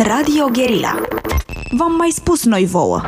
Radio 0.00 0.48
Guerilla. 0.52 1.00
V-am 1.70 1.94
mai 1.96 2.10
spus 2.10 2.44
noi 2.44 2.64
vouă. 2.64 3.00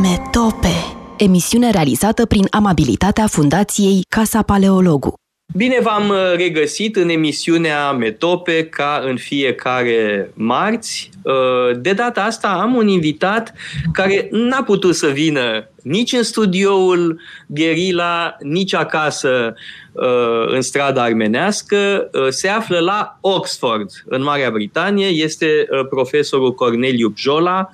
Metope. 0.00 0.68
Emisiune 1.16 1.70
realizată 1.70 2.26
prin 2.26 2.46
amabilitatea 2.50 3.26
Fundației 3.26 4.04
Casa 4.08 4.42
Paleologu. 4.42 5.14
Bine 5.56 5.78
v-am 5.80 6.08
uh, 6.08 6.16
regăsit 6.36 6.96
în 6.96 7.08
emisiunea 7.08 7.92
Metope 7.92 8.66
ca 8.66 9.02
în 9.04 9.16
fiecare 9.16 10.30
marți. 10.34 11.10
Uh, 11.22 11.80
de 11.80 11.92
data 11.92 12.22
asta 12.22 12.48
am 12.48 12.74
un 12.74 12.88
invitat 12.88 13.52
care 13.92 14.28
n-a 14.30 14.62
putut 14.62 14.94
să 14.94 15.06
vină 15.06 15.66
nici 15.82 16.12
în 16.12 16.22
studioul 16.22 17.20
Gherila, 17.46 18.36
nici 18.40 18.74
acasă 18.74 19.54
uh, 19.92 20.46
în 20.46 20.60
strada 20.60 21.02
armenească. 21.02 22.10
Se 22.28 22.48
află 22.48 22.78
la 22.78 23.18
Oxford, 23.20 23.90
în 24.04 24.22
Marea 24.22 24.50
Britanie. 24.50 25.06
Este 25.06 25.68
profesorul 25.90 26.54
Corneliu 26.54 27.08
Bjola, 27.08 27.68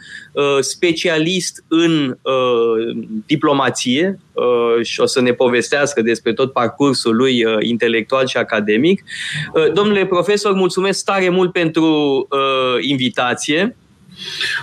specialist 0.60 1.64
în 1.68 2.18
diplomație 3.26 4.18
și 4.82 5.00
o 5.00 5.06
să 5.06 5.20
ne 5.20 5.32
povestească 5.32 6.02
despre 6.02 6.32
tot 6.32 6.52
parcursul 6.52 7.16
lui 7.16 7.44
intelectual 7.60 8.26
și 8.26 8.36
academic. 8.36 9.04
Domnule 9.72 10.06
profesor, 10.06 10.52
mulțumesc 10.52 11.04
tare 11.04 11.28
mult 11.28 11.52
pentru 11.52 12.28
invitație. 12.80 13.37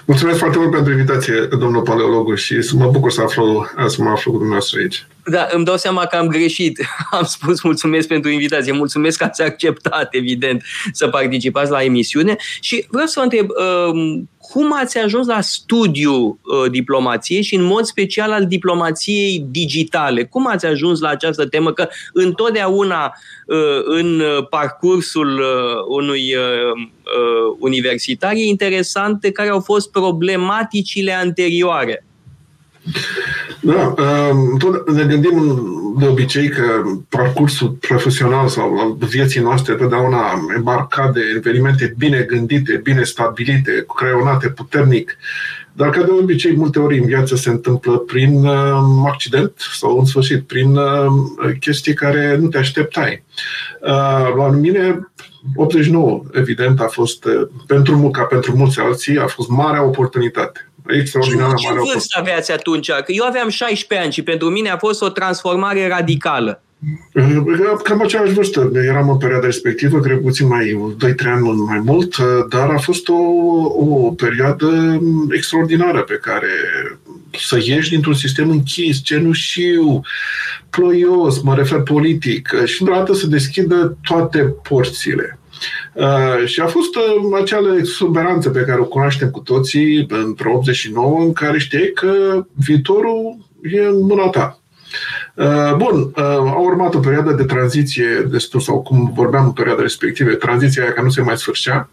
Mulțumesc 0.06 0.38
foarte 0.38 0.58
mult 0.58 0.72
pentru 0.72 0.92
invitație, 0.92 1.48
domnul 1.60 1.82
paleologu, 1.82 2.36
și 2.36 2.62
să 2.62 2.76
mă 2.76 2.90
bucur 2.90 3.12
să, 3.12 3.22
aflu, 3.22 3.68
să 3.88 4.02
mă 4.02 4.10
aflu 4.10 4.32
cu 4.32 4.38
dumneavoastră 4.38 4.80
aici. 4.80 5.08
Da, 5.30 5.48
îmi 5.52 5.66
dau 5.66 5.78
seama 5.78 6.06
că 6.06 6.16
am 6.16 6.28
greșit. 6.28 6.80
Am 7.12 7.24
spus 7.24 7.62
mulțumesc 7.62 8.08
pentru 8.08 8.30
invitație. 8.30 8.72
Mulțumesc 8.72 9.18
că 9.18 9.24
ați 9.24 9.42
acceptat, 9.42 10.08
evident, 10.12 10.64
să 10.92 11.08
participați 11.08 11.72
la 11.72 11.84
emisiune. 11.84 12.36
Și 12.60 12.86
vreau 12.90 13.08
să 13.08 13.14
vă 13.18 13.24
întreb, 13.24 13.50
um, 13.50 14.30
cum 14.38 14.74
ați 14.74 14.98
ajuns 14.98 15.28
la 15.28 15.42
studiu 15.42 16.14
uh, 16.14 16.72
diplomației 16.72 17.42
și 17.42 17.56
în 17.56 17.64
mod 17.64 17.86
special 17.86 18.32
al 18.32 18.48
diplomației 18.48 19.46
digitale? 19.50 20.26
Cum 20.26 20.48
ați 20.48 20.66
ajuns 20.66 21.00
la 21.00 21.10
această 21.10 21.46
temă? 21.46 21.74
Că 21.74 21.88
întotdeauna 22.14 23.14
uh, 23.46 23.82
în 23.86 24.22
parcursul 24.50 25.40
uh, 25.40 25.86
unui 25.88 26.36
uh, 26.36 26.72
uh, 26.76 27.56
universitar 27.60 28.34
e 28.34 28.44
interesante 28.44 29.32
care 29.32 29.50
au 29.50 29.60
fost 29.60 29.92
problematicile 29.92 31.12
anterioare. 31.12 32.06
Da, 33.62 33.94
um, 33.98 34.58
tot 34.58 34.92
ne 34.92 35.04
gândim 35.04 35.60
de 36.00 36.08
obicei 36.08 36.50
că 36.50 36.64
parcursul 37.10 37.70
profesional 37.70 38.48
sau 38.48 38.98
vieții 39.10 39.42
noastre 39.42 39.74
totdeauna 39.74 40.46
embarcat 40.56 41.14
de 41.14 41.22
evenimente 41.36 41.94
bine 41.98 42.26
gândite, 42.28 42.80
bine 42.84 43.04
stabilite, 43.04 43.86
creionate 43.96 44.50
puternic, 44.50 45.18
dar 45.74 45.90
ca 45.90 46.04
de 46.04 46.12
obicei 46.12 46.56
multe 46.56 46.80
ori 46.80 46.98
în 47.00 47.06
viață 47.06 47.36
se 47.36 47.50
întâmplă 47.50 47.98
prin 47.98 48.46
uh, 48.46 48.78
accident 49.06 49.54
sau 49.74 50.00
în 50.00 50.06
sfârșit 50.06 50.44
prin 50.44 50.76
uh, 50.76 51.12
chestii 51.60 51.94
care 51.94 52.38
nu 52.42 52.48
te 52.48 52.58
așteptai. 52.58 53.24
Uh, 53.82 54.36
la 54.38 54.50
mine 54.50 55.10
89, 55.56 56.24
evident, 56.32 56.80
a 56.80 56.88
fost 56.88 57.28
pentru 57.68 58.10
ca 58.10 58.24
pentru 58.24 58.58
mulți 58.58 58.80
alții, 58.80 59.18
a 59.18 59.28
fost 59.28 59.50
marea 59.50 59.84
oportunitate 59.84 60.70
extraordinară 60.88 61.54
ce, 61.58 61.68
ce 61.68 61.74
vârstă 61.74 62.20
aveați 62.20 62.52
atunci? 62.52 62.92
Că 62.92 63.12
eu 63.12 63.26
aveam 63.26 63.50
16 63.50 64.06
ani 64.06 64.14
și 64.14 64.22
pentru 64.22 64.50
mine 64.50 64.70
a 64.70 64.78
fost 64.78 65.02
o 65.02 65.10
transformare 65.10 65.88
radicală. 65.88 66.60
Cam 67.84 68.02
aceeași 68.02 68.34
vârstă. 68.34 68.72
Eram 68.74 69.10
în 69.10 69.18
perioada 69.18 69.46
respectivă, 69.46 70.00
cred 70.00 70.22
puțin 70.22 70.48
mai 70.48 70.96
2-3 71.06 71.26
ani 71.26 71.42
mai 71.68 71.82
mult, 71.84 72.18
dar 72.50 72.70
a 72.70 72.78
fost 72.78 73.08
o, 73.08 73.14
o 73.78 74.12
perioadă 74.12 75.00
extraordinară 75.32 76.02
pe 76.02 76.20
care 76.22 76.48
să 77.38 77.60
ieși 77.64 77.90
dintr-un 77.90 78.14
sistem 78.14 78.50
închis, 78.50 79.04
cenușiu, 79.04 80.02
ploios, 80.70 81.42
mă 81.42 81.56
refer 81.56 81.82
politic, 81.82 82.50
și 82.66 82.84
într-o 82.84 83.14
să 83.14 83.28
deschidă 83.28 83.98
toate 84.02 84.40
porțile. 84.40 85.40
Uh, 85.94 86.46
și 86.46 86.60
a 86.60 86.66
fost 86.66 86.96
uh, 86.96 87.40
acea 87.42 87.60
exuberanță 87.78 88.50
pe 88.50 88.62
care 88.62 88.80
o 88.80 88.86
cunoaștem 88.86 89.30
cu 89.30 89.40
toții 89.40 90.06
într 90.10 90.46
89, 90.46 91.20
în 91.20 91.34
care 91.34 91.58
știi 91.58 91.94
că 91.94 92.46
viitorul 92.54 93.38
e 93.62 93.80
în 93.80 94.06
mâna 94.06 94.28
ta. 94.28 94.60
Uh, 95.36 95.76
bun, 95.78 96.02
uh, 96.02 96.24
a 96.26 96.60
urmat 96.60 96.94
o 96.94 97.00
perioadă 97.00 97.32
de 97.32 97.44
tranziție 97.44 98.28
destul, 98.30 98.60
sau 98.60 98.82
cum 98.82 99.12
vorbeam 99.16 99.46
în 99.46 99.52
perioada 99.52 99.82
respectivă, 99.82 100.32
tranziția 100.32 100.84
aia 100.84 100.92
care 100.92 101.06
nu 101.06 101.12
se 101.12 101.22
mai 101.22 101.38
sfârșea, 101.38 101.90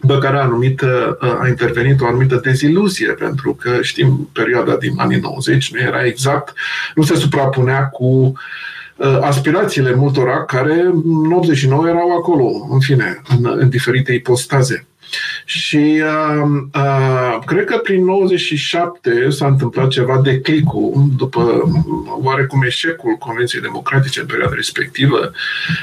după 0.00 0.18
care 0.18 0.36
a, 0.36 0.42
anumit, 0.42 0.80
uh, 0.80 1.38
a 1.40 1.48
intervenit 1.48 2.00
o 2.00 2.06
anumită 2.06 2.40
deziluzie, 2.42 3.12
pentru 3.12 3.54
că 3.60 3.78
știm 3.82 4.28
perioada 4.32 4.76
din 4.76 4.92
anii 4.96 5.18
90 5.18 5.72
nu 5.72 5.80
era 5.80 6.04
exact, 6.04 6.52
nu 6.94 7.02
se 7.02 7.14
suprapunea 7.14 7.88
cu 7.88 8.04
uh, 8.04 8.32
Uh, 8.34 8.79
aspirațiile 9.20 9.94
multora 9.94 10.44
care 10.44 10.80
în 11.04 11.32
89 11.32 11.88
erau 11.88 12.16
acolo, 12.16 12.68
în 12.70 12.80
fine, 12.80 13.22
în, 13.28 13.56
în 13.58 13.68
diferite 13.68 14.12
ipostaze. 14.12 14.86
Și 15.44 16.02
uh, 16.02 16.62
uh, 16.74 17.38
cred 17.46 17.64
că 17.64 17.76
prin 17.76 18.04
97 18.04 19.30
s-a 19.30 19.46
întâmplat 19.46 19.88
ceva 19.88 20.20
de 20.24 20.40
clicul 20.40 20.92
după 21.16 21.62
oarecum 22.22 22.62
eșecul 22.62 23.16
Convenției 23.18 23.62
Democratice 23.62 24.20
în 24.20 24.26
perioada 24.26 24.54
respectivă. 24.54 25.32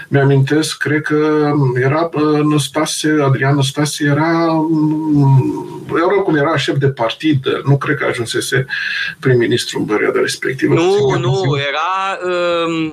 Mi-amintesc, 0.07 0.77
cred 0.77 1.01
că 1.01 1.51
era 1.83 2.09
uh, 2.13 2.39
Năstase, 2.43 3.15
Adrian 3.23 3.55
Năstase 3.55 4.05
era, 4.05 4.63
era 5.95 6.21
cum 6.23 6.35
era 6.35 6.57
șef 6.57 6.77
de 6.77 6.87
partid, 6.87 7.45
nu 7.63 7.77
cred 7.77 7.97
că 7.97 8.05
ajunsese 8.05 8.65
prim-ministru 9.19 9.79
în 9.79 9.85
perioada 9.85 10.19
respectivă. 10.19 10.73
Nu, 10.73 11.17
nu, 11.19 11.57
era, 11.67 12.19
uh, 12.25 12.91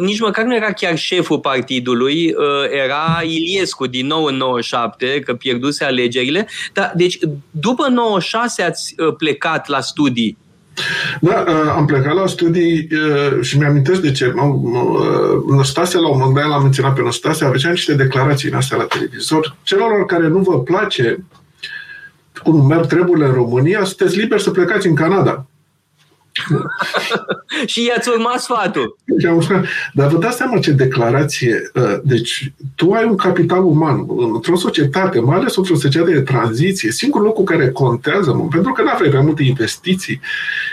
nici 0.00 0.20
măcar 0.20 0.44
nu 0.44 0.54
era 0.54 0.72
chiar 0.72 0.98
șeful 0.98 1.38
partidului, 1.38 2.32
uh, 2.32 2.80
era 2.82 3.20
Iliescu 3.22 3.86
din 3.86 4.06
nou 4.06 4.24
în 4.24 4.36
97, 4.36 5.20
că 5.20 5.34
pierdut 5.34 5.67
pierduse 5.68 5.84
alegerile. 5.84 6.46
Dar, 6.72 6.92
deci, 6.96 7.18
după 7.50 7.88
96 7.88 8.62
ați 8.62 8.94
uh, 8.98 9.14
plecat 9.18 9.68
la 9.68 9.80
studii. 9.80 10.38
Da, 11.20 11.44
uh, 11.48 11.72
am 11.76 11.86
plecat 11.86 12.14
la 12.14 12.26
studii 12.26 12.88
uh, 12.92 13.42
și 13.42 13.58
mi-amintesc 13.58 14.00
de 14.00 14.12
ce. 14.12 14.32
Năstase, 15.56 15.98
la 15.98 16.08
un 16.08 16.18
moment 16.18 16.36
dat, 16.36 16.48
l-am 16.48 16.62
menționat 16.62 16.94
pe 16.94 17.02
Năstase, 17.02 17.44
avea 17.44 17.70
niște 17.70 17.94
declarații 17.94 18.48
în 18.48 18.56
astea 18.56 18.76
la 18.76 18.84
televizor. 18.84 19.56
Celor 19.62 20.04
care 20.06 20.28
nu 20.28 20.38
vă 20.38 20.60
place 20.60 21.24
cum 22.42 22.66
merg 22.66 22.86
treburile 22.86 23.26
în 23.26 23.32
România, 23.32 23.84
sunteți 23.84 24.16
liberi 24.16 24.42
să 24.42 24.50
plecați 24.50 24.86
în 24.86 24.94
Canada. 24.94 25.46
și 27.70 27.84
i-ați 27.84 28.08
urmat 28.08 28.40
sfatul. 28.40 28.96
Dar 29.92 30.08
vă 30.08 30.18
dați 30.18 30.36
seama 30.36 30.58
ce 30.58 30.70
declarație. 30.70 31.70
Ă, 31.76 32.00
deci, 32.04 32.52
tu 32.74 32.92
ai 32.92 33.04
un 33.04 33.16
capital 33.16 33.64
uman 33.64 34.06
într-o 34.34 34.56
societate, 34.56 35.20
mai 35.20 35.36
ales 35.36 35.56
într-o 35.56 35.74
societate 35.74 36.12
de 36.12 36.20
tranziție. 36.20 36.90
Singurul 36.90 37.26
lucru 37.26 37.42
care 37.42 37.70
contează, 37.70 38.48
pentru 38.50 38.72
că 38.72 38.82
nu 38.82 38.90
aveai 38.90 39.10
prea 39.10 39.20
multe 39.20 39.42
investiții, 39.42 40.20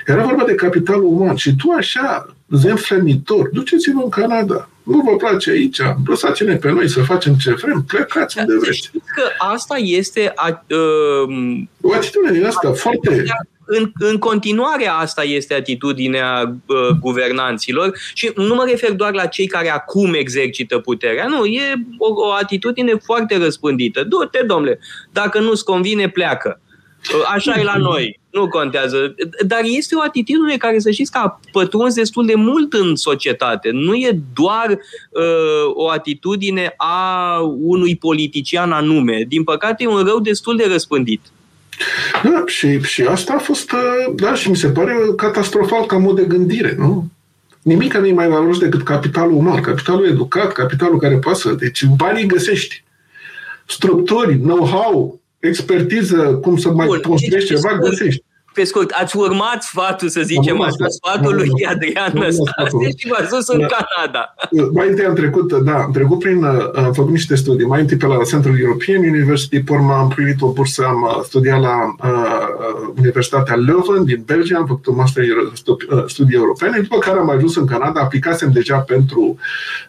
era 0.05 0.23
vorba 0.23 0.43
de 0.43 0.55
capital 0.55 1.03
uman. 1.03 1.35
Și 1.35 1.55
tu 1.55 1.73
așa, 1.77 2.35
zemflemitor, 2.49 3.49
duceți-vă 3.53 4.01
în 4.03 4.09
Canada. 4.09 4.69
Nu 4.83 5.01
vă 5.01 5.15
place 5.15 5.49
aici, 5.49 5.81
lăsați-ne 6.05 6.55
pe 6.55 6.71
noi 6.71 6.89
să 6.89 7.01
facem 7.01 7.33
ce 7.33 7.51
vrem, 7.51 7.83
plecați 7.87 8.39
unde 8.39 8.53
vreți. 8.57 8.91
că 8.91 9.23
asta 9.37 9.75
este 9.77 10.31
a, 10.35 10.63
uh, 10.69 11.63
o 11.81 11.93
atitudine 11.93 12.47
asta 12.47 12.71
foarte 12.71 13.23
în, 13.65 13.91
în 13.99 14.17
continuare 14.17 14.87
asta 14.87 15.23
este 15.23 15.53
atitudinea 15.53 16.55
uh, 16.65 16.97
guvernanților 16.99 17.97
și 18.13 18.31
nu 18.35 18.55
mă 18.55 18.65
refer 18.69 18.91
doar 18.91 19.13
la 19.13 19.25
cei 19.25 19.47
care 19.47 19.69
acum 19.69 20.13
exercită 20.13 20.79
puterea, 20.79 21.27
nu, 21.27 21.45
e 21.45 21.73
o, 21.97 22.27
o 22.27 22.31
atitudine 22.31 22.93
foarte 23.03 23.37
răspândită. 23.37 24.03
Du-te, 24.03 24.43
domnule, 24.47 24.79
dacă 25.11 25.39
nu-ți 25.39 25.63
convine, 25.63 26.09
pleacă. 26.09 26.59
Uh, 27.13 27.31
așa 27.33 27.59
e 27.59 27.63
la 27.63 27.77
noi, 27.77 28.19
nu 28.31 28.47
contează. 28.47 29.15
Dar 29.47 29.61
este 29.63 29.95
o 29.95 30.01
atitudine 30.01 30.57
care, 30.57 30.79
să 30.79 30.91
știți, 30.91 31.11
că 31.11 31.17
a 31.17 31.39
pătruns 31.51 31.93
destul 31.93 32.25
de 32.25 32.35
mult 32.35 32.73
în 32.73 32.95
societate. 32.95 33.69
Nu 33.71 33.95
e 33.95 34.19
doar 34.33 34.69
uh, 34.69 35.73
o 35.73 35.89
atitudine 35.89 36.73
a 36.77 37.39
unui 37.59 37.95
politician 37.95 38.71
anume. 38.71 39.25
Din 39.27 39.43
păcate, 39.43 39.83
e 39.83 39.87
un 39.87 40.03
rău 40.03 40.19
destul 40.19 40.55
de 40.55 40.67
răspândit. 40.71 41.21
Da, 42.23 42.43
și, 42.45 42.81
și 42.81 43.01
asta 43.01 43.33
a 43.33 43.39
fost, 43.39 43.71
uh, 43.71 44.13
da, 44.15 44.33
și 44.33 44.49
mi 44.49 44.55
se 44.55 44.67
pare 44.67 44.93
catastrofal 45.15 45.85
ca 45.85 45.97
mod 45.97 46.15
de 46.15 46.23
gândire, 46.23 46.75
nu? 46.77 47.07
Nimic 47.61 47.93
nu 47.93 48.05
e 48.05 48.13
mai 48.13 48.27
valoros 48.27 48.59
decât 48.59 48.83
capitalul 48.83 49.33
uman, 49.33 49.61
capitalul 49.61 50.07
educat, 50.07 50.51
capitalul 50.51 50.99
care 50.99 51.17
poate 51.17 51.39
să... 51.39 51.51
Deci 51.51 51.85
banii 51.85 52.25
găsești. 52.25 52.83
Structuri, 53.65 54.37
know-how, 54.37 55.19
expertiză, 55.39 56.39
cum 56.41 56.57
să 56.57 56.69
mai 56.69 56.87
Bun, 56.87 56.99
construiești 57.01 57.49
ceva, 57.49 57.77
găsești. 57.77 58.23
Pe 58.55 58.63
scurt, 58.63 58.91
ați 58.91 59.17
urmat 59.17 59.61
sfatul, 59.63 60.09
să 60.09 60.21
zicem 60.21 60.61
așa, 60.61 60.87
sfatul 60.87 61.35
lui 61.35 61.49
Adrian 61.65 62.11
Năstase 62.13 62.87
și 62.97 63.07
v-ați 63.09 63.29
dus 63.29 63.47
în 63.47 63.59
da. 63.59 63.67
Canada. 63.75 64.35
Mai 64.73 64.87
întâi 64.89 65.05
am 65.05 65.13
trecut, 65.13 65.53
da, 65.53 65.75
am 65.75 65.91
trecut 65.91 66.19
prin, 66.19 66.43
uh, 66.43 66.69
am 66.75 66.93
făcut 66.93 67.11
niște 67.11 67.35
studii. 67.35 67.65
Mai 67.65 67.81
întâi 67.81 67.97
pe 67.97 68.05
la 68.05 68.23
Central 68.23 68.59
European 68.59 68.97
University, 68.97 69.63
pe 69.63 69.71
urmă 69.73 69.93
am 69.93 70.07
primit 70.07 70.41
o 70.41 70.51
bursă, 70.51 70.83
am 70.87 71.01
uh, 71.01 71.23
studiat 71.23 71.61
la 71.61 71.95
uh, 72.03 72.93
Universitatea 72.97 73.55
Leuven 73.55 74.05
din 74.05 74.23
Belgia, 74.25 74.57
am 74.57 74.65
făcut 74.65 74.85
un 74.85 74.95
master 74.95 75.23
uh, 75.23 76.03
studii 76.07 76.37
europene, 76.37 76.79
după 76.79 76.97
care 76.97 77.17
am 77.17 77.29
ajuns 77.29 77.55
în 77.55 77.65
Canada, 77.65 77.99
aplicasem 78.01 78.51
deja 78.51 78.77
pentru 78.77 79.37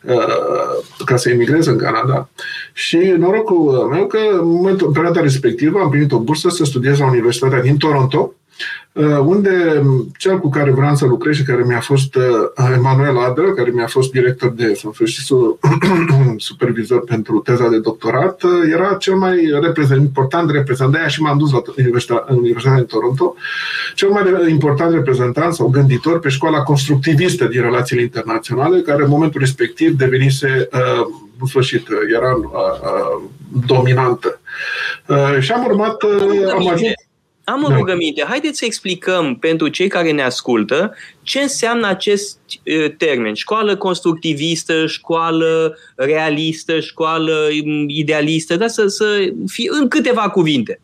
uh, 0.03 1.05
ca 1.05 1.17
să 1.17 1.31
emigrez 1.31 1.67
în 1.67 1.77
Canada 1.77 2.29
și 2.73 2.97
norocul 3.19 3.89
meu 3.91 4.07
că 4.07 4.19
în, 4.41 4.49
momentul, 4.49 4.87
în 4.87 4.93
perioada 4.93 5.21
respectivă 5.21 5.79
am 5.79 5.91
primit 5.91 6.12
o 6.12 6.19
bursă 6.19 6.49
să 6.49 6.65
studiez 6.65 6.99
la 6.99 7.07
Universitatea 7.07 7.61
din 7.61 7.77
Toronto, 7.77 8.31
Uh, 8.46 8.46
unde 9.25 9.82
cel 10.19 10.38
cu 10.38 10.49
care 10.49 10.70
vreau 10.70 10.94
să 10.94 11.06
lucrez 11.06 11.35
și 11.35 11.43
care 11.43 11.64
mi-a 11.67 11.81
fost 11.81 12.14
uh, 12.14 12.23
Emanuel 12.75 13.19
Adră, 13.19 13.53
care 13.53 13.70
mi-a 13.70 13.87
fost 13.87 14.11
director 14.11 14.50
de 14.50 14.75
și 15.05 15.23
supervizor 16.37 17.05
pentru 17.05 17.38
teza 17.38 17.69
de 17.69 17.79
doctorat, 17.79 18.43
uh, 18.43 18.50
era 18.73 18.94
cel 18.94 19.14
mai 19.14 19.58
reprezent, 19.61 20.00
important 20.00 20.50
reprezentant, 20.50 21.05
de 21.05 21.08
și 21.08 21.20
m-am 21.20 21.38
dus 21.38 21.53
la 21.53 21.62
Universitatea, 21.76 22.35
Universitatea 22.35 22.79
din 22.79 22.87
Toronto, 22.87 23.35
cel 23.94 24.08
mai 24.08 24.50
important 24.50 24.93
reprezentant 24.93 25.55
sau 25.55 25.69
gânditor 25.69 26.19
pe 26.19 26.29
școala 26.29 26.62
constructivistă 26.62 27.44
din 27.44 27.61
relațiile 27.61 28.02
internaționale, 28.02 28.81
care 28.81 29.02
în 29.02 29.09
momentul 29.09 29.41
respectiv 29.41 29.97
devenise 29.97 30.69
în 31.41 31.47
sfârșit, 31.47 31.87
era 32.14 32.41
dominantă. 33.67 34.41
Și 35.41 35.52
am 35.52 35.64
urmat, 35.64 36.02
am 36.52 36.69
ajuns 36.69 36.93
am 37.49 37.65
o 37.65 37.69
da. 37.69 37.75
rugăminte. 37.75 38.25
Haideți 38.29 38.59
să 38.59 38.65
explicăm 38.65 39.37
pentru 39.37 39.69
cei 39.69 39.89
care 39.89 40.11
ne 40.11 40.23
ascultă 40.23 40.95
ce 41.23 41.41
înseamnă 41.41 41.87
acest 41.87 42.39
termen. 42.97 43.35
Școală 43.35 43.77
constructivistă, 43.77 44.87
școală 44.87 45.79
realistă, 45.97 46.81
școală 46.81 47.49
idealistă, 47.87 48.57
dar 48.57 48.69
să, 48.69 48.87
să 48.87 49.33
fie 49.47 49.69
în 49.81 49.89
câteva 49.89 50.29
cuvinte. 50.29 50.81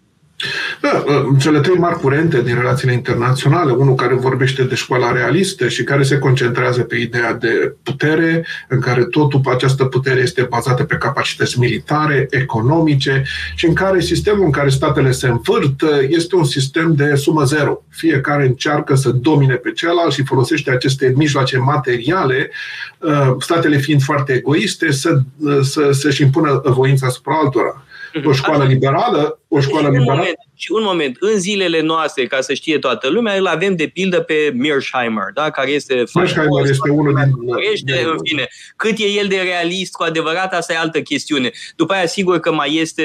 Da, 0.80 1.04
cele 1.38 1.60
trei 1.60 1.76
mari 1.76 1.98
curente 1.98 2.42
din 2.42 2.54
relațiile 2.54 2.92
internaționale, 2.92 3.72
unul 3.72 3.94
care 3.94 4.14
vorbește 4.14 4.62
de 4.62 4.74
școala 4.74 5.12
realistă 5.12 5.68
și 5.68 5.84
care 5.84 6.02
se 6.02 6.18
concentrează 6.18 6.82
pe 6.82 6.96
ideea 6.96 7.34
de 7.34 7.74
putere, 7.82 8.46
în 8.68 8.80
care 8.80 9.04
totul 9.04 9.40
această 9.44 9.84
putere 9.84 10.20
este 10.20 10.42
bazată 10.42 10.84
pe 10.84 10.96
capacități 10.96 11.58
militare, 11.58 12.26
economice 12.30 13.22
și 13.54 13.66
în 13.66 13.74
care 13.74 14.00
sistemul 14.00 14.44
în 14.44 14.50
care 14.50 14.68
statele 14.68 15.10
se 15.10 15.28
învârt 15.28 15.82
este 16.08 16.36
un 16.36 16.44
sistem 16.44 16.94
de 16.94 17.14
sumă 17.14 17.44
zero. 17.44 17.84
Fiecare 17.88 18.46
încearcă 18.46 18.94
să 18.94 19.10
domine 19.10 19.54
pe 19.54 19.72
celălalt 19.72 20.12
și 20.12 20.24
folosește 20.24 20.70
aceste 20.70 21.12
mijloace 21.16 21.58
materiale, 21.58 22.50
uh, 22.98 23.34
statele 23.38 23.76
fiind 23.76 24.02
foarte 24.02 24.32
egoiste, 24.32 24.90
să, 24.90 25.18
să, 25.62 25.90
să-și 25.92 26.22
impună 26.22 26.62
voința 26.64 27.06
asupra 27.06 27.34
altora. 27.42 27.84
Mhm. 28.14 28.28
O 28.28 28.32
școală 28.32 28.64
liberală, 28.64 29.40
o 29.48 29.60
școală 29.60 29.86
și 29.86 29.92
liberală. 29.92 30.12
Un 30.12 30.18
moment, 30.18 30.36
și 30.54 30.72
un 30.72 30.82
moment, 30.82 31.16
în 31.20 31.38
zilele 31.38 31.80
noastre, 31.80 32.26
ca 32.26 32.40
să 32.40 32.54
știe 32.54 32.78
toată 32.78 33.08
lumea, 33.08 33.36
îl 33.36 33.46
avem 33.46 33.76
de 33.76 33.86
pildă 33.86 34.20
pe 34.20 34.52
Mearsheimer, 34.54 35.30
da? 35.34 35.50
care 35.50 35.70
este 35.70 36.04
Mearsheimer 36.14 36.64
este 36.68 36.90
unul 36.90 37.14
din... 37.14 37.54
Este, 37.72 38.04
în 38.06 38.16
fine, 38.24 38.48
cât 38.76 38.98
e 38.98 39.04
el 39.04 39.26
de 39.28 39.36
realist, 39.36 39.92
cu 39.92 40.02
adevărat, 40.02 40.54
asta 40.54 40.72
e 40.72 40.76
altă 40.76 41.00
chestiune. 41.00 41.50
După 41.76 41.92
aia, 41.92 42.06
sigur 42.06 42.40
că 42.40 42.52
mai 42.52 42.74
este 42.74 43.04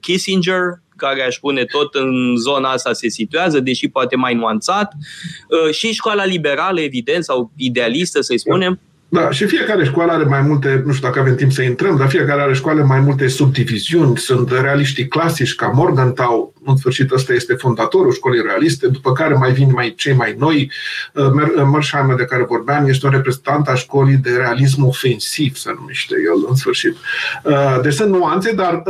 Kissinger, 0.00 0.80
care 0.96 1.22
aș 1.22 1.34
spune 1.34 1.64
tot 1.64 1.94
în 1.94 2.36
zona 2.36 2.70
asta 2.70 2.92
se 2.92 3.08
situează, 3.08 3.60
deși 3.60 3.88
poate 3.88 4.16
mai 4.16 4.34
nuanțat, 4.34 4.92
uh, 4.92 5.74
și 5.74 5.92
școala 5.92 6.24
liberală, 6.24 6.80
evident, 6.80 7.24
sau 7.24 7.52
idealistă, 7.56 8.20
să-i 8.20 8.38
spunem, 8.38 8.80
da, 9.12 9.30
și 9.30 9.44
fiecare 9.44 9.84
școală 9.84 10.12
are 10.12 10.24
mai 10.24 10.40
multe, 10.40 10.82
nu 10.86 10.92
știu 10.92 11.08
dacă 11.08 11.20
avem 11.20 11.34
timp 11.34 11.52
să 11.52 11.62
intrăm, 11.62 11.96
dar 11.96 12.08
fiecare 12.08 12.40
are 12.40 12.54
școală 12.54 12.82
mai 12.82 13.00
multe 13.00 13.28
subdiviziuni. 13.28 14.16
Sunt 14.16 14.50
realiștii 14.50 15.08
clasici 15.08 15.54
ca 15.54 15.66
Morgenthau, 15.66 16.54
în 16.64 16.76
sfârșit 16.76 17.10
ăsta 17.10 17.32
este 17.32 17.54
fondatorul 17.54 18.12
școlii 18.12 18.42
realiste, 18.42 18.86
după 18.88 19.12
care 19.12 19.34
mai 19.34 19.52
vin 19.52 19.70
mai 19.72 19.94
cei 19.96 20.12
mai 20.12 20.34
noi. 20.38 20.70
Uh, 21.14 21.24
uh, 21.24 21.68
Mersheimer, 21.72 22.16
de 22.16 22.24
care 22.24 22.44
vorbeam, 22.44 22.88
este 22.88 23.06
un 23.06 23.12
reprezentant 23.12 23.68
a 23.68 23.74
școlii 23.74 24.16
de 24.16 24.30
realism 24.30 24.86
ofensiv, 24.86 25.56
se 25.56 25.74
numește 25.78 26.14
el, 26.14 26.46
în 26.48 26.54
sfârșit. 26.54 26.96
Uh, 27.44 27.80
deci 27.82 27.94
sunt 27.94 28.10
nuanțe, 28.10 28.52
dar, 28.52 28.82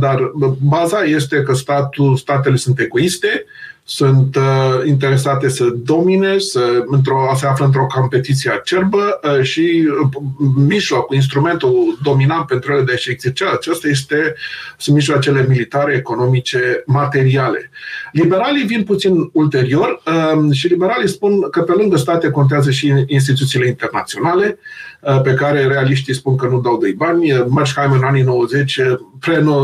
dar 0.00 0.32
baza 0.62 1.02
este 1.02 1.42
că 1.42 1.54
statul, 1.54 2.16
statele 2.16 2.56
sunt 2.56 2.80
egoiste, 2.80 3.44
sunt 3.88 4.36
uh, 4.36 4.86
interesate 4.86 5.48
să 5.48 5.64
domine, 5.64 6.38
să 6.38 6.84
într-o, 6.86 7.32
se 7.36 7.46
află 7.46 7.64
într-o 7.64 7.86
competiție 7.86 8.50
acerbă 8.50 9.20
uh, 9.22 9.42
și 9.42 9.88
uh, 10.00 10.22
mijlocul, 10.56 11.16
instrumentul 11.16 11.98
dominant 12.02 12.46
pentru 12.46 12.72
ele 12.72 12.82
de 12.82 12.92
a-și 12.92 13.10
exercita 13.10 13.50
acesta 13.54 13.88
este, 13.88 14.34
sunt 14.76 14.96
mijloacele 14.96 15.46
militare, 15.48 15.94
economice, 15.94 16.82
materiale. 16.86 17.70
Liberalii 18.12 18.64
vin 18.64 18.84
puțin 18.84 19.30
ulterior 19.32 20.02
uh, 20.06 20.52
și 20.52 20.66
liberalii 20.66 21.08
spun 21.08 21.50
că 21.50 21.62
pe 21.62 21.72
lângă 21.72 21.96
state 21.96 22.30
contează 22.30 22.70
și 22.70 23.04
instituțiile 23.06 23.66
internaționale, 23.66 24.58
uh, 24.58 24.95
pe 25.22 25.34
care 25.34 25.66
realiștii 25.66 26.14
spun 26.14 26.36
că 26.36 26.46
nu 26.46 26.60
dau 26.60 26.78
de 26.78 26.94
bani. 26.96 27.32
Mersheimer 27.48 27.96
în 27.96 28.04
anii 28.04 28.22
90 28.22 28.80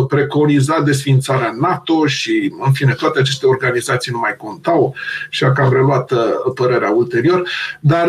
preconiza 0.08 0.80
desfințarea 0.84 1.54
NATO 1.60 2.06
și, 2.06 2.52
în 2.64 2.72
fine, 2.72 2.92
toate 2.92 3.18
aceste 3.18 3.46
organizații 3.46 4.12
nu 4.12 4.18
mai 4.18 4.36
contau 4.36 4.94
și 5.30 5.44
a 5.44 5.52
cam 5.52 5.72
reluat 5.72 6.10
uh, 6.10 6.18
părerea 6.54 6.90
ulterior, 6.90 7.48
dar 7.80 8.08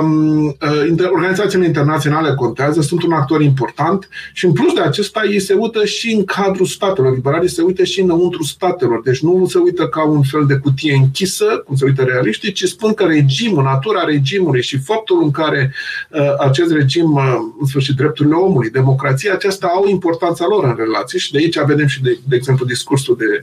um, 0.00 0.46
uh, 0.46 1.08
organizațiile 1.12 1.66
internaționale 1.66 2.34
contează, 2.34 2.80
sunt 2.80 3.02
un 3.02 3.12
actor 3.12 3.42
important 3.42 4.08
și 4.32 4.44
în 4.44 4.52
plus 4.52 4.72
de 4.72 4.80
acesta 4.80 5.24
ei 5.24 5.40
se 5.40 5.54
uită 5.54 5.84
și 5.84 6.12
în 6.12 6.24
cadrul 6.24 6.66
statelor, 6.66 7.14
liberalii 7.14 7.48
se 7.48 7.62
uită 7.62 7.84
și 7.84 8.00
înăuntru 8.00 8.42
statelor, 8.42 9.00
deci 9.04 9.20
nu 9.20 9.46
se 9.46 9.58
uită 9.58 9.88
ca 9.88 10.04
un 10.04 10.22
fel 10.22 10.46
de 10.46 10.54
cutie 10.54 10.94
închisă, 10.94 11.44
cum 11.66 11.76
se 11.76 11.84
uită 11.84 12.02
realiștii, 12.02 12.52
ci 12.52 12.64
spun 12.64 12.94
că 12.94 13.04
regimul, 13.04 13.62
natura 13.62 14.04
regimului 14.04 14.62
și 14.62 14.78
faptul 14.78 15.22
în 15.22 15.30
care 15.30 15.74
uh, 16.10 16.34
acest 16.38 16.63
regim, 16.72 17.12
uh, 17.12 17.36
în 17.60 17.66
sfârșit, 17.66 17.96
drepturile 17.96 18.34
omului, 18.34 18.70
democrația, 18.70 19.32
acestea 19.32 19.68
au 19.68 19.86
importanța 19.88 20.46
lor 20.48 20.64
în 20.64 20.74
relații 20.76 21.18
și 21.18 21.32
de 21.32 21.38
aici 21.38 21.58
vedem 21.58 21.86
și, 21.86 22.02
de, 22.02 22.18
de 22.28 22.36
exemplu, 22.36 22.66
discursul 22.66 23.16
de 23.16 23.40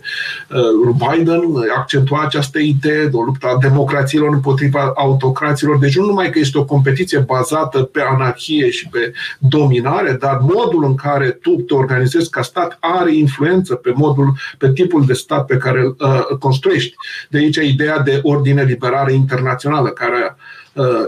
uh, 0.56 0.96
Biden, 0.96 1.42
accentua 1.78 2.22
această 2.22 2.60
idee 2.60 3.06
de 3.06 3.16
o 3.16 3.22
luptă 3.22 3.48
a 3.48 3.58
democrațiilor 3.62 4.34
împotriva 4.34 4.92
autocraților. 4.96 5.78
Deci 5.78 5.98
nu 5.98 6.06
numai 6.06 6.30
că 6.30 6.40
este 6.40 6.58
o 6.58 6.66
competiție 6.66 7.20
bazată 7.20 7.82
pe 7.82 8.02
anarhie 8.02 8.70
și 8.70 8.88
pe 8.90 9.14
dominare, 9.38 10.18
dar 10.20 10.40
modul 10.42 10.84
în 10.84 10.96
care 10.96 11.30
tu 11.30 11.50
te 11.50 11.74
organizezi 11.74 12.30
ca 12.30 12.42
stat 12.42 12.78
are 12.80 13.16
influență 13.16 13.76
pe 13.76 13.92
modul, 13.96 14.34
pe 14.58 14.72
tipul 14.72 15.06
de 15.06 15.14
stat 15.14 15.46
pe 15.46 15.58
care 15.58 15.80
îl 15.80 15.96
uh, 16.00 16.38
construiești. 16.40 16.96
De 17.30 17.38
aici 17.38 17.56
ideea 17.56 18.00
de 18.00 18.20
ordine 18.24 18.64
liberală 18.64 19.12
internațională, 19.12 19.90
care 19.90 20.36
Uh, 20.36 20.61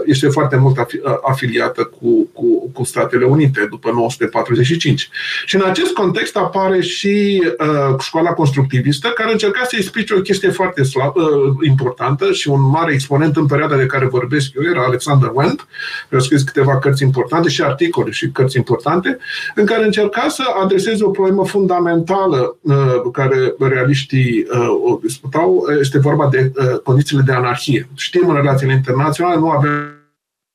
este 0.04 0.28
foarte 0.28 0.56
mult 0.56 0.78
uh, 0.78 0.84
afiliată 1.22 1.84
cu, 1.84 2.28
cu, 2.32 2.70
cu 2.72 2.84
Statele 2.84 3.24
Unite 3.24 3.66
după 3.70 3.88
1945. 3.88 5.08
Și 5.44 5.54
în 5.54 5.62
acest 5.64 5.92
context 5.92 6.36
apare 6.36 6.80
și 6.80 7.42
uh, 7.58 7.98
școala 7.98 8.30
constructivistă, 8.30 9.08
care 9.08 9.32
încerca 9.32 9.64
să 9.64 9.76
explice 9.78 10.14
o 10.14 10.20
chestie 10.20 10.50
foarte 10.50 10.82
slab, 10.82 11.16
uh, 11.16 11.24
importantă 11.66 12.32
și 12.32 12.48
un 12.48 12.60
mare 12.70 12.92
exponent 12.92 13.36
în 13.36 13.46
perioada 13.46 13.76
de 13.76 13.86
care 13.86 14.06
vorbesc 14.06 14.50
eu 14.54 14.70
era 14.70 14.84
Alexander 14.84 15.30
Wendt, 15.34 15.66
care 16.08 16.22
a 16.22 16.24
scris 16.24 16.42
câteva 16.42 16.78
cărți 16.78 17.02
importante 17.02 17.48
și 17.48 17.62
articole 17.62 18.10
și 18.10 18.30
cărți 18.30 18.56
importante, 18.56 19.18
în 19.54 19.64
care 19.64 19.84
încerca 19.84 20.28
să 20.28 20.42
adreseze 20.62 21.04
o 21.04 21.10
problemă 21.10 21.44
fundamentală 21.46 22.56
uh, 22.60 22.74
care 23.12 23.54
realiștii 23.58 24.46
uh, 24.52 24.68
o 24.84 24.98
disputau, 25.02 25.66
este 25.80 25.98
vorba 25.98 26.28
de 26.28 26.52
uh, 26.56 26.78
condițiile 26.82 27.22
de 27.26 27.32
anarhie. 27.32 27.88
Știm 27.94 28.28
în 28.28 28.34
relațiile 28.34 28.72
internaționale, 28.72 29.38
nu 29.38 29.53
avem 29.56 29.94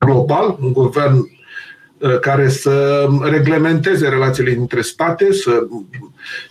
global 0.05 0.57
un 0.61 0.73
guvern 0.73 1.17
uh, 1.17 2.19
care 2.19 2.49
să 2.49 3.07
reglementeze 3.21 4.09
relațiile 4.09 4.51
dintre 4.51 4.81
state, 4.81 5.33
să, 5.33 5.67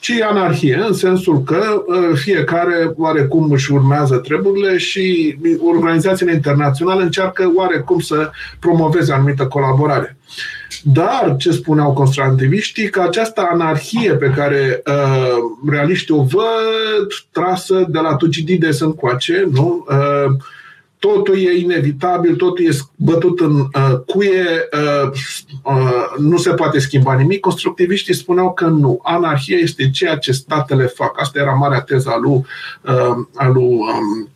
ci 0.00 0.12
anarhie, 0.30 0.84
în 0.86 0.92
sensul 0.92 1.42
că 1.42 1.82
uh, 1.86 2.10
fiecare 2.14 2.92
oarecum 2.96 3.50
își 3.50 3.72
urmează 3.72 4.16
treburile 4.16 4.76
și 4.76 5.38
organizațiile 5.60 6.32
internaționale 6.32 7.02
încearcă 7.02 7.52
oarecum 7.56 7.98
să 8.00 8.30
promoveze 8.58 9.12
anumită 9.12 9.46
colaborare. 9.46 10.18
Dar, 10.82 11.34
ce 11.38 11.50
spuneau 11.50 11.92
constructiviștii, 11.92 12.90
că 12.90 13.00
această 13.00 13.48
anarhie 13.52 14.12
pe 14.14 14.32
care 14.36 14.82
uh, 14.86 15.36
realiștii 15.70 16.14
o 16.14 16.22
văd 16.22 17.08
trasă 17.32 17.86
de 17.88 17.98
la 17.98 18.16
Tucidides 18.16 18.80
încoace, 18.80 19.48
nu? 19.52 19.86
Uh, 19.88 20.36
totul 20.98 21.38
e 21.38 21.58
inevitabil, 21.58 22.36
totul 22.36 22.64
e 22.64 22.78
bătut 22.96 23.40
în 23.40 23.58
uh, 23.58 23.98
cuie, 24.06 24.46
uh, 24.72 25.10
uh, 25.62 26.18
nu 26.18 26.36
se 26.36 26.50
poate 26.50 26.78
schimba 26.78 27.14
nimic. 27.14 27.40
Constructiviștii 27.40 28.14
spuneau 28.14 28.52
că 28.52 28.66
nu. 28.66 29.00
Anarhia 29.02 29.56
este 29.56 29.90
ceea 29.90 30.16
ce 30.16 30.32
statele 30.32 30.84
fac. 30.84 31.20
Asta 31.20 31.38
era 31.38 31.52
marea 31.52 31.80
teza 31.80 32.10
a 32.10 32.18
lui, 32.18 32.44
uh, 32.82 33.26
a 33.34 33.48
lui 33.48 33.64
um, 33.64 34.28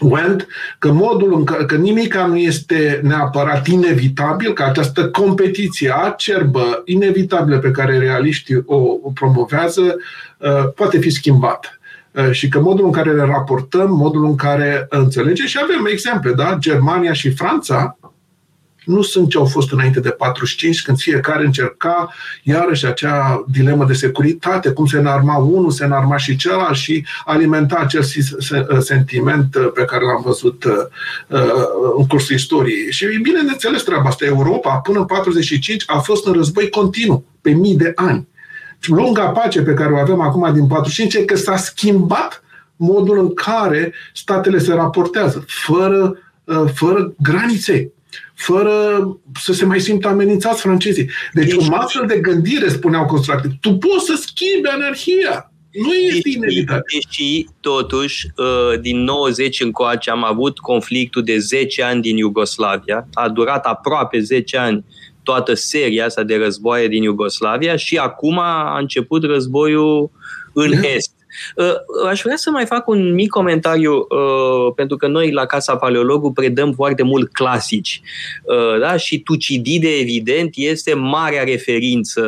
Went, 0.00 0.46
că 0.78 0.92
modul 0.92 1.34
în 1.34 1.44
care, 1.44 1.64
că 1.64 1.76
nimica 1.76 2.26
nu 2.26 2.36
este 2.36 3.00
neapărat 3.02 3.66
inevitabil, 3.66 4.52
că 4.52 4.62
această 4.62 5.08
competiție 5.08 5.94
acerbă, 6.04 6.82
inevitabilă 6.84 7.58
pe 7.58 7.70
care 7.70 7.98
realiștii 7.98 8.62
o, 8.66 8.76
o 8.76 9.10
promovează, 9.14 9.96
uh, 10.38 10.72
poate 10.74 10.98
fi 10.98 11.10
schimbată 11.10 11.68
uh, 11.70 11.83
și 12.30 12.48
că 12.48 12.60
modul 12.60 12.84
în 12.84 12.92
care 12.92 13.12
le 13.12 13.24
raportăm, 13.24 13.90
modul 13.90 14.24
în 14.24 14.34
care 14.36 14.86
înțelegem 14.90 15.46
și 15.46 15.58
avem 15.62 15.86
exemple, 15.86 16.32
da? 16.32 16.56
Germania 16.58 17.12
și 17.12 17.30
Franța 17.30 17.96
nu 18.84 19.02
sunt 19.02 19.30
ce 19.30 19.38
au 19.38 19.44
fost 19.44 19.72
înainte 19.72 20.00
de 20.00 20.10
45, 20.10 20.82
când 20.82 20.98
fiecare 20.98 21.44
încerca 21.44 22.14
iarăși 22.42 22.86
acea 22.86 23.44
dilemă 23.48 23.84
de 23.84 23.92
securitate, 23.92 24.70
cum 24.70 24.86
se 24.86 24.98
înarma 24.98 25.36
unul, 25.36 25.70
se 25.70 25.84
înarma 25.84 26.16
și 26.16 26.36
celălalt 26.36 26.76
și 26.76 27.06
alimenta 27.24 27.76
acel 27.76 28.02
sentiment 28.80 29.54
uh, 29.54 29.70
pe 29.74 29.84
care 29.84 30.04
l-am 30.04 30.22
văzut 30.24 30.64
uh, 30.64 30.72
uh, 31.28 31.40
în 31.98 32.06
cursul 32.06 32.34
istoriei. 32.34 32.92
Și 32.92 33.04
e 33.04 33.18
bine 33.22 33.42
de 33.42 33.50
înțeles 33.50 33.82
treaba 33.82 34.08
asta. 34.08 34.24
Europa, 34.24 34.74
până 34.76 34.98
în 34.98 35.04
45, 35.04 35.82
a 35.86 35.98
fost 35.98 36.26
în 36.26 36.32
război 36.32 36.68
continuu, 36.68 37.24
pe 37.40 37.50
mii 37.50 37.76
de 37.76 37.92
ani. 37.94 38.28
Lunga 38.86 39.28
pace 39.28 39.62
pe 39.62 39.74
care 39.74 39.92
o 39.92 39.98
avem 39.98 40.20
acum 40.20 40.52
din 40.54 40.66
45 40.66 41.14
e 41.14 41.24
că 41.24 41.36
s-a 41.36 41.56
schimbat 41.56 42.42
modul 42.76 43.18
în 43.18 43.34
care 43.34 43.92
statele 44.14 44.58
se 44.58 44.74
raportează, 44.74 45.44
fără, 45.46 46.18
fără 46.74 47.14
granițe 47.22 47.92
fără 48.34 48.72
să 49.40 49.52
se 49.52 49.64
mai 49.64 49.80
simtă 49.80 50.08
amenințați 50.08 50.60
francezii. 50.60 51.10
Deci, 51.32 51.46
deci 51.46 51.68
o 51.68 51.74
astfel 51.74 52.06
de 52.06 52.18
gândire, 52.18 52.68
spuneau 52.68 53.04
constructiv, 53.04 53.50
tu 53.60 53.74
poți 53.74 54.04
să 54.04 54.14
schimbi 54.26 54.68
anarhia. 54.68 55.52
Nu 55.70 55.94
este 55.94 56.20
deci, 56.24 56.34
inevitabil. 56.34 56.84
Deși, 56.92 57.46
totuși, 57.60 58.26
uh, 58.36 58.80
din 58.80 59.02
90 59.02 59.60
încoace 59.60 60.10
am 60.10 60.24
avut 60.24 60.58
conflictul 60.58 61.22
de 61.22 61.38
10 61.38 61.82
ani 61.82 62.02
din 62.02 62.16
Iugoslavia, 62.16 63.08
a 63.12 63.28
durat 63.28 63.64
aproape 63.66 64.18
10 64.18 64.56
ani 64.56 64.84
toată 65.24 65.54
seria 65.54 66.04
asta 66.04 66.22
de 66.22 66.36
războaie 66.36 66.88
din 66.88 67.02
Iugoslavia 67.02 67.76
și 67.76 67.96
acum 67.96 68.38
a 68.38 68.78
început 68.78 69.24
războiul 69.24 70.10
în 70.52 70.70
da. 70.70 70.88
Est. 70.88 71.12
Uh, 71.56 71.74
aș 72.08 72.20
vrea 72.22 72.36
să 72.36 72.50
mai 72.50 72.66
fac 72.66 72.88
un 72.88 73.14
mic 73.14 73.30
comentariu, 73.30 73.94
uh, 73.94 74.72
pentru 74.74 74.96
că 74.96 75.06
noi 75.06 75.32
la 75.32 75.46
Casa 75.46 75.76
Paleologu 75.76 76.32
predăm 76.32 76.72
foarte 76.72 77.02
mult 77.02 77.32
clasici. 77.32 78.00
Uh, 78.42 78.80
da? 78.80 78.96
Și 78.96 79.18
Tucidide, 79.18 79.88
evident, 79.88 80.52
este 80.54 80.94
marea 80.94 81.44
referință 81.44 82.22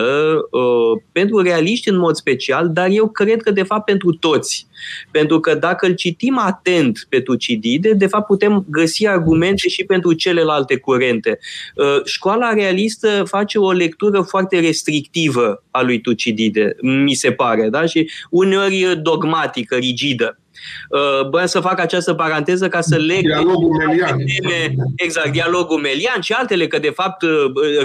pentru 1.13 1.41
realiști 1.41 1.89
în 1.89 1.99
mod 1.99 2.15
special, 2.15 2.71
dar 2.73 2.89
eu 2.91 3.09
cred 3.09 3.43
că, 3.43 3.51
de 3.51 3.63
fapt, 3.63 3.85
pentru 3.85 4.13
toți. 4.13 4.67
Pentru 5.11 5.41
că 5.41 5.55
dacă 5.55 5.87
îl 5.87 5.95
citim 5.95 6.39
atent 6.39 7.07
pe 7.09 7.21
Tucidide, 7.21 7.93
de 7.93 8.07
fapt 8.07 8.27
putem 8.27 8.65
găsi 8.69 9.07
argumente 9.07 9.69
și 9.69 9.85
pentru 9.85 10.13
celelalte 10.13 10.77
curente. 10.77 11.39
Școala 12.05 12.53
realistă 12.53 13.23
face 13.27 13.59
o 13.59 13.73
lectură 13.73 14.21
foarte 14.21 14.61
restrictivă 14.61 15.65
a 15.71 15.83
lui 15.83 16.01
Tucidide, 16.01 16.77
mi 16.81 17.15
se 17.15 17.33
pare, 17.33 17.69
da? 17.69 17.87
Și 17.87 18.11
uneori 18.31 19.01
dogmatică, 19.03 19.75
rigidă. 19.75 20.39
Uh, 20.89 21.29
bă, 21.29 21.47
să 21.47 21.61
fac 21.61 21.81
această 21.81 22.15
paranteză 22.15 22.69
ca 22.69 22.81
să 22.81 22.97
leg 22.97 23.21
dialogul 23.21 23.77
melian. 23.87 24.17
Teme, 24.17 24.75
exact, 24.97 25.33
dialogul 25.33 25.81
melian 25.81 26.21
și 26.21 26.33
altele, 26.33 26.67
că 26.67 26.79
de 26.79 26.91
fapt 26.91 27.23
uh, 27.23 27.31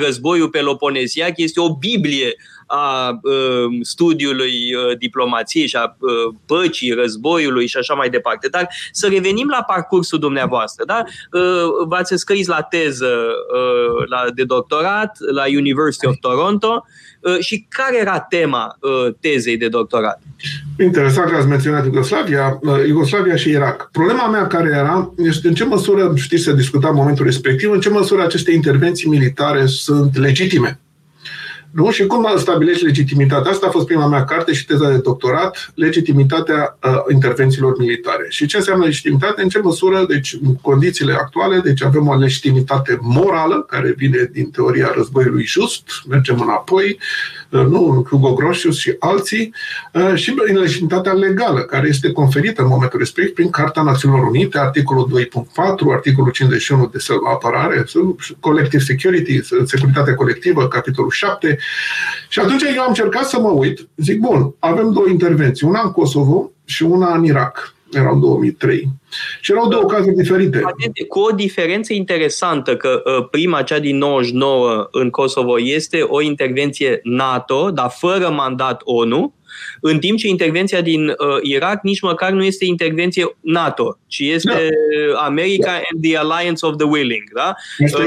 războiul 0.04 0.50
peloponeziac 0.50 1.38
este 1.38 1.60
o 1.60 1.76
biblie 1.76 2.36
a 2.74 3.20
uh, 3.22 3.32
studiului 3.82 4.54
diplomației 4.98 5.68
și 5.68 5.76
a 5.76 5.98
păcii, 6.46 6.92
războiului 6.92 7.68
și 7.68 7.78
așa 7.78 7.94
mai 7.94 8.10
departe. 8.10 8.48
Dar 8.48 8.68
să 8.92 9.08
revenim 9.08 9.48
la 9.50 9.64
parcursul 9.64 10.20
dumneavoastră. 10.20 10.86
Da? 10.86 11.04
V-ați 11.88 12.14
scris 12.18 12.48
la 12.48 12.62
teză 12.62 13.16
la, 14.10 14.32
de 14.36 14.44
doctorat 14.44 15.18
la 15.34 15.44
University 15.48 16.06
of 16.06 16.16
Toronto 16.20 16.86
și 17.40 17.66
care 17.70 17.98
era 18.00 18.20
tema 18.20 18.78
tezei 19.20 19.58
de 19.58 19.68
doctorat? 19.68 20.22
Interesant 20.80 21.30
că 21.30 21.36
ați 21.36 21.48
menționat 21.48 21.86
Iugoslavia, 21.86 22.60
Iugoslavia 22.88 23.36
și 23.36 23.50
Irak. 23.50 23.90
Problema 23.92 24.28
mea 24.28 24.48
care 24.48 24.70
era 24.70 25.14
este 25.18 25.48
în 25.48 25.54
ce 25.54 25.66
măsură, 25.66 26.14
știți, 26.16 26.44
să 26.44 26.52
discuta 26.52 26.88
în 26.88 26.96
momentul 26.96 27.26
respectiv, 27.26 27.72
în 27.72 27.80
ce 27.80 27.90
măsură 27.90 28.24
aceste 28.24 28.52
intervenții 28.52 29.10
militare 29.10 29.66
sunt 29.66 30.18
legitime. 30.18 30.80
Nu? 31.72 31.92
Și 31.92 32.06
cum 32.06 32.28
stabilești 32.38 32.86
legitimitatea? 32.86 33.52
Asta 33.52 33.68
a 33.68 33.70
fost 33.70 33.86
prima 33.86 34.08
mea 34.08 34.24
carte 34.24 34.54
și 34.54 34.66
teza 34.66 34.90
de 34.90 34.98
doctorat, 34.98 35.72
legitimitatea 35.76 36.78
uh, 36.84 36.92
intervențiilor 37.12 37.78
militare. 37.78 38.26
Și 38.30 38.46
ce 38.46 38.58
înseamnă 38.58 38.86
legitimitate? 38.86 39.42
În 39.42 39.50
ce 39.50 39.60
măsură, 39.60 40.06
deci, 40.08 40.38
în 40.44 40.56
condițiile 40.56 41.14
actuale, 41.14 41.60
deci 41.60 41.84
avem 41.84 42.08
o 42.08 42.16
legitimitate 42.16 42.98
morală, 43.02 43.62
care 43.62 43.94
vine 43.98 44.30
din 44.32 44.50
teoria 44.50 44.92
războiului 44.96 45.44
just, 45.44 45.84
mergem 46.08 46.42
înapoi, 46.42 46.90
uh, 46.90 47.41
nu, 47.52 48.06
Hugo 48.10 48.34
Grotius 48.34 48.78
și 48.78 48.96
alții, 49.00 49.54
uh, 49.94 50.16
și 50.16 50.34
în 50.48 50.58
legitimitatea 50.58 51.14
legală, 51.14 51.60
care 51.62 51.88
este 51.88 52.12
conferită 52.12 52.62
în 52.62 52.68
momentul 52.68 53.00
respectiv 53.00 53.34
prin 53.34 53.50
Carta 53.50 53.82
Națiunilor 53.82 54.28
Unite, 54.28 54.58
articolul 54.58 55.10
2.4, 55.10 55.92
articolul 55.92 56.32
51 56.32 56.90
de 56.94 56.98
apărare, 57.34 57.86
collective 58.40 58.84
security, 58.84 59.42
securitate 59.64 60.14
colectivă, 60.14 60.68
capitolul 60.68 61.10
7, 61.10 61.58
și 62.30 62.40
atunci 62.40 62.62
eu 62.76 62.82
am 62.82 62.88
încercat 62.88 63.26
să 63.26 63.40
mă 63.40 63.50
uit, 63.50 63.88
zic, 63.96 64.20
bun, 64.20 64.54
avem 64.60 64.92
două 64.92 65.08
intervenții, 65.08 65.68
una 65.68 65.82
în 65.84 65.92
Kosovo 65.92 66.52
și 66.66 66.84
una 66.84 67.16
în 67.16 67.24
Irak. 67.24 67.74
Era 67.92 68.10
în 68.12 68.20
2003. 68.20 68.90
Și 69.42 69.52
erau 69.52 69.70
două 69.70 69.86
cazuri 69.86 70.16
diferite. 70.16 70.62
Atenție, 70.64 71.06
cu 71.06 71.20
o 71.20 71.32
diferență 71.32 71.94
interesantă, 71.94 72.76
că 72.76 73.02
uh, 73.06 73.28
prima, 73.30 73.62
cea 73.62 73.80
din 73.80 73.98
99 73.98 74.88
în 74.92 75.10
Kosovo, 75.10 75.60
este 75.60 76.02
o 76.02 76.22
intervenție 76.22 77.00
NATO, 77.04 77.72
dar 77.72 77.90
fără 77.98 78.30
mandat 78.30 78.82
ONU, 78.84 79.34
în 79.82 80.00
timp 80.00 80.18
ce 80.18 80.28
intervenția 80.28 80.82
din 80.82 81.08
uh, 81.08 81.16
Irak 81.42 81.84
nici 81.84 82.02
măcar 82.02 82.32
nu 82.32 82.44
este 82.44 82.66
intervenție 82.66 83.38
NATO, 83.40 83.98
ci 84.08 84.20
este 84.20 84.70
da. 85.14 85.20
America 85.20 85.72
da. 85.72 85.82
and 85.92 86.02
the 86.02 86.18
Alliance 86.18 86.66
of 86.66 86.76
the 86.76 86.86
Willing. 86.86 87.24
Da? 87.34 87.54
Este 87.78 88.02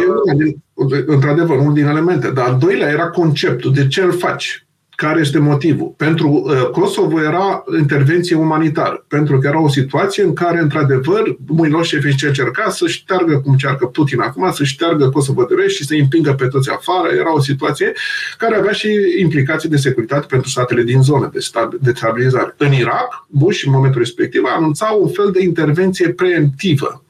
uh, 0.74 1.04
într-adevăr 1.06 1.58
unul 1.58 1.74
din 1.74 1.86
elemente. 1.86 2.30
Dar 2.30 2.46
al 2.48 2.58
doilea 2.58 2.88
era 2.88 3.08
conceptul 3.08 3.72
de 3.72 3.86
ce 3.86 4.02
îl 4.02 4.12
faci. 4.12 4.66
Care 4.96 5.20
este 5.20 5.38
motivul? 5.38 5.94
Pentru 5.96 6.28
uh, 6.28 6.70
Kosovo 6.70 7.20
era 7.20 7.64
intervenție 7.78 8.36
umanitară, 8.36 9.04
pentru 9.08 9.38
că 9.38 9.46
era 9.46 9.60
o 9.60 9.68
situație 9.68 10.22
în 10.22 10.32
care, 10.32 10.60
într-adevăr, 10.60 11.36
Milosevic 11.46 12.22
încerca 12.22 12.70
să 12.70 12.86
șteargă, 12.86 13.38
cum 13.38 13.52
încearcă 13.52 13.86
Putin 13.86 14.20
acum, 14.20 14.52
să 14.52 14.64
șteargă 14.64 15.08
Kosovo 15.08 15.44
de 15.44 15.54
vest 15.54 15.74
și 15.74 15.84
să 15.84 15.94
împingă 15.94 16.32
pe 16.32 16.46
toți 16.46 16.70
afară. 16.70 17.14
Era 17.14 17.34
o 17.34 17.40
situație 17.40 17.92
care 18.38 18.56
avea 18.56 18.72
și 18.72 18.88
implicații 19.18 19.68
de 19.68 19.76
securitate 19.76 20.26
pentru 20.28 20.48
statele 20.48 20.82
din 20.82 21.02
zonă, 21.02 21.30
de, 21.32 21.38
stab- 21.38 21.80
de 21.80 21.92
stabilizare. 21.94 22.54
În 22.58 22.72
Irak, 22.72 23.26
Bush, 23.28 23.62
în 23.64 23.72
momentul 23.72 24.00
respectiv, 24.00 24.42
anunța 24.56 24.96
un 25.00 25.08
fel 25.08 25.30
de 25.30 25.42
intervenție 25.42 26.08
preemptivă 26.08 27.04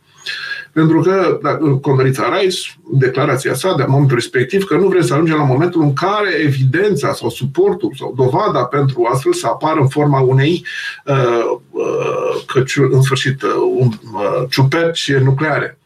pentru 0.74 1.00
că 1.00 1.38
Condorița 1.80 2.38
Rice, 2.38 2.60
declarația 2.90 3.54
sa 3.54 3.74
de 3.76 3.84
momentul 3.88 4.16
respectiv, 4.16 4.64
că 4.64 4.76
nu 4.76 4.88
vrea 4.88 5.02
să 5.02 5.12
ajungem 5.12 5.36
la 5.36 5.44
momentul 5.44 5.82
în 5.82 5.92
care 5.92 6.30
evidența 6.44 7.12
sau 7.12 7.28
suportul 7.28 7.92
sau 7.98 8.14
dovada 8.16 8.64
pentru 8.64 9.08
astfel 9.12 9.32
să 9.32 9.46
apară 9.46 9.80
în 9.80 9.88
forma 9.88 10.20
unei 10.20 10.64
uh, 11.04 11.58
uh, 11.70 12.42
căci, 12.46 12.76
în 12.76 13.02
sfârșit, 13.02 13.42
uh, 13.42 13.50
un, 13.78 13.88
uh, 14.14 14.48
ciuperci 14.50 15.12
nucleare. 15.12 15.78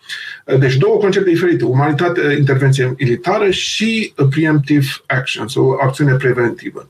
Deci 0.57 0.76
două 0.76 0.99
concepte 0.99 1.31
diferite, 1.31 1.64
umanitate, 1.64 2.35
intervenție 2.38 2.95
militară 2.99 3.50
și 3.50 4.12
preemptive 4.31 4.87
action, 5.07 5.49
sau 5.49 5.78
acțiune 5.83 6.14
preventivă. 6.14 6.88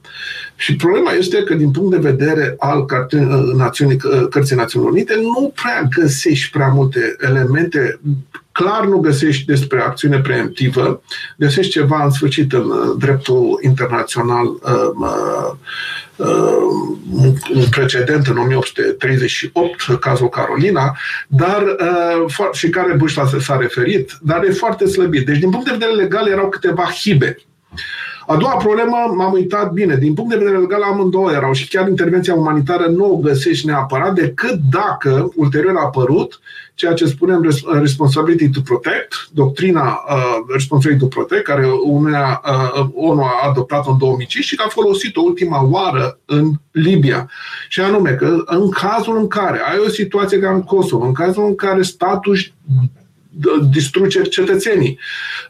Și 0.56 0.76
problema 0.76 1.10
este 1.10 1.42
că 1.42 1.54
din 1.54 1.70
punct 1.70 1.90
de 1.90 2.10
vedere 2.10 2.54
al 2.58 2.86
Națiunii, 3.56 3.96
Cărții 4.30 4.56
Națiunilor 4.56 4.94
Unite 4.94 5.14
nu 5.14 5.52
prea 5.62 5.88
găsești 5.96 6.50
prea 6.50 6.68
multe 6.68 7.16
elemente 7.20 8.00
clar 8.62 8.84
nu 8.84 8.98
găsești 8.98 9.44
despre 9.44 9.80
acțiune 9.80 10.20
preemptivă, 10.20 11.02
găsești 11.36 11.72
ceva 11.72 12.04
în 12.04 12.10
sfârșit 12.10 12.52
în 12.52 12.70
uh, 12.70 12.94
dreptul 12.98 13.58
internațional 13.62 14.46
uh, 14.46 15.52
uh, 16.16 16.26
un 17.54 17.68
precedent 17.70 18.26
în 18.26 18.38
1838, 18.38 19.98
cazul 20.00 20.28
Carolina, 20.28 20.96
dar 21.28 21.76
și 22.52 22.68
care 22.68 22.92
Bush 22.92 23.22
s-a 23.40 23.56
referit, 23.56 24.18
dar 24.20 24.44
e 24.44 24.50
foarte 24.50 24.86
slăbit. 24.86 25.26
Deci, 25.26 25.38
din 25.38 25.50
punct 25.50 25.64
de 25.66 25.72
vedere 25.72 25.92
legal, 25.92 26.28
erau 26.28 26.48
câteva 26.48 26.84
hibe. 26.84 27.38
A 28.30 28.36
doua 28.36 28.56
problemă, 28.56 28.96
m-am 29.16 29.32
uitat 29.32 29.72
bine, 29.72 29.96
din 29.96 30.14
punct 30.14 30.30
de 30.30 30.36
vedere 30.36 30.58
legal 30.58 30.82
amândouă 30.82 31.32
erau 31.32 31.52
și 31.52 31.68
chiar 31.68 31.88
intervenția 31.88 32.34
umanitară 32.34 32.86
nu 32.86 33.12
o 33.12 33.16
găsești 33.16 33.66
neapărat 33.66 34.14
decât 34.14 34.60
dacă 34.70 35.32
ulterior 35.36 35.76
a 35.76 35.84
apărut 35.84 36.40
ceea 36.74 36.92
ce 36.92 37.06
spunem 37.06 37.54
Responsibility 37.80 38.48
to 38.48 38.60
Protect, 38.60 39.28
doctrina 39.32 40.04
uh, 40.08 40.52
Responsibility 40.52 41.04
to 41.04 41.08
Protect, 41.08 41.44
care 41.44 41.66
UNEA, 41.84 42.42
uh, 42.44 42.88
ONU 42.94 43.22
a 43.22 43.48
adoptat-o 43.48 43.90
în 43.90 43.98
2005 43.98 44.44
și 44.44 44.56
că 44.56 44.64
a 44.66 44.68
folosit-o 44.68 45.20
ultima 45.20 45.68
oară 45.70 46.18
în 46.24 46.52
Libia. 46.70 47.30
Și 47.68 47.80
anume 47.80 48.10
că 48.10 48.42
în 48.44 48.70
cazul 48.70 49.16
în 49.16 49.28
care 49.28 49.60
ai 49.70 49.78
o 49.86 49.88
situație 49.88 50.38
ca 50.38 50.50
în 50.50 50.62
Kosovo, 50.62 51.04
în 51.04 51.12
cazul 51.12 51.44
în 51.44 51.54
care 51.54 51.82
statul 51.82 52.38
distruge 53.70 54.22
cetățenii. 54.22 54.98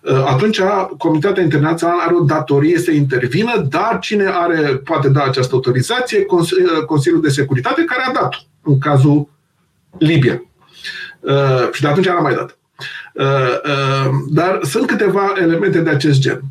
Uh, 0.02 0.24
atunci 0.26 0.60
Comunitatea 0.98 1.42
Internațională 1.42 2.00
are 2.04 2.14
o 2.14 2.24
datorie 2.24 2.78
să 2.78 2.90
intervină, 2.90 3.66
dar 3.68 3.98
cine 4.00 4.24
are, 4.32 4.80
poate 4.84 5.08
da 5.08 5.22
această 5.22 5.54
autorizație? 5.54 6.26
Uh, 6.28 6.84
Consiliul 6.86 7.20
de 7.20 7.28
Securitate, 7.28 7.84
care 7.84 8.02
a 8.08 8.12
dat 8.12 8.46
în 8.62 8.78
cazul 8.78 9.28
Libia. 9.98 10.42
Uh, 11.20 11.68
și 11.72 11.80
de 11.80 11.88
atunci 11.88 12.06
n-a 12.06 12.20
mai 12.20 12.34
dat. 12.34 12.58
Dar 14.28 14.60
sunt 14.62 14.86
câteva 14.86 15.32
elemente 15.40 15.80
de 15.80 15.90
acest 15.90 16.20
gen. 16.20 16.42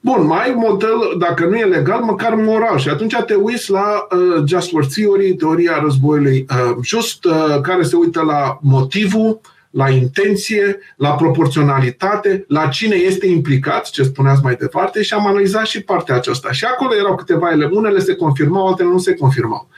Bun, 0.00 0.26
mai 0.26 0.44
ai 0.44 0.50
un 0.54 0.64
model, 0.68 1.14
dacă 1.18 1.44
nu 1.44 1.56
e 1.56 1.64
legal, 1.64 2.00
măcar 2.00 2.34
moral. 2.34 2.78
Și 2.78 2.88
atunci 2.88 3.16
te 3.26 3.34
uiți 3.34 3.70
la 3.70 4.06
uh, 4.10 4.42
Just 4.46 4.72
War 4.72 4.84
Theory, 4.84 5.34
teoria 5.34 5.78
războiului 5.82 6.46
uh, 6.50 6.76
just, 6.82 7.24
uh, 7.24 7.60
care 7.62 7.82
se 7.82 7.96
uită 7.96 8.22
la 8.22 8.58
motivul, 8.62 9.28
uh, 9.28 9.38
la 9.70 9.88
intenție, 9.88 10.78
la 10.96 11.10
proporționalitate, 11.10 12.44
la 12.48 12.66
cine 12.66 12.94
este 12.94 13.26
implicat, 13.26 13.90
ce 13.90 14.02
spuneați 14.02 14.42
mai 14.42 14.54
departe, 14.54 15.02
și 15.02 15.14
am 15.14 15.26
analizat 15.26 15.66
și 15.66 15.82
partea 15.82 16.14
aceasta. 16.14 16.52
Și 16.52 16.64
acolo 16.64 16.94
erau 16.94 17.14
câteva 17.14 17.50
ele, 17.50 17.68
unele 17.72 17.98
se 17.98 18.14
confirmau, 18.14 18.66
altele 18.66 18.88
nu 18.88 18.98
se 18.98 19.14
confirmau. 19.14 19.68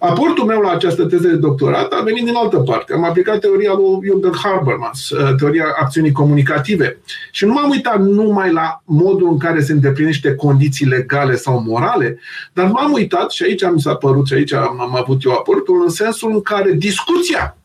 Aportul 0.00 0.44
meu 0.44 0.60
la 0.60 0.70
această 0.70 1.04
teză 1.04 1.26
de 1.26 1.34
doctorat 1.34 1.92
a 1.92 2.02
venit 2.02 2.24
din 2.24 2.34
altă 2.34 2.56
parte. 2.58 2.92
Am 2.92 3.04
aplicat 3.04 3.38
teoria 3.38 3.72
lui 3.72 4.08
Jürgen 4.08 4.38
Habermas, 4.42 5.10
uh, 5.10 5.34
teoria 5.34 5.64
acțiunii 5.80 6.12
comunicative. 6.12 6.98
Și 7.30 7.44
nu 7.44 7.52
m-am 7.52 7.70
uitat 7.70 8.00
numai 8.00 8.52
la 8.52 8.82
modul 8.84 9.28
în 9.28 9.38
care 9.38 9.60
se 9.60 9.72
îndeplinește 9.72 10.34
condiții 10.34 10.86
legale 10.86 11.36
sau 11.36 11.62
morale, 11.62 12.18
dar 12.52 12.66
m-am 12.66 12.92
uitat, 12.92 13.30
și 13.30 13.42
aici 13.42 13.70
mi 13.72 13.80
s-a 13.80 13.94
părut, 13.94 14.26
și 14.26 14.34
aici 14.34 14.52
am, 14.52 14.80
am 14.80 14.96
avut 14.96 15.24
eu 15.24 15.32
aportul, 15.32 15.82
în 15.82 15.88
sensul 15.88 16.30
în 16.30 16.42
care 16.42 16.72
discuția 16.72 17.57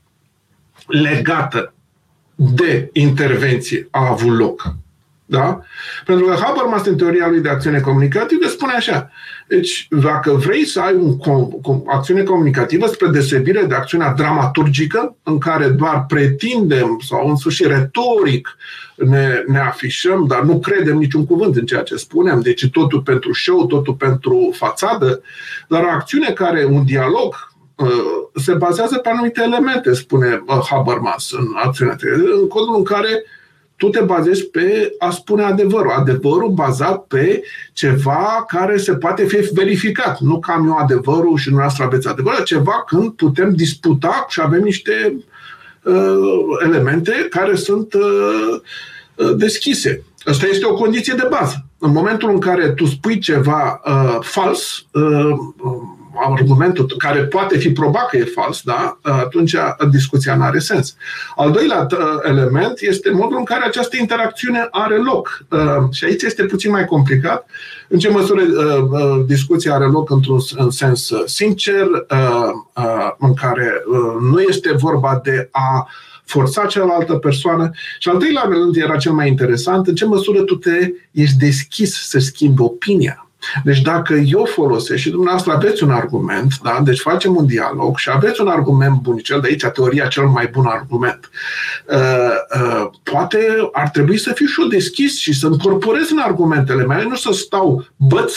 legată 0.88 1.74
de 2.36 2.90
intervenție 2.94 3.88
a 3.92 4.08
avut 4.10 4.38
loc. 4.38 4.76
Da? 5.26 5.62
Pentru 6.06 6.26
că 6.26 6.36
Habermas, 6.42 6.86
în 6.86 6.98
teoria 6.98 7.28
lui 7.28 7.40
de 7.40 7.50
acțiune 7.50 7.80
comunicativă, 7.80 8.48
spune 8.48 8.74
așa. 8.74 9.12
Deci, 9.48 9.88
dacă 9.90 10.32
vrei 10.32 10.66
să 10.66 10.80
ai 10.80 11.18
o 11.22 11.82
acțiune 11.86 12.24
comunicativă 12.24 12.88
spre 12.88 13.08
deosebire 13.08 13.66
de 13.66 13.76
acțiunea 13.76 14.14
dramaturgică, 14.14 15.16
în 15.24 15.38
care 15.38 15.68
doar 15.68 16.06
pretindem 16.08 17.00
sau 17.08 17.30
în 17.30 17.36
sfârșit 17.36 17.66
retoric 17.66 18.58
ne, 18.96 19.44
ne 19.48 19.60
afișăm, 19.60 20.26
dar 20.28 20.42
nu 20.42 20.60
credem 20.60 20.98
niciun 20.98 21.26
cuvânt 21.26 21.56
în 21.56 21.66
ceea 21.66 21.82
ce 21.82 21.96
spunem, 21.96 22.42
deci 22.42 22.70
totul 22.70 23.02
pentru 23.02 23.34
show, 23.34 23.66
totul 23.66 23.94
pentru 23.94 24.54
fațadă, 24.54 25.22
dar 25.68 25.84
o 25.84 25.90
acțiune 25.90 26.30
care, 26.30 26.66
un 26.66 26.86
dialog 26.86 27.36
Uh, 27.36 27.53
se 28.36 28.54
bazează 28.54 28.98
pe 28.98 29.10
anumite 29.10 29.42
elemente, 29.44 29.94
spune 29.94 30.44
uh, 30.48 30.60
Habermas 30.70 31.32
în 31.32 31.48
acțiunea 31.64 31.98
în 32.40 32.48
codul 32.48 32.76
în 32.78 32.84
care 32.84 33.24
tu 33.76 33.90
te 33.90 34.00
bazezi 34.00 34.46
pe 34.46 34.96
a 35.00 35.10
spune 35.10 35.44
adevărul. 35.44 35.92
Adevărul 35.92 36.50
bazat 36.50 37.04
pe 37.08 37.44
ceva 37.74 38.46
care 38.48 38.78
se 38.78 38.96
poate 38.96 39.26
fi 39.26 39.36
verificat. 39.54 40.20
Nu 40.20 40.40
că 40.40 40.52
am 40.52 40.68
eu 40.68 40.76
adevărul 40.76 41.38
și 41.38 41.44
dumneavoastră 41.44 41.84
aveți 41.84 42.08
adevărul, 42.08 42.44
ceva 42.44 42.84
când 42.88 43.12
putem 43.12 43.54
disputa 43.56 44.26
și 44.30 44.42
avem 44.42 44.62
niște 44.62 45.16
uh, 45.84 46.14
elemente 46.64 47.28
care 47.30 47.56
sunt 47.56 47.94
uh, 47.94 48.60
uh, 49.16 49.36
deschise. 49.36 50.04
Asta 50.26 50.48
este 50.48 50.66
o 50.66 50.74
condiție 50.74 51.14
de 51.14 51.28
bază. 51.30 51.66
În 51.78 51.92
momentul 51.92 52.30
în 52.30 52.40
care 52.40 52.70
tu 52.70 52.86
spui 52.86 53.20
ceva 53.20 53.82
uh, 53.86 54.18
fals, 54.22 54.86
uh, 54.92 55.38
argumentul 56.16 56.94
care 56.98 57.24
poate 57.24 57.58
fi 57.58 57.72
probat 57.72 58.10
că 58.10 58.18
e 58.18 58.24
fals, 58.24 58.62
da? 58.62 59.00
atunci 59.02 59.56
discuția 59.90 60.36
nu 60.36 60.44
are 60.44 60.60
sens. 60.60 60.96
Al 61.36 61.52
doilea 61.52 61.88
uh, 61.92 61.98
element 62.24 62.80
este 62.80 63.12
modul 63.12 63.38
în 63.38 63.44
care 63.44 63.66
această 63.66 63.98
interacțiune 63.98 64.68
are 64.72 64.98
loc. 64.98 65.46
Uh, 65.50 65.60
și 65.92 66.06
aici 66.06 66.22
este 66.22 66.44
puțin 66.44 66.72
mai 66.72 66.86
complicat. 66.86 67.50
În 67.88 68.00
ce 68.00 68.10
măsură 68.10 68.42
uh, 68.42 69.26
discuția 69.26 69.74
are 69.74 69.86
loc 69.86 70.10
într-un 70.10 70.40
sens 70.70 71.12
sincer, 71.26 71.88
în 73.18 73.34
care 73.34 73.84
nu 74.20 74.42
este 74.42 74.72
vorba 74.72 75.20
de 75.24 75.50
a 75.52 75.88
forța 76.26 76.66
cealaltă 76.66 77.14
persoană. 77.14 77.70
Și 78.00 78.10
al 78.10 78.18
treilea 78.18 78.46
rând 78.50 78.76
era 78.76 78.98
cel 78.98 79.12
mai 79.12 79.28
interesant, 79.28 79.88
în 79.88 79.96
ce 79.96 80.06
măsură 80.06 80.42
tu 80.42 80.56
te 80.56 80.92
ești 81.12 81.38
deschis 81.38 82.08
să 82.08 82.20
schimbi 82.20 82.62
opinia. 82.62 83.28
Deci 83.64 83.82
dacă 83.82 84.14
eu 84.14 84.46
folosesc 84.46 85.00
și 85.00 85.10
dumneavoastră 85.10 85.52
aveți 85.52 85.84
un 85.84 85.92
argument, 85.92 86.60
da? 86.64 86.82
deci 86.84 87.00
facem 87.00 87.36
un 87.36 87.46
dialog 87.46 87.98
și 87.98 88.10
aveți 88.14 88.42
un 88.42 88.48
argument 88.48 89.02
bun, 89.02 89.18
cel 89.18 89.42
de 89.42 89.48
aici, 89.48 89.66
teoria 89.66 90.08
cel 90.08 90.26
mai 90.26 90.48
bun 90.52 90.66
argument, 90.66 91.30
uh, 91.88 92.60
uh, 92.62 92.90
poate 93.04 93.70
ar 93.72 93.90
trebui 93.90 94.18
să 94.18 94.32
fiu 94.34 94.46
și 94.46 94.62
eu 94.62 94.68
deschis 94.68 95.20
și 95.20 95.34
să 95.34 95.48
incorporez 95.52 96.10
în 96.10 96.20
argumentele 96.20 96.86
mele, 96.86 97.04
nu 97.04 97.16
să 97.16 97.32
stau 97.32 97.86
băț 97.96 98.34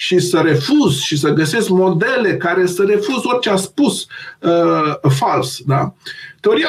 și 0.00 0.18
să 0.18 0.38
refuz 0.38 0.98
și 0.98 1.18
să 1.18 1.28
găsesc 1.28 1.68
modele 1.68 2.36
care 2.36 2.66
să 2.66 2.84
refuz 2.84 3.24
orice 3.24 3.50
a 3.50 3.56
spus 3.56 4.06
uh, 4.40 5.10
fals. 5.10 5.58
Da? 5.66 5.94
Teoria 6.40 6.68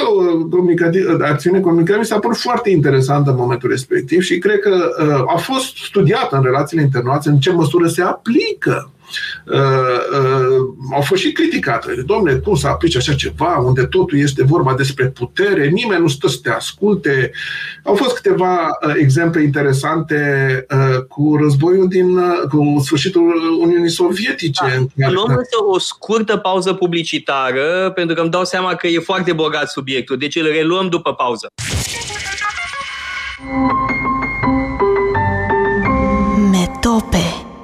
comunicativ, 0.50 1.06
acțiune 1.22 1.60
comunicativă 1.60 2.00
mi 2.00 2.06
s-a 2.06 2.20
părut 2.20 2.38
foarte 2.38 2.70
interesantă 2.70 3.30
în 3.30 3.36
momentul 3.36 3.70
respectiv 3.70 4.22
și 4.22 4.38
cred 4.38 4.60
că 4.60 4.90
uh, 5.04 5.34
a 5.36 5.38
fost 5.38 5.76
studiată 5.76 6.36
în 6.36 6.44
relațiile 6.44 6.84
internaționale 6.84 7.36
în 7.36 7.40
ce 7.40 7.52
măsură 7.52 7.88
se 7.88 8.02
aplică 8.02 8.92
uh, 8.92 8.99
uh, 8.99 8.99
au 10.94 11.02
fost 11.02 11.22
și 11.22 11.32
criticate. 11.32 12.04
Domne, 12.06 12.34
cum 12.34 12.56
să 12.56 12.68
aplici 12.68 12.96
așa 12.96 13.14
ceva, 13.14 13.58
unde 13.58 13.84
totul 13.84 14.20
este 14.20 14.44
vorba 14.44 14.74
despre 14.74 15.06
putere, 15.06 15.68
nimeni 15.68 16.02
nu 16.02 16.08
stă 16.08 16.28
să 16.28 16.38
te 16.44 16.50
asculte. 16.50 17.32
Au 17.84 17.96
fost 17.96 18.16
câteva 18.16 18.68
uh, 18.88 18.94
exemple 18.98 19.42
interesante 19.44 20.20
uh, 20.70 21.04
cu 21.08 21.38
războiul 21.42 21.88
din, 21.88 22.18
uh, 22.18 22.48
cu 22.50 22.82
sfârșitul 22.84 23.58
Uniunii 23.62 23.90
Sovietice. 23.90 24.88
Da. 24.94 25.10
Luăm 25.10 25.30
însă 25.30 25.58
o 25.70 25.80
scurtă 25.80 26.38
pauză 26.38 26.74
publicitară, 26.74 27.92
pentru 27.96 28.16
că 28.16 28.22
îmi 28.22 28.30
dau 28.30 28.44
seama 28.44 28.76
că 28.76 28.88
e 28.88 29.00
foarte 29.00 29.34
bogat 29.34 29.70
subiectul, 29.70 30.18
deci 30.18 30.36
îl 30.36 30.46
reluăm 30.46 30.90
după 30.90 31.14
pauză. 31.14 31.48
Metope 36.52 37.39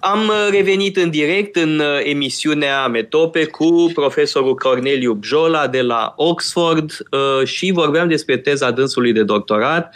Am 0.00 0.18
uh, 0.18 0.48
revenit 0.50 0.96
în 0.96 1.10
direct 1.10 1.56
în 1.56 1.78
uh, 1.78 2.00
emisiunea 2.02 2.86
Metope 2.86 3.44
cu 3.44 3.90
profesorul 3.94 4.54
Corneliu 4.54 5.12
Bjola 5.12 5.66
de 5.66 5.82
la 5.82 6.12
Oxford 6.16 6.90
uh, 7.10 7.46
și 7.46 7.70
vorbeam 7.72 8.08
despre 8.08 8.36
teza 8.36 8.70
dânsului 8.70 9.12
de 9.12 9.22
doctorat 9.22 9.94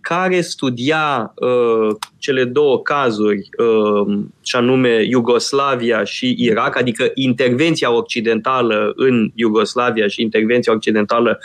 care 0.00 0.40
studia 0.40 1.34
cele 2.18 2.44
două 2.44 2.80
cazuri, 2.80 3.48
și 4.42 4.56
anume 4.56 5.02
Iugoslavia 5.02 6.04
și 6.04 6.34
Irak, 6.38 6.76
adică 6.76 7.10
intervenția 7.14 7.92
occidentală 7.92 8.92
în 8.96 9.30
Iugoslavia 9.34 10.06
și 10.06 10.22
intervenția 10.22 10.72
occidentală 10.72 11.38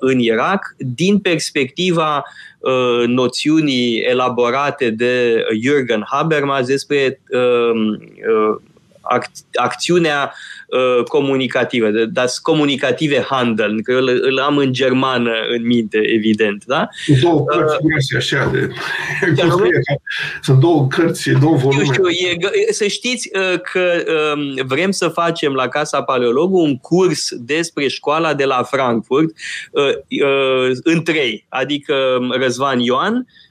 în 0.00 0.18
Irak, 0.18 0.74
din 0.78 1.18
perspectiva 1.18 2.16
Uh, 2.16 2.55
noțiunii 3.06 3.98
elaborate 3.98 4.90
de 4.90 5.44
Jürgen 5.62 6.02
Habermas 6.04 6.66
despre 6.66 7.20
uh, 9.12 9.18
uh, 9.18 9.24
acțiunea 9.54 10.34
uh, 10.66 11.04
comunicativă, 11.04 11.90
de 11.90 12.04
das 12.06 12.38
comunicative 12.38 13.26
Handel, 13.28 13.82
că 13.82 13.92
eu 13.92 13.98
îl, 13.98 14.20
îl 14.22 14.38
am 14.38 14.56
în 14.56 14.72
germană 14.72 15.32
în 15.56 15.66
minte, 15.66 15.98
evident, 16.14 16.64
da? 16.64 16.88
Două 17.20 17.44
cărți 17.44 18.14
uh, 18.14 18.18
așa 18.18 18.50
de... 18.52 18.68
Sunt 20.42 20.60
două 20.60 20.86
cărți, 20.86 21.30
două 21.30 21.56
volume. 21.56 21.82
Eu 21.84 21.92
știu, 21.92 22.08
e, 22.08 22.72
să 22.72 22.86
știți 22.86 23.30
uh, 23.34 23.60
că 23.60 24.04
uh, 24.06 24.64
vrem 24.66 24.90
să 24.90 25.08
facem 25.08 25.52
la 25.52 25.68
Casa 25.68 26.02
Paleologu 26.02 26.58
un 26.58 26.76
curs 26.76 27.28
despre 27.34 27.88
școala 27.88 28.34
de 28.34 28.44
la 28.44 28.62
Frankfurt 28.62 29.30
uh, 29.70 29.82
uh, 30.24 30.76
în 30.82 31.02
trei, 31.02 31.46
adică 31.48 31.94
Răzvan 32.38 32.78
Ioan, 32.78 33.14
uh, 33.14 33.45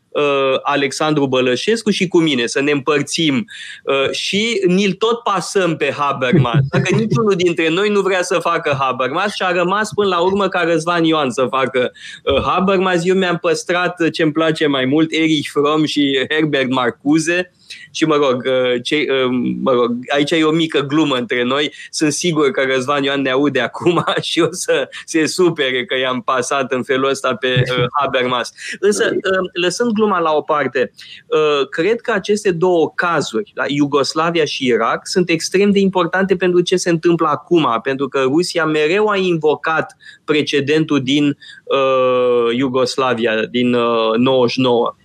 Alexandru 0.62 1.28
Bălășescu 1.28 1.90
și 1.90 2.08
cu 2.08 2.20
mine, 2.20 2.46
să 2.46 2.62
ne 2.62 2.72
împărțim. 2.72 3.46
Uh, 3.84 4.12
și 4.12 4.64
ni-l 4.68 4.94
tot 4.94 5.20
pasăm 5.24 5.76
pe 5.76 5.94
Habermas. 5.98 6.60
Dacă 6.70 6.96
niciunul 7.06 7.34
dintre 7.36 7.70
noi 7.70 7.90
nu 7.90 8.02
vrea 8.02 8.22
să 8.22 8.40
facă 8.40 8.78
Habermas 8.80 9.34
și 9.34 9.44
a 9.44 9.52
rămas 9.52 9.90
până 9.94 10.08
la 10.08 10.20
urmă 10.20 10.48
ca 10.48 10.62
Răzvan 10.64 11.04
Ioan 11.04 11.32
să 11.32 11.48
facă 11.50 11.92
uh, 12.24 12.42
Habermas, 12.42 13.06
eu 13.06 13.16
mi-am 13.16 13.38
păstrat 13.38 14.10
ce-mi 14.10 14.32
place 14.32 14.68
mai 14.68 14.86
mult, 14.86 15.12
Erich 15.12 15.50
Fromm 15.52 15.86
și 15.86 16.26
Herbert 16.30 16.70
Marcuse, 16.70 17.52
și 17.96 18.06
mă 18.06 18.16
rog, 18.16 18.46
uh, 18.46 18.82
ce, 18.84 18.96
uh, 18.96 19.30
mă 19.62 19.72
rog, 19.72 19.92
aici 20.14 20.32
e 20.32 20.44
o 20.44 20.52
mică 20.52 20.80
glumă 20.80 21.16
între 21.16 21.44
noi. 21.44 21.74
Sunt 21.90 22.12
sigur 22.12 22.52
că 22.52 22.64
Răzvan 22.74 23.04
Ioan 23.04 23.22
ne 23.22 23.30
aude 23.30 23.60
acum 23.70 24.04
și 24.22 24.40
o 24.40 24.48
să 24.52 24.90
se 25.06 25.26
supere 25.26 25.86
că 25.86 25.98
i-am 25.98 26.22
pasat 26.22 26.72
în 26.72 26.84
felul 26.84 27.10
ăsta 27.10 27.36
pe 27.36 27.64
uh, 27.78 27.86
Habermas. 28.00 28.52
Însă, 28.80 29.12
lăsând 29.54 29.92
gluma 29.92 30.20
la 30.20 30.32
o 30.32 30.42
parte, 30.42 30.92
cred 31.70 32.02
că 32.02 32.12
aceste 32.12 32.52
două 32.52 32.92
cazuri, 32.96 33.52
la 33.56 33.64
Iugoslavia 33.68 34.46
și 34.46 34.66
Irak, 34.66 35.08
sunt 35.08 35.30
extrem 35.30 35.72
de 35.72 35.80
importante 35.80 36.36
pentru 36.36 36.62
ce 36.62 36.76
se 36.76 36.90
întâmplă 36.90 37.28
acum, 37.28 37.80
pentru 37.84 38.08
că 38.08 38.20
Rusia 38.20 38.66
mereu 38.66 39.08
a 39.08 39.18
invocat 39.18 39.96
precedentul 40.26 41.04
din 41.04 41.38
uh, 41.64 42.56
Iugoslavia, 42.56 43.46
din 43.46 43.74
uh, 43.74 44.16
99. 44.18 44.96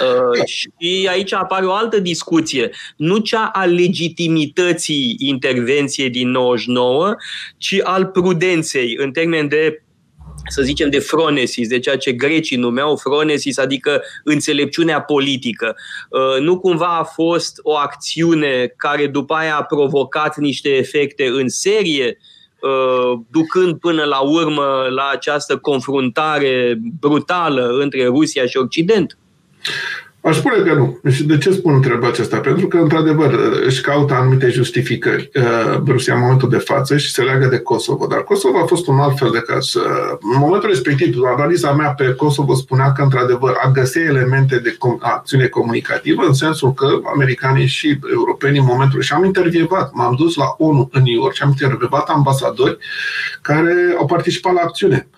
Uh, 0.00 0.44
și 0.46 1.08
aici 1.10 1.32
apare 1.32 1.66
o 1.66 1.72
altă 1.72 1.98
discuție, 1.98 2.70
nu 2.96 3.18
cea 3.18 3.50
a 3.52 3.64
legitimității 3.64 5.16
intervenției 5.18 6.10
din 6.10 6.30
99, 6.30 7.14
ci 7.58 7.80
al 7.82 8.06
prudenței 8.06 8.94
în 8.98 9.12
termen 9.12 9.48
de 9.48 9.82
să 10.48 10.62
zicem, 10.62 10.90
de 10.90 10.98
fronesis, 10.98 11.68
de 11.68 11.78
ceea 11.78 11.96
ce 11.96 12.12
grecii 12.12 12.56
numeau 12.56 12.96
fronesis, 12.96 13.58
adică 13.58 14.02
înțelepciunea 14.24 15.00
politică. 15.00 15.76
Uh, 16.08 16.40
nu 16.40 16.58
cumva 16.58 16.98
a 16.98 17.04
fost 17.04 17.60
o 17.62 17.76
acțiune 17.76 18.72
care 18.76 19.06
după 19.06 19.34
aia 19.34 19.56
a 19.56 19.62
provocat 19.62 20.36
niște 20.36 20.68
efecte 20.68 21.26
în 21.26 21.48
serie, 21.48 22.18
uh, 22.60 23.20
ducând 23.30 23.78
până 23.78 24.04
la 24.04 24.18
urmă 24.20 24.86
la 24.90 25.08
această 25.12 25.56
confruntare 25.56 26.78
brutală 27.00 27.66
între 27.80 28.06
Rusia 28.06 28.46
și 28.46 28.56
Occident? 28.56 29.18
Aș 30.22 30.36
spune 30.36 30.56
că 30.56 30.74
nu. 30.74 31.00
Și 31.10 31.24
de 31.24 31.38
ce 31.38 31.50
spun 31.50 31.74
întrebarea 31.74 32.08
aceasta? 32.08 32.38
Pentru 32.38 32.66
că, 32.66 32.76
într-adevăr, 32.76 33.38
își 33.66 33.80
caută 33.80 34.14
anumite 34.14 34.48
justificări 34.48 35.30
uh, 35.34 35.80
Rusia 35.86 36.14
în 36.14 36.20
momentul 36.20 36.48
de 36.48 36.56
față 36.56 36.96
și 36.96 37.10
se 37.10 37.22
leagă 37.22 37.46
de 37.46 37.58
Kosovo. 37.58 38.06
Dar 38.06 38.24
Kosovo 38.24 38.58
a 38.58 38.66
fost 38.66 38.86
un 38.86 38.98
alt 38.98 39.18
fel 39.18 39.30
de 39.30 39.38
caz. 39.38 39.74
Uh, 39.74 39.82
în 40.32 40.38
momentul 40.38 40.68
respectiv, 40.68 41.16
analiza 41.36 41.72
mea 41.72 41.88
pe 41.88 42.14
Kosovo 42.14 42.54
spunea 42.54 42.92
că, 42.92 43.02
într-adevăr, 43.02 43.54
a 43.62 43.70
găsi 43.70 43.98
elemente 43.98 44.58
de 44.58 44.70
com- 44.70 44.98
acțiune 44.98 45.46
comunicativă, 45.46 46.22
în 46.26 46.34
sensul 46.34 46.72
că 46.72 46.86
americanii 47.14 47.66
și 47.66 47.98
europenii, 48.12 48.60
în 48.60 48.66
momentul 48.68 49.00
și 49.00 49.12
am 49.12 49.24
intervievat, 49.24 49.92
m-am 49.92 50.14
dus 50.18 50.34
la 50.34 50.54
ONU 50.58 50.88
în 50.92 51.02
New 51.02 51.14
York 51.14 51.34
și 51.34 51.42
am 51.42 51.48
intervievat 51.48 52.08
ambasadori 52.08 52.78
care 53.42 53.74
au 53.98 54.06
participat 54.06 54.52
la 54.52 54.60
acțiune. 54.60 55.08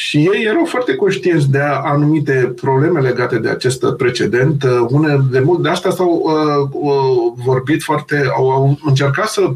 Și 0.00 0.16
ei 0.18 0.44
erau 0.44 0.64
foarte 0.64 0.94
conștienți 0.94 1.50
de 1.50 1.60
anumite 1.82 2.52
probleme 2.60 3.00
legate 3.00 3.38
de 3.38 3.48
acest 3.48 3.84
precedent. 3.96 4.64
Une, 4.88 5.20
de 5.30 5.40
mult 5.40 5.62
de 5.62 5.68
asta 5.68 5.90
s-au 5.90 6.22
uh, 6.24 6.68
uh, 6.72 7.42
vorbit 7.44 7.82
foarte, 7.82 8.22
au, 8.36 8.50
au 8.50 8.78
încercat 8.84 9.28
să 9.28 9.52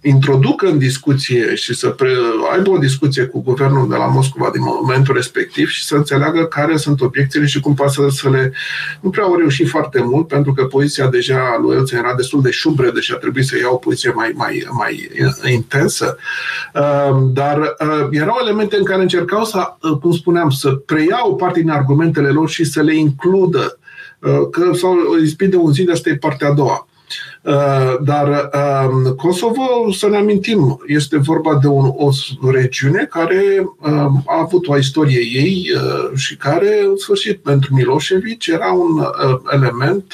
introducă 0.00 0.66
în 0.66 0.78
discuție 0.78 1.54
și 1.54 1.74
să 1.74 1.88
pre, 1.88 2.10
aibă 2.52 2.70
o 2.70 2.78
discuție 2.78 3.24
cu 3.24 3.40
guvernul 3.40 3.88
de 3.88 3.96
la 3.96 4.06
Moscova 4.06 4.50
din 4.52 4.62
momentul 4.62 5.14
respectiv 5.14 5.68
și 5.68 5.84
să 5.84 5.96
înțeleagă 5.96 6.44
care 6.44 6.76
sunt 6.76 7.00
obiecțiile 7.00 7.46
și 7.46 7.60
cum 7.60 7.74
poate 7.74 7.92
să, 7.92 8.08
să 8.10 8.30
le... 8.30 8.52
Nu 9.00 9.10
prea 9.10 9.24
au 9.24 9.36
reușit 9.36 9.68
foarte 9.68 10.02
mult, 10.02 10.26
pentru 10.26 10.52
că 10.52 10.64
poziția 10.64 11.08
deja 11.08 11.58
lui 11.62 11.76
Elțen 11.76 11.98
era 11.98 12.14
destul 12.14 12.42
de 12.42 12.50
șubredă 12.50 13.00
și 13.00 13.12
a 13.12 13.16
trebuit 13.16 13.46
să 13.46 13.56
ia 13.56 13.68
o 13.70 13.76
poziție 13.76 14.12
mai, 14.14 14.32
mai, 14.34 14.66
mai 14.70 15.10
intensă. 15.52 16.16
Um, 16.74 17.32
dar 17.32 17.58
uh, 17.58 18.08
erau 18.10 18.36
elemente 18.40 18.76
în 18.76 18.84
care 18.84 19.02
încercau 19.02 19.44
să, 19.44 19.76
uh, 19.82 19.98
cum 20.00 20.12
spuneam, 20.12 20.50
să 20.50 20.70
preia 20.70 21.28
o 21.28 21.32
parte 21.32 21.60
din 21.60 21.70
argumentele 21.70 22.28
lor 22.28 22.48
și 22.48 22.64
să 22.64 22.82
le 22.82 22.94
includă 22.94 23.78
uh, 24.18 24.48
că 24.50 24.70
s-au 24.74 24.96
ispit 25.22 25.50
de 25.50 25.56
un 25.56 25.72
zi, 25.72 25.84
de 25.84 25.92
asta 25.92 26.08
e 26.08 26.16
partea 26.16 26.48
a 26.48 26.52
doua. 26.54 26.87
Uh, 27.48 27.96
dar 28.00 28.50
um, 28.90 29.14
Kosovo, 29.14 29.92
să 29.92 30.08
ne 30.08 30.16
amintim, 30.16 30.80
este 30.86 31.18
vorba 31.18 31.58
de 31.60 31.66
un, 31.66 31.92
o 32.40 32.50
regiune 32.50 33.06
care 33.10 33.42
um, 33.58 34.22
a 34.26 34.40
avut 34.40 34.66
o 34.66 34.76
istorie 34.76 35.20
ei 35.20 35.70
uh, 35.74 36.18
și 36.18 36.36
care, 36.36 36.80
în 36.88 36.96
sfârșit, 36.96 37.42
pentru 37.42 37.74
Milosevic 37.74 38.46
era 38.46 38.72
un 38.72 38.98
uh, 38.98 39.40
element 39.50 40.12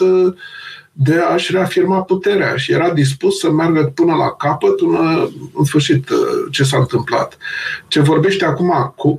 de 0.92 1.18
a-și 1.18 1.53
reafirma 1.53 2.03
puterea 2.03 2.57
și 2.57 2.73
era 2.73 2.90
dispus 2.90 3.38
să 3.38 3.51
meargă 3.51 3.92
până 3.94 4.14
la 4.14 4.31
capăt, 4.31 4.77
până 4.77 5.31
în 5.55 5.64
sfârșit, 5.64 6.09
ce 6.51 6.64
s-a 6.64 6.77
întâmplat. 6.79 7.37
Ce 7.88 8.01
vorbește 8.01 8.44
acum 8.44 8.92
cu 8.97 9.16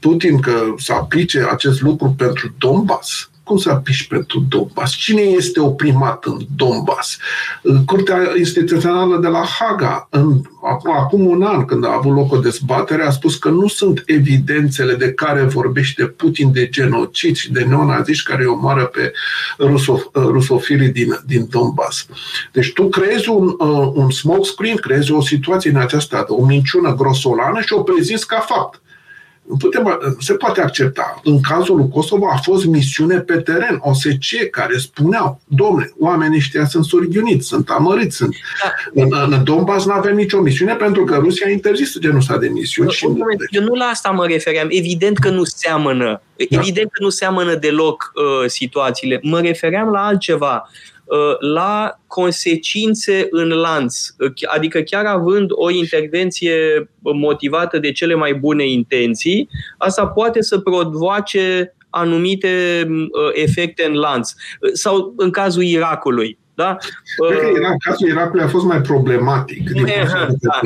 Putin 0.00 0.40
că 0.40 0.74
să 0.76 0.92
aplice 0.92 1.46
acest 1.50 1.80
lucru 1.80 2.14
pentru 2.18 2.54
Donbass, 2.58 3.30
cum 3.48 3.56
să 3.56 3.70
apiși 3.70 4.06
pentru 4.06 4.46
Donbass? 4.48 4.92
Cine 4.92 5.20
este 5.20 5.60
oprimat 5.60 6.24
în 6.24 6.38
Donbass? 6.56 7.18
Curtea 7.86 8.18
Instituțională 8.38 9.18
de 9.18 9.28
la 9.28 9.44
Haga, 9.58 10.08
în, 10.10 10.40
acum 11.00 11.26
un 11.26 11.42
an, 11.42 11.64
când 11.64 11.84
a 11.84 11.94
avut 11.96 12.14
loc 12.14 12.32
o 12.32 12.38
dezbatere, 12.38 13.02
a 13.02 13.10
spus 13.10 13.36
că 13.36 13.48
nu 13.48 13.66
sunt 13.66 14.02
evidențele 14.06 14.94
de 14.94 15.12
care 15.12 15.42
vorbește 15.42 16.04
Putin 16.04 16.52
de 16.52 16.68
genocid 16.68 17.36
și 17.36 17.52
de 17.52 17.64
neonaziști 17.64 18.30
care 18.30 18.42
îi 18.42 18.48
omoară 18.48 18.84
pe 18.84 19.12
rusof, 19.58 20.02
rusofirii 20.14 20.88
din, 20.88 21.18
din 21.26 21.46
Donbass. 21.50 22.06
Deci 22.52 22.72
tu 22.72 22.88
creezi 22.88 23.28
un, 23.28 23.54
uh, 23.58 23.90
un 23.94 24.10
smoke 24.10 24.48
screen, 24.48 24.76
creezi 24.76 25.12
o 25.12 25.20
situație 25.20 25.70
în 25.70 25.76
aceasta, 25.76 26.24
o 26.28 26.44
minciună 26.44 26.94
grosolană 26.94 27.60
și 27.60 27.72
o 27.72 27.82
prezinți 27.82 28.26
ca 28.26 28.38
fapt 28.38 28.80
putem, 29.58 29.98
se 30.18 30.34
poate 30.34 30.60
accepta. 30.60 31.20
În 31.24 31.40
cazul 31.40 31.76
lui 31.76 31.88
Kosovo 31.88 32.26
a 32.32 32.36
fost 32.36 32.64
misiune 32.64 33.20
pe 33.20 33.36
teren, 33.36 33.78
OSCE, 33.80 34.48
care 34.50 34.76
spuneau, 34.78 35.40
domne, 35.46 35.92
oamenii 35.98 36.38
ăștia 36.38 36.66
sunt 36.66 36.84
surghiuniți, 36.84 37.46
sunt 37.46 37.68
amăriți, 37.68 38.16
sunt... 38.16 38.36
Da. 38.62 39.02
În, 39.02 39.32
în 39.32 39.44
Donbass 39.44 39.86
nu 39.86 39.92
avem 39.92 40.16
nicio 40.16 40.40
misiune 40.40 40.74
pentru 40.74 41.04
că 41.04 41.14
Rusia 41.16 41.46
a 41.46 41.50
interzis 41.50 41.98
genul 41.98 42.18
ăsta 42.18 42.38
de 42.38 42.48
misiuni. 42.48 42.90
Și 42.90 43.06
eu 43.50 43.62
nu 43.62 43.74
la 43.74 43.84
asta 43.84 44.10
mă 44.10 44.26
refeream. 44.26 44.66
Evident 44.70 45.18
că 45.18 45.30
nu 45.30 45.44
seamănă. 45.44 46.22
Da. 46.36 46.44
Evident 46.48 46.90
că 46.90 47.02
nu 47.02 47.08
seamănă 47.08 47.54
deloc 47.54 48.12
uh, 48.14 48.48
situațiile. 48.48 49.20
Mă 49.22 49.40
refeream 49.40 49.90
la 49.90 50.06
altceva. 50.06 50.68
Uh, 50.72 50.97
la 51.38 52.00
consecințe 52.06 53.26
în 53.30 53.48
lanț, 53.48 53.96
uh, 54.18 54.32
adică 54.46 54.80
chiar 54.80 55.04
având 55.04 55.50
o 55.50 55.70
intervenție 55.70 56.90
motivată 57.02 57.78
de 57.78 57.92
cele 57.92 58.14
mai 58.14 58.34
bune 58.34 58.66
intenții, 58.66 59.48
asta 59.78 60.06
poate 60.06 60.42
să 60.42 60.58
provoace 60.58 61.74
anumite 61.90 62.86
uh, 62.88 63.30
efecte 63.32 63.84
în 63.84 63.94
lanț. 63.94 64.30
Sau 64.72 65.14
în 65.16 65.30
cazul 65.30 65.62
Irakului. 65.62 66.38
Da? 66.58 66.76
Cred 67.28 67.38
că 67.38 67.50
era, 67.56 67.74
cazul 67.84 68.08
Irakului 68.08 68.44
a 68.44 68.48
fost 68.48 68.64
mai 68.64 68.80
problematic 68.80 69.70
din 69.70 69.86
da. 70.40 70.60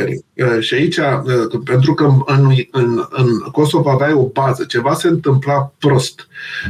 Uh, 0.47 0.61
și 0.61 0.75
aici, 0.75 0.97
uh, 0.97 1.61
pentru 1.65 1.95
că 1.95 2.05
în, 2.27 2.53
în, 2.71 3.05
în 3.11 3.39
Kosovo 3.51 3.91
aveai 3.91 4.13
o 4.13 4.27
bază, 4.27 4.65
ceva 4.65 4.95
se 4.95 5.09
întâmpla 5.09 5.73
prost. 5.79 6.27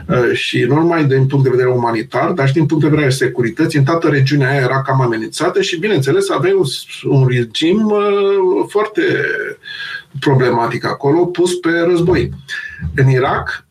Uh, 0.08 0.32
și 0.32 0.60
nu 0.60 0.74
numai 0.74 1.04
din 1.04 1.26
punct 1.26 1.44
de 1.44 1.50
vedere 1.50 1.68
umanitar, 1.68 2.30
dar 2.30 2.46
și 2.46 2.52
din 2.52 2.66
punct 2.66 2.82
de 2.84 2.90
vedere 2.90 3.10
securității. 3.10 3.78
În 3.78 3.84
toată 3.84 4.08
regiunea 4.08 4.50
aia 4.50 4.60
era 4.60 4.82
cam 4.82 5.00
amenințată 5.00 5.60
și, 5.60 5.78
bineînțeles, 5.78 6.30
aveai 6.30 6.52
un, 6.52 6.66
un 7.04 7.26
regim 7.26 7.92
foarte 8.68 9.02
problematic 10.20 10.86
acolo, 10.86 11.26
pus 11.26 11.54
pe 11.54 11.70
război. 11.86 12.30
În 12.94 13.08
Irak, 13.10 13.66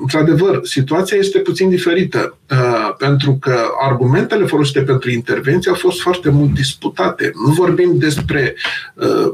într-adevăr, 0.00 0.60
situația 0.62 1.16
este 1.16 1.38
puțin 1.38 1.68
diferită, 1.68 2.38
uh, 2.50 2.94
pentru 2.98 3.38
că 3.40 3.56
argumentele 3.80 4.46
folosite 4.46 4.80
pentru 4.82 5.10
intervenție 5.10 5.70
au 5.70 5.76
fost 5.76 6.00
foarte 6.00 6.30
mult 6.30 6.54
disputate. 6.54 7.32
Nu 7.46 7.52
vorbim 7.52 7.98
despre 7.98 8.54
uh, 8.94 9.32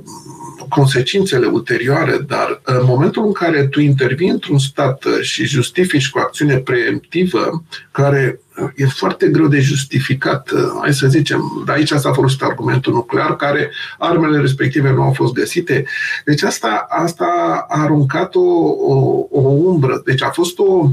consecințele 0.68 1.46
ulterioare, 1.46 2.18
dar 2.26 2.60
în 2.64 2.84
momentul 2.84 3.24
în 3.24 3.32
care 3.32 3.66
tu 3.66 3.80
intervii 3.80 4.28
într-un 4.28 4.58
stat 4.58 5.04
și 5.20 5.44
justifici 5.44 6.10
cu 6.10 6.18
acțiune 6.18 6.56
preemptivă, 6.56 7.64
care 7.90 8.40
e 8.76 8.86
foarte 8.86 9.28
greu 9.28 9.46
de 9.46 9.60
justificat, 9.60 10.50
hai 10.80 10.94
să 10.94 11.06
zicem, 11.06 11.62
de 11.66 11.72
aici 11.72 11.88
s-a 11.88 12.12
folosit 12.12 12.42
argumentul 12.42 12.92
nuclear, 12.92 13.36
care 13.36 13.70
armele 13.98 14.40
respective 14.40 14.90
nu 14.90 15.02
au 15.02 15.12
fost 15.12 15.32
găsite. 15.32 15.84
Deci 16.24 16.42
asta, 16.42 16.86
asta 16.88 17.24
a 17.68 17.82
aruncat 17.82 18.34
o, 18.34 18.40
o, 18.40 19.26
o 19.30 19.40
umbră. 19.40 20.02
Deci 20.04 20.22
a 20.22 20.30
fost 20.30 20.58
o... 20.58 20.90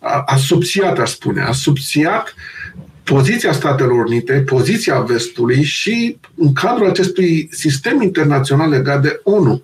a, 0.00 0.22
a 0.26 0.36
subțiat, 0.36 0.98
aș 0.98 1.10
spune, 1.10 1.42
a 1.42 1.52
subțiat 1.52 2.34
poziția 3.08 3.52
Statelor 3.52 4.04
Unite, 4.04 4.42
poziția 4.46 5.00
Vestului 5.00 5.62
și 5.62 6.18
în 6.34 6.52
cadrul 6.52 6.88
acestui 6.88 7.48
sistem 7.50 8.02
internațional 8.02 8.68
legat 8.68 9.02
de 9.02 9.20
ONU. 9.22 9.62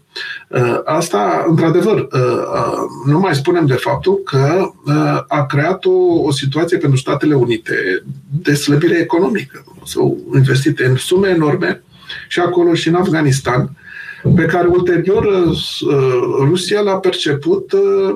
Uh, 0.48 0.80
asta, 0.84 1.44
într-adevăr, 1.48 1.98
uh, 1.98 2.08
uh, 2.12 3.06
nu 3.06 3.18
mai 3.18 3.34
spunem 3.34 3.66
de 3.66 3.74
faptul 3.74 4.20
că 4.24 4.70
a 5.28 5.46
creat 5.46 5.84
o, 5.84 6.22
o 6.22 6.30
situație 6.30 6.78
pentru 6.78 6.98
Statele 6.98 7.34
Unite 7.34 8.04
de 8.42 8.54
slăbire 8.54 8.98
economică. 8.98 9.64
S-au 9.84 10.18
investit 10.34 10.78
în 10.78 10.96
sume 10.96 11.28
enorme 11.28 11.82
și 12.28 12.40
acolo 12.40 12.74
și 12.74 12.88
în 12.88 12.94
Afganistan, 12.94 13.70
pe 14.34 14.44
care 14.44 14.66
ulterior 14.66 15.26
Rusia 16.38 16.80
l-a 16.80 16.96
perceput 16.96 17.72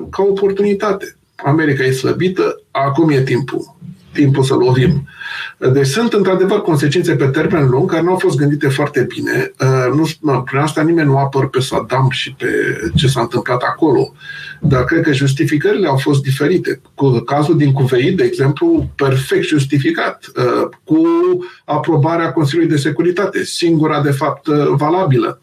ca 0.09 0.23
oportunitate. 0.23 1.15
America 1.35 1.83
e 1.83 1.91
slăbită, 1.91 2.61
acum 2.71 3.09
e 3.09 3.21
timpul 3.21 3.77
timpul 4.11 4.43
să 4.43 4.53
lovim. 4.53 5.07
Deci 5.73 5.87
sunt 5.87 6.13
într-adevăr 6.13 6.61
consecințe 6.61 7.15
pe 7.15 7.25
termen 7.25 7.69
lung 7.69 7.89
care 7.89 8.01
nu 8.01 8.09
au 8.09 8.17
fost 8.17 8.37
gândite 8.37 8.67
foarte 8.67 9.07
bine. 9.15 9.51
Uh, 9.59 9.93
nu, 10.21 10.41
prin 10.41 10.59
asta 10.59 10.81
nimeni 10.81 11.07
nu 11.07 11.17
apăr 11.17 11.49
pe 11.49 11.59
Saddam 11.59 12.09
și 12.09 12.33
pe 12.33 12.47
ce 12.95 13.07
s-a 13.07 13.21
întâmplat 13.21 13.61
acolo. 13.61 14.13
Dar 14.61 14.83
cred 14.83 15.01
că 15.01 15.13
justificările 15.13 15.87
au 15.87 15.97
fost 15.97 16.21
diferite. 16.21 16.81
Cu 16.95 17.09
cazul 17.09 17.57
din 17.57 17.71
Cuveit, 17.71 18.17
de 18.17 18.23
exemplu, 18.23 18.89
perfect 18.95 19.45
justificat, 19.45 20.31
uh, 20.35 20.69
cu 20.83 21.01
aprobarea 21.65 22.31
Consiliului 22.31 22.75
de 22.75 22.81
Securitate, 22.81 23.43
singura 23.43 24.01
de 24.01 24.11
fapt 24.11 24.47
uh, 24.47 24.67
valabilă 24.67 25.39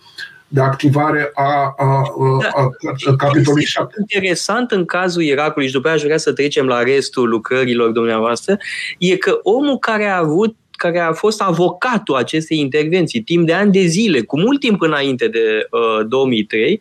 de 0.48 0.60
activare 0.60 1.30
a, 1.34 1.74
a, 1.76 2.02
da. 2.40 2.48
a, 2.54 2.70
a 3.10 3.16
capitolului 3.16 3.64
7. 3.64 3.94
Interesant 3.98 4.70
în 4.70 4.84
cazul 4.84 5.22
Irakului 5.22 5.66
și 5.66 5.72
după 5.72 5.88
aceea 5.88 6.00
aș 6.00 6.06
vrea 6.06 6.18
să 6.18 6.32
trecem 6.32 6.66
la 6.66 6.82
restul 6.82 7.28
lucrărilor 7.28 7.90
dumneavoastră, 7.90 8.56
e 8.98 9.16
că 9.16 9.38
omul 9.42 9.78
care 9.78 10.04
a 10.04 10.18
avut 10.18 10.56
care 10.70 10.98
a 10.98 11.12
fost 11.12 11.42
avocatul 11.42 12.14
acestei 12.14 12.58
intervenții 12.58 13.20
timp 13.20 13.46
de 13.46 13.52
ani 13.52 13.72
de 13.72 13.80
zile, 13.80 14.20
cu 14.20 14.38
mult 14.38 14.60
timp 14.60 14.80
înainte 14.80 15.28
de 15.28 15.68
uh, 15.70 16.06
2003, 16.08 16.80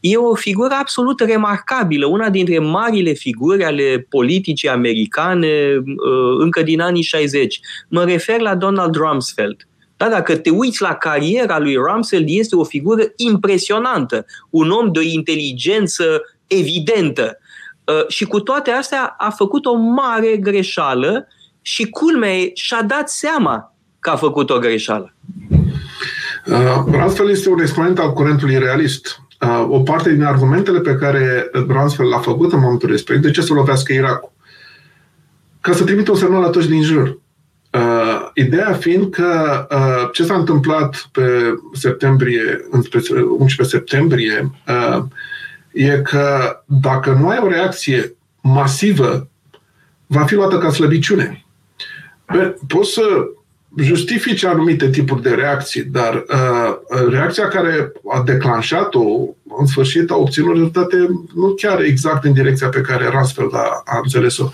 e 0.00 0.16
o 0.16 0.34
figură 0.34 0.74
absolut 0.78 1.20
remarcabilă, 1.20 2.06
una 2.06 2.30
dintre 2.30 2.58
marile 2.58 3.12
figuri 3.12 3.64
ale 3.64 4.06
politicii 4.08 4.68
americane 4.68 5.74
uh, 5.76 6.36
încă 6.38 6.62
din 6.62 6.80
anii 6.80 7.02
60. 7.02 7.60
Mă 7.88 8.04
refer 8.04 8.40
la 8.40 8.54
Donald 8.54 8.94
Rumsfeld. 8.94 9.66
Da, 9.96 10.08
dacă 10.08 10.36
te 10.36 10.50
uiți 10.50 10.82
la 10.82 10.94
cariera 10.94 11.58
lui 11.58 11.74
Rumsfeld, 11.74 12.26
este 12.28 12.56
o 12.56 12.64
figură 12.64 13.02
impresionantă, 13.16 14.26
un 14.50 14.70
om 14.70 14.92
de 14.92 14.98
o 14.98 15.02
inteligență 15.02 16.22
evidentă. 16.46 17.38
Uh, 17.84 18.08
și 18.08 18.24
cu 18.24 18.40
toate 18.40 18.70
astea 18.70 19.14
a 19.18 19.30
făcut 19.30 19.64
o 19.66 19.74
mare 19.74 20.36
greșeală 20.36 21.28
și 21.62 21.90
culmea 21.90 22.36
e, 22.36 22.50
și-a 22.54 22.82
dat 22.82 23.10
seama 23.10 23.74
că 24.00 24.10
a 24.10 24.16
făcut 24.16 24.50
o 24.50 24.58
greșeală. 24.58 25.14
Uh, 26.46 26.84
Rumsfeld 26.90 27.30
este 27.30 27.48
un 27.48 27.60
exponent 27.60 27.98
al 27.98 28.12
curentului 28.12 28.58
realist. 28.58 29.20
Uh, 29.40 29.66
o 29.68 29.80
parte 29.80 30.12
din 30.12 30.22
argumentele 30.22 30.80
pe 30.80 30.94
care 30.94 31.50
Rumsfeld 31.68 32.08
l-a 32.08 32.18
făcut 32.18 32.52
în 32.52 32.60
momentul 32.60 32.90
respectiv, 32.90 33.24
de 33.24 33.30
ce 33.30 33.40
să 33.40 33.52
lovească 33.52 33.92
Irakul? 33.92 34.32
Ca 35.60 35.72
să 35.72 35.84
trimită 35.84 36.10
un 36.10 36.16
semnal 36.16 36.40
la 36.40 36.48
toți 36.48 36.68
din 36.68 36.82
jur. 36.82 37.18
Uh, 37.74 38.30
ideea 38.34 38.72
fiind 38.72 39.10
că 39.10 39.66
uh, 39.70 40.08
ce 40.12 40.24
s-a 40.24 40.34
întâmplat 40.34 41.08
pe 41.12 41.54
septembrie, 41.72 42.66
11 43.38 43.76
septembrie, 43.76 44.50
uh, 44.68 45.02
e 45.72 46.00
că 46.04 46.56
dacă 46.64 47.12
nu 47.20 47.28
ai 47.28 47.38
o 47.42 47.48
reacție 47.48 48.14
masivă, 48.40 49.28
va 50.06 50.24
fi 50.24 50.34
luată 50.34 50.58
ca 50.58 50.70
slăbiciune. 50.70 51.44
Poți 52.66 52.92
să 52.92 53.02
justifice 53.76 54.46
anumite 54.46 54.90
tipuri 54.90 55.22
de 55.22 55.30
reacții, 55.30 55.82
dar 55.82 56.14
uh, 56.14 56.78
reacția 57.08 57.48
care 57.48 57.92
a 58.08 58.22
declanșat-o, 58.22 59.04
în 59.58 59.66
sfârșit, 59.66 60.10
a 60.10 60.16
obținut 60.16 60.52
rezultate 60.52 60.96
nu 61.34 61.54
chiar 61.56 61.80
exact 61.80 62.24
în 62.24 62.32
direcția 62.32 62.68
pe 62.68 62.80
care 62.80 63.08
Ransfeld 63.08 63.54
a, 63.54 63.82
a 63.84 64.00
înțeles-o. 64.02 64.48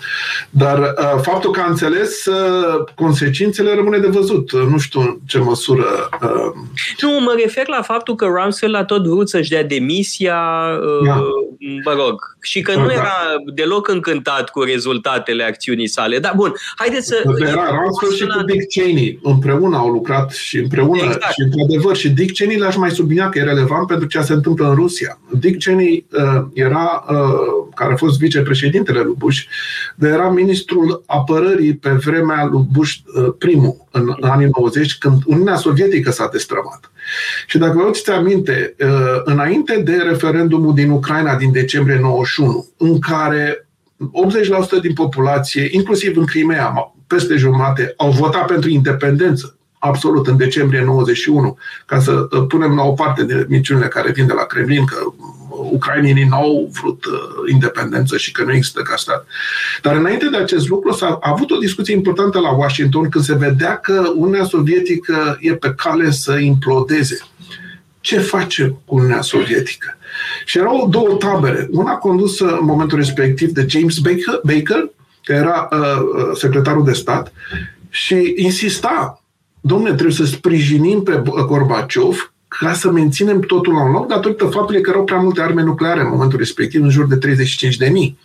Dar 0.49 0.79
uh, 0.79 1.19
faptul 1.21 1.51
că 1.51 1.59
a 1.59 1.69
înțeles 1.69 2.25
uh, 2.25 2.83
consecințele 2.95 3.75
rămâne 3.75 3.97
de 3.97 4.07
văzut. 4.07 4.51
Nu 4.51 4.77
știu 4.77 4.99
în 4.99 5.17
ce 5.27 5.37
măsură... 5.37 6.09
Uh... 6.21 6.51
Nu, 7.01 7.19
mă 7.19 7.35
refer 7.41 7.67
la 7.67 7.81
faptul 7.81 8.15
că 8.15 8.25
Ransfeld 8.25 8.75
a 8.75 8.83
tot 8.83 9.05
vrut 9.05 9.29
să-și 9.29 9.49
dea 9.49 9.63
demisia, 9.63 10.39
uh, 10.99 11.07
da. 11.07 11.15
mă 11.85 11.93
rog, 12.05 12.37
și 12.41 12.61
că 12.61 12.75
nu 12.75 12.85
da. 12.85 12.93
era 12.93 13.15
deloc 13.53 13.87
încântat 13.87 14.49
cu 14.49 14.61
rezultatele 14.61 15.43
acțiunii 15.43 15.87
sale. 15.87 16.19
Dar 16.19 16.33
bun, 16.35 16.53
haideți 16.75 17.07
să... 17.07 17.23
Era 17.39 17.53
Ransfeld 17.53 18.13
și 18.13 18.25
cu 18.25 18.43
Dick 18.43 18.67
Cheney 18.67 19.19
împreună 19.23 19.77
au 19.77 19.89
lucrat 19.89 20.31
și 20.31 20.57
împreună 20.57 21.01
exact. 21.03 21.33
și 21.33 21.41
într-adevăr 21.41 21.95
și 21.95 22.09
Dick 22.09 22.33
Cheney 22.33 22.57
l-aș 22.57 22.75
mai 22.75 22.91
sublinia 22.91 23.29
că 23.29 23.39
e 23.39 23.43
relevant 23.43 23.87
pentru 23.87 24.07
ce 24.07 24.21
se 24.21 24.33
întâmplă 24.33 24.69
în 24.69 24.75
Rusia. 24.81 25.19
Dick 25.39 25.63
Cheney 25.63 26.05
uh, 26.11 26.45
era, 26.53 27.05
uh, 27.09 27.73
care 27.75 27.93
a 27.93 27.95
fost 27.95 28.19
vicepreședintele 28.19 29.01
lui 29.01 29.15
Bush, 29.17 29.41
dar 29.95 30.11
era 30.11 30.29
ministrul 30.29 31.03
apărării 31.05 31.75
pe 31.75 31.89
vremea 31.89 32.45
lui 32.45 32.67
Bush 32.71 32.93
uh, 32.93 33.33
primul, 33.37 33.87
în, 33.91 34.13
în 34.19 34.29
anii 34.29 34.49
90, 34.57 34.97
când 34.97 35.21
Uniunea 35.25 35.55
Sovietică 35.55 36.11
s-a 36.11 36.29
destrămat. 36.31 36.91
Și 37.47 37.57
dacă 37.57 37.77
vă 37.77 37.83
uiți 37.83 38.11
aminte, 38.11 38.75
uh, 38.79 39.21
înainte 39.23 39.81
de 39.81 39.95
referendumul 39.95 40.73
din 40.73 40.89
Ucraina 40.89 41.35
din 41.35 41.51
decembrie 41.51 41.99
91, 41.99 42.67
în 42.77 42.99
care 42.99 43.67
80% 44.77 44.81
din 44.81 44.93
populație, 44.93 45.67
inclusiv 45.71 46.17
în 46.17 46.25
Crimea, 46.25 46.93
peste 47.07 47.35
jumate, 47.35 47.93
au 47.97 48.11
votat 48.11 48.45
pentru 48.45 48.69
independență, 48.69 49.55
absolut, 49.83 50.27
în 50.27 50.37
decembrie 50.37 50.83
91, 50.83 51.57
ca 51.85 51.99
să 51.99 52.27
uh, 52.31 52.45
punem 52.47 52.75
la 52.75 52.83
o 52.83 52.91
parte 52.91 53.23
de 53.23 53.45
minciunile 53.49 53.87
care 53.87 54.11
vin 54.11 54.27
de 54.27 54.33
la 54.33 54.43
Kremlin, 54.43 54.85
că 54.85 54.97
ucrainienii 55.49 56.27
nu 56.29 56.35
au 56.35 56.69
vrut 56.81 57.05
uh, 57.05 57.11
independență 57.51 58.17
și 58.17 58.31
că 58.31 58.43
nu 58.43 58.53
există 58.53 58.81
ca 58.81 58.95
stat. 58.95 59.25
Dar 59.81 59.95
înainte 59.95 60.29
de 60.29 60.37
acest 60.37 60.69
lucru 60.69 60.91
s-a 60.91 61.17
avut 61.21 61.51
o 61.51 61.57
discuție 61.57 61.95
importantă 61.95 62.39
la 62.39 62.51
Washington 62.51 63.09
când 63.09 63.23
se 63.23 63.35
vedea 63.35 63.77
că 63.77 64.11
Uniunea 64.15 64.43
Sovietică 64.43 65.37
e 65.39 65.53
pe 65.53 65.73
cale 65.77 66.11
să 66.11 66.37
implodeze. 66.37 67.19
Ce 67.99 68.19
face 68.19 68.75
cu 68.85 68.95
Uniunea 68.95 69.21
Sovietică? 69.21 69.97
Și 70.45 70.57
erau 70.57 70.87
două 70.89 71.15
tabere. 71.15 71.67
Una 71.71 71.93
condusă 71.93 72.45
în 72.45 72.65
momentul 72.65 72.97
respectiv 72.97 73.49
de 73.49 73.65
James 73.69 73.97
Baker, 73.97 74.39
Baker 74.43 74.89
că 75.23 75.33
era 75.33 75.67
uh, 75.71 75.79
uh, 75.79 76.37
secretarul 76.37 76.83
de 76.83 76.93
stat, 76.93 77.33
și 77.89 78.33
insista, 78.35 79.20
domnule, 79.61 79.93
trebuie 79.93 80.15
să 80.15 80.25
sprijinim 80.25 81.03
pe 81.03 81.21
Gorbaciov 81.47 82.31
ca 82.59 82.73
să 82.73 82.91
menținem 82.91 83.39
totul 83.39 83.73
la 83.73 83.83
un 83.83 83.91
loc 83.91 84.07
datorită 84.07 84.45
faptului 84.45 84.81
că 84.81 84.89
erau 84.89 85.03
prea 85.03 85.17
multe 85.17 85.41
arme 85.41 85.61
nucleare 85.61 86.01
în 86.01 86.09
momentul 86.09 86.37
respectiv, 86.37 86.83
în 86.83 86.89
jur 86.89 87.07
de 87.07 87.15
35 87.15 87.77
de 87.77 87.89
mii. 87.89 88.17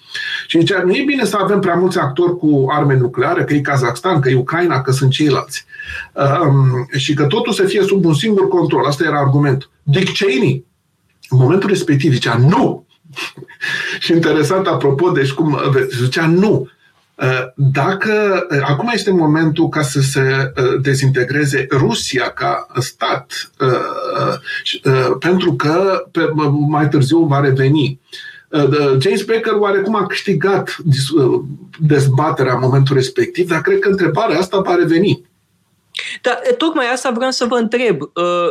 Și 0.46 0.58
zicea, 0.58 0.82
nu 0.82 0.94
e 0.94 1.02
bine 1.06 1.24
să 1.24 1.36
avem 1.40 1.60
prea 1.60 1.74
mulți 1.74 1.98
actori 1.98 2.36
cu 2.36 2.66
arme 2.70 2.96
nucleare, 2.96 3.44
că 3.44 3.54
e 3.54 3.60
Kazakhstan, 3.60 4.20
că 4.20 4.28
e 4.28 4.34
Ucraina, 4.34 4.80
că 4.80 4.92
sunt 4.92 5.10
ceilalți. 5.10 5.64
Um, 6.12 6.88
și 6.96 7.14
că 7.14 7.24
totul 7.24 7.52
să 7.52 7.64
fie 7.64 7.82
sub 7.82 8.04
un 8.04 8.14
singur 8.14 8.48
control. 8.48 8.84
Asta 8.84 9.04
era 9.04 9.18
argumentul. 9.18 9.70
Dick 9.82 10.12
Cheney, 10.12 10.64
în 11.28 11.38
momentul 11.38 11.68
respectiv, 11.68 12.12
zicea, 12.12 12.36
nu! 12.36 12.86
și 14.04 14.12
interesant, 14.12 14.66
apropo, 14.66 15.10
deci 15.10 15.32
cum 15.32 15.58
zicea, 16.02 16.26
nu! 16.26 16.68
Uh, 17.16 17.46
dacă 17.54 18.46
uh, 18.50 18.60
acum 18.62 18.90
este 18.92 19.10
momentul 19.10 19.68
ca 19.68 19.82
să 19.82 20.00
se 20.00 20.52
uh, 20.56 20.80
dezintegreze 20.82 21.66
Rusia 21.70 22.28
ca 22.28 22.66
stat, 22.78 23.50
pentru 25.18 25.54
că 25.54 26.04
mai 26.68 26.88
târziu 26.88 27.18
va 27.18 27.40
reveni. 27.40 28.00
James 28.98 29.24
Baker 29.24 29.52
oarecum 29.52 29.94
a 29.94 30.06
câștigat 30.06 30.76
dezbaterea 31.78 32.52
în 32.52 32.60
momentul 32.60 32.96
respectiv, 32.96 33.48
dar 33.48 33.60
cred 33.60 33.78
că 33.78 33.88
întrebarea 33.88 34.38
asta 34.38 34.60
va 34.60 34.74
reveni. 34.74 35.24
Dar 36.22 36.40
tocmai 36.58 36.86
asta 36.92 37.10
vreau 37.10 37.30
să 37.30 37.44
vă 37.44 37.56
întreb. 37.56 37.98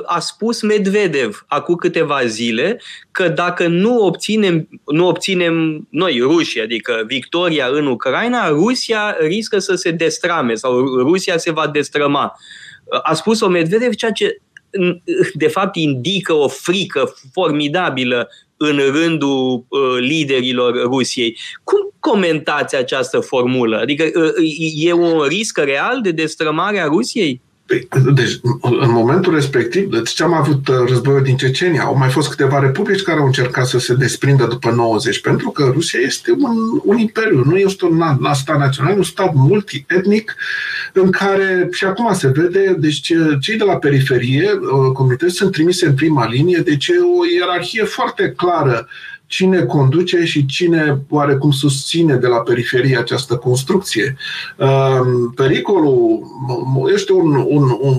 A 0.06 0.20
spus 0.20 0.62
Medvedev 0.62 1.46
acum 1.48 1.76
câteva 1.76 2.26
zile 2.26 2.82
că 3.12 3.28
dacă 3.28 3.68
nu 3.68 3.98
obținem, 3.98 4.68
nu 4.86 5.08
obținem 5.08 5.88
noi, 5.90 6.20
rușii, 6.20 6.62
adică 6.62 7.04
victoria 7.08 7.68
în 7.68 7.88
Ucraina, 7.88 8.50
Rusia 8.50 9.16
riscă 9.20 9.60
să 9.60 9.76
se 9.76 9.92
destrame 9.92 10.54
sau 10.54 10.86
Rusia 10.98 11.38
se 11.38 11.52
va 11.52 11.68
destrăma. 11.68 12.40
A 13.04 13.14
spus-o 13.14 13.48
Medvedev, 13.48 13.94
ceea 13.94 14.12
ce 14.12 14.38
de 15.34 15.48
fapt 15.48 15.76
indică 15.76 16.34
o 16.34 16.48
frică 16.48 17.16
formidabilă 17.34 18.30
în 18.58 18.78
rândul 18.78 19.66
uh, 19.68 19.98
liderilor 20.00 20.82
Rusiei. 20.82 21.38
Cum 21.64 21.94
comentați 22.00 22.76
această 22.76 23.20
formulă? 23.20 23.78
Adică 23.78 24.04
uh, 24.16 24.34
e 24.76 24.94
un 24.94 25.22
risc 25.22 25.58
real 25.58 26.02
de 26.02 26.12
destrămare 26.12 26.80
a 26.80 26.86
Rusiei? 26.86 27.42
Păi, 27.66 27.88
deci, 28.14 28.40
în 28.62 28.92
momentul 28.92 29.34
respectiv, 29.34 29.90
deci 29.90 30.10
ce 30.10 30.24
am 30.24 30.34
avut 30.34 30.68
uh, 30.68 30.76
războiul 30.88 31.24
din 31.24 31.38
Cecenia, 31.38 31.84
au 31.84 31.98
mai 31.98 32.10
fost 32.10 32.30
câteva 32.30 32.60
republici 32.60 33.02
care 33.02 33.20
au 33.20 33.26
încercat 33.26 33.68
să 33.68 33.80
se 33.80 33.94
desprindă 33.94 34.46
după 34.46 34.72
90, 34.72 35.22
pentru 35.22 35.50
că 35.50 35.72
Rusia 35.74 36.00
este 36.00 36.32
un, 36.32 36.56
un 36.84 36.98
imperiu, 36.98 37.44
nu 37.46 37.58
este 37.58 37.86
un 37.86 38.04
stat 38.34 38.58
național, 38.58 38.98
un 38.98 39.04
stat 39.04 39.34
multietnic 39.34 40.36
în 40.94 41.12
care, 41.12 41.68
și 41.72 41.86
acum 41.86 42.14
se 42.14 42.28
vede, 42.28 42.76
deci 42.80 43.14
cei 43.40 43.58
de 43.58 43.64
la 43.64 43.78
periferie, 43.78 44.52
uh, 44.52 44.92
comunități 44.94 45.36
sunt 45.36 45.52
trimise 45.52 45.86
în 45.86 45.94
prima 45.94 46.28
linie, 46.28 46.58
deci 46.58 46.88
e 46.88 46.94
o 46.94 47.26
ierarhie 47.40 47.84
foarte 47.84 48.34
clară 48.38 48.88
cine 49.28 49.66
conduce 49.66 50.26
și 50.26 50.46
cine 50.46 51.02
oarecum 51.10 51.52
susține 51.52 52.16
de 52.16 52.28
la 52.28 52.38
periferie 52.38 52.98
această 52.98 53.36
construcție. 53.36 54.18
Ehm, 54.58 55.34
pericolul 55.36 56.24
este 56.94 57.14
un, 57.14 57.46
un, 57.48 57.78
un 57.82 57.98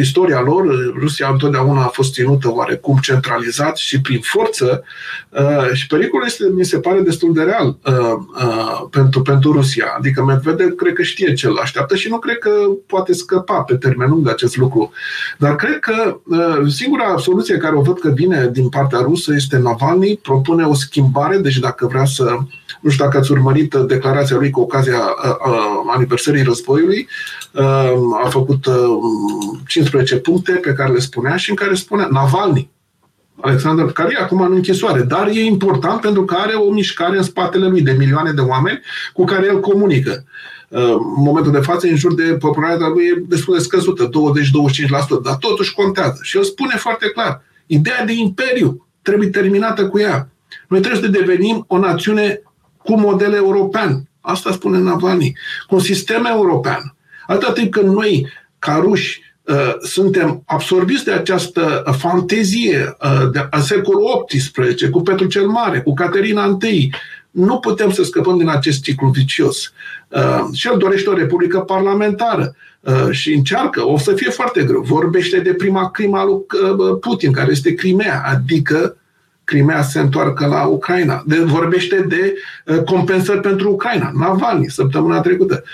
istoria 0.00 0.40
lor, 0.40 0.92
Rusia 0.98 1.28
întotdeauna 1.32 1.82
a 1.82 1.88
fost 1.88 2.12
ținută 2.12 2.50
oarecum 2.50 2.98
centralizat 3.02 3.76
și 3.76 4.00
prin 4.00 4.20
forță 4.20 4.84
uh, 5.28 5.72
și 5.72 5.86
pericolul 5.86 6.26
este, 6.26 6.44
mi 6.54 6.64
se 6.64 6.78
pare, 6.78 7.00
destul 7.00 7.32
de 7.32 7.42
real 7.42 7.66
uh, 7.66 7.94
uh, 8.36 8.86
pentru, 8.90 9.22
pentru 9.22 9.52
Rusia. 9.52 9.94
Adică 9.98 10.24
Medvedev 10.24 10.74
cred 10.74 10.92
că 10.92 11.02
știe 11.02 11.34
ce 11.34 11.46
îl 11.46 11.58
așteaptă 11.58 11.96
și 11.96 12.08
nu 12.08 12.18
cred 12.18 12.38
că 12.38 12.50
poate 12.86 13.12
scăpa 13.12 13.60
pe 13.60 13.74
termen 13.74 14.08
lung 14.08 14.24
de 14.24 14.30
acest 14.30 14.56
lucru. 14.56 14.92
Dar 15.38 15.56
cred 15.56 15.78
că 15.78 16.20
singura 16.68 17.16
soluție 17.18 17.56
care 17.56 17.76
o 17.76 17.80
văd 17.80 17.98
că 17.98 18.08
vine 18.08 18.48
din 18.52 18.68
partea 18.68 18.98
rusă 18.98 19.32
este 19.34 19.58
Navalny, 19.58 20.18
propune 20.22 20.64
o 20.64 20.74
schimbare, 20.74 21.38
deci 21.38 21.58
dacă 21.58 21.86
vrea 21.86 22.04
să 22.04 22.36
nu 22.84 22.90
știu 22.90 23.04
dacă 23.04 23.18
ați 23.18 23.32
urmărit 23.32 23.74
declarația 23.74 24.36
lui 24.36 24.50
cu 24.50 24.60
ocazia 24.60 25.00
aniversării 25.94 26.42
războiului, 26.42 27.08
a 28.24 28.28
făcut 28.28 28.64
15 29.66 30.16
puncte 30.16 30.52
pe 30.52 30.72
care 30.72 30.92
le 30.92 30.98
spunea 30.98 31.36
și 31.36 31.50
în 31.50 31.56
care 31.56 31.74
spunea 31.74 32.08
Navalny, 32.10 32.70
Alexander, 33.40 33.86
care 33.86 34.14
e 34.18 34.22
acum 34.22 34.40
în 34.40 34.52
închisoare, 34.52 35.02
dar 35.02 35.26
e 35.26 35.40
important 35.40 36.00
pentru 36.00 36.24
că 36.24 36.34
are 36.38 36.54
o 36.54 36.70
mișcare 36.70 37.16
în 37.16 37.22
spatele 37.22 37.68
lui 37.68 37.82
de 37.82 37.92
milioane 37.98 38.32
de 38.32 38.40
oameni 38.40 38.80
cu 39.12 39.24
care 39.24 39.46
el 39.46 39.60
comunică. 39.60 40.24
În 40.68 40.98
momentul 41.16 41.52
de 41.52 41.58
față, 41.58 41.86
în 41.86 41.96
jur 41.96 42.14
de 42.14 42.22
popularitatea 42.22 42.88
lui 42.88 43.04
e 43.04 43.22
destul 43.26 43.54
de 43.54 43.62
scăzută, 43.62 44.08
20-25%, 44.08 44.10
dar 45.22 45.34
totuși 45.34 45.74
contează. 45.74 46.18
Și 46.22 46.36
el 46.36 46.42
spune 46.42 46.76
foarte 46.76 47.06
clar, 47.06 47.42
ideea 47.66 48.04
de 48.04 48.12
imperiu 48.12 48.86
trebuie 49.02 49.28
terminată 49.28 49.88
cu 49.88 49.98
ea. 49.98 50.28
Noi 50.68 50.80
trebuie 50.80 51.02
să 51.02 51.08
devenim 51.08 51.64
o 51.68 51.78
națiune 51.78 52.42
cu 52.84 52.98
model 52.98 53.32
european. 53.32 54.08
Asta 54.20 54.52
spune 54.52 54.78
Navalny. 54.78 55.32
Cu 55.66 55.74
un 55.74 55.80
sistem 55.80 56.24
european. 56.24 56.94
Atâta 57.26 57.52
timp 57.52 57.72
când 57.72 57.88
noi, 57.88 58.26
ca 58.58 58.74
ruși, 58.74 59.24
Uh, 59.44 59.74
suntem 59.80 60.42
absorbiți 60.46 61.04
de 61.04 61.12
această 61.12 61.82
fantezie 61.98 62.96
uh, 63.02 63.30
de 63.32 63.46
a 63.50 63.60
secolul 63.60 64.24
XVIII, 64.26 64.90
cu 64.90 65.00
Petru 65.00 65.26
cel 65.26 65.46
Mare, 65.46 65.80
cu 65.80 65.94
Caterina 65.94 66.56
I. 66.62 66.90
Nu 67.30 67.58
putem 67.58 67.90
să 67.90 68.02
scăpăm 68.02 68.38
din 68.38 68.48
acest 68.48 68.82
ciclu 68.82 69.08
vicios. 69.08 69.72
Uh, 70.08 70.44
și 70.52 70.68
el 70.68 70.78
dorește 70.78 71.10
o 71.10 71.14
republică 71.14 71.60
parlamentară 71.60 72.56
și 73.10 73.32
încearcă, 73.32 73.86
o 73.86 73.98
să 73.98 74.12
fie 74.12 74.30
foarte 74.30 74.62
greu. 74.62 74.80
Vorbește 74.80 75.38
de 75.38 75.54
prima 75.54 75.90
crima 75.90 76.24
lui 76.24 76.36
Putin, 77.00 77.32
care 77.32 77.50
este 77.50 77.74
Crimea, 77.74 78.22
adică 78.26 78.96
Crimea 79.44 79.82
se 79.82 79.98
întoarcă 80.00 80.46
la 80.46 80.64
Ucraina. 80.64 81.22
De, 81.26 81.38
vorbește 81.38 82.04
de 82.08 82.34
uh, 82.64 82.82
compensări 82.82 83.40
pentru 83.40 83.70
Ucraina. 83.70 84.10
Navalny, 84.14 84.68
săptămâna 84.68 85.20
trecută. 85.20 85.64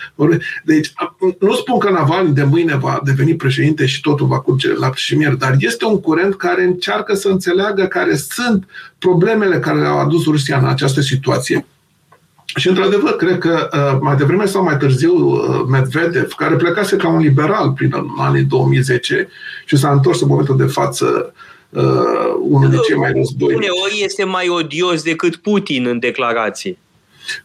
Deci, 0.65 0.93
nu 1.39 1.55
spun 1.55 1.79
că 1.79 1.91
Navalny 1.91 2.35
de 2.35 2.43
mâine 2.43 2.77
va 2.77 3.01
deveni 3.05 3.35
președinte 3.35 3.87
și 3.87 4.01
totul 4.01 4.27
va 4.27 4.41
curge 4.41 4.75
la 4.75 4.91
și 4.95 5.17
mier, 5.17 5.33
dar 5.33 5.57
este 5.59 5.85
un 5.85 6.01
curent 6.01 6.37
care 6.37 6.63
încearcă 6.63 7.15
să 7.15 7.29
înțeleagă 7.29 7.85
care 7.85 8.17
sunt 8.17 8.65
problemele 8.99 9.59
care 9.59 9.87
au 9.87 9.99
adus 9.99 10.25
Rusia 10.25 10.59
în 10.59 10.67
această 10.67 11.01
situație. 11.01 11.67
Și, 12.57 12.69
într-adevăr, 12.69 13.17
cred 13.17 13.39
că 13.39 13.69
uh, 13.73 13.99
mai 14.01 14.17
devreme 14.17 14.45
sau 14.45 14.63
mai 14.63 14.77
târziu 14.77 15.15
uh, 15.15 15.65
Medvedev, 15.69 16.33
care 16.33 16.55
plecase 16.55 16.97
ca 16.97 17.09
un 17.09 17.21
liberal 17.21 17.73
prin 17.73 17.95
anii 18.19 18.43
2010 18.43 19.29
și 19.65 19.77
s-a 19.77 19.91
întors 19.91 20.21
în 20.21 20.29
momentul 20.29 20.57
de 20.57 20.65
față 20.65 21.35
uh, 21.71 21.83
unul 22.41 22.71
de 22.71 22.77
cei 22.89 22.97
mai 22.97 23.13
război. 23.13 23.55
Uneori 23.55 24.03
este 24.05 24.25
mai 24.25 24.49
odios 24.49 25.03
decât 25.03 25.37
Putin 25.37 25.87
în 25.87 25.99
declarații. 25.99 26.79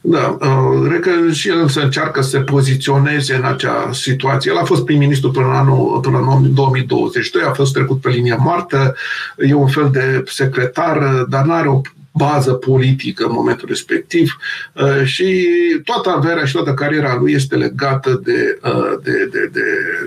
Da, 0.01 0.37
uh, 0.41 0.87
cred 0.87 0.99
că 0.99 1.31
și 1.31 1.47
el 1.47 1.67
să 1.67 1.79
încearcă 1.79 2.21
să 2.21 2.29
se 2.29 2.39
poziționeze 2.39 3.35
în 3.35 3.43
acea 3.43 3.89
situație. 3.91 4.51
El 4.51 4.57
a 4.57 4.63
fost 4.63 4.85
prim-ministru 4.85 5.31
până 5.31 5.45
în 5.45 5.53
anul 5.53 5.99
până 5.99 6.17
în 6.17 6.53
2022, 6.53 7.43
a 7.43 7.51
fost 7.51 7.73
trecut 7.73 8.01
pe 8.01 8.09
linia 8.09 8.35
moartă, 8.35 8.95
e 9.37 9.53
un 9.53 9.67
fel 9.67 9.89
de 9.91 10.23
secretar, 10.25 11.25
dar 11.29 11.45
nu 11.45 11.53
are 11.53 11.67
o 11.67 11.81
bază 12.17 12.53
politică 12.53 13.25
în 13.25 13.31
momentul 13.33 13.67
respectiv 13.67 14.37
uh, 14.73 15.03
și 15.03 15.47
toată 15.83 16.09
averea 16.09 16.45
și 16.45 16.53
toată 16.53 16.73
cariera 16.73 17.17
lui 17.19 17.33
este 17.33 17.55
legată 17.55 18.21
de, 18.23 18.59
uh, 18.63 18.93
de, 19.03 19.29
de, 19.31 19.49
de, 19.51 19.61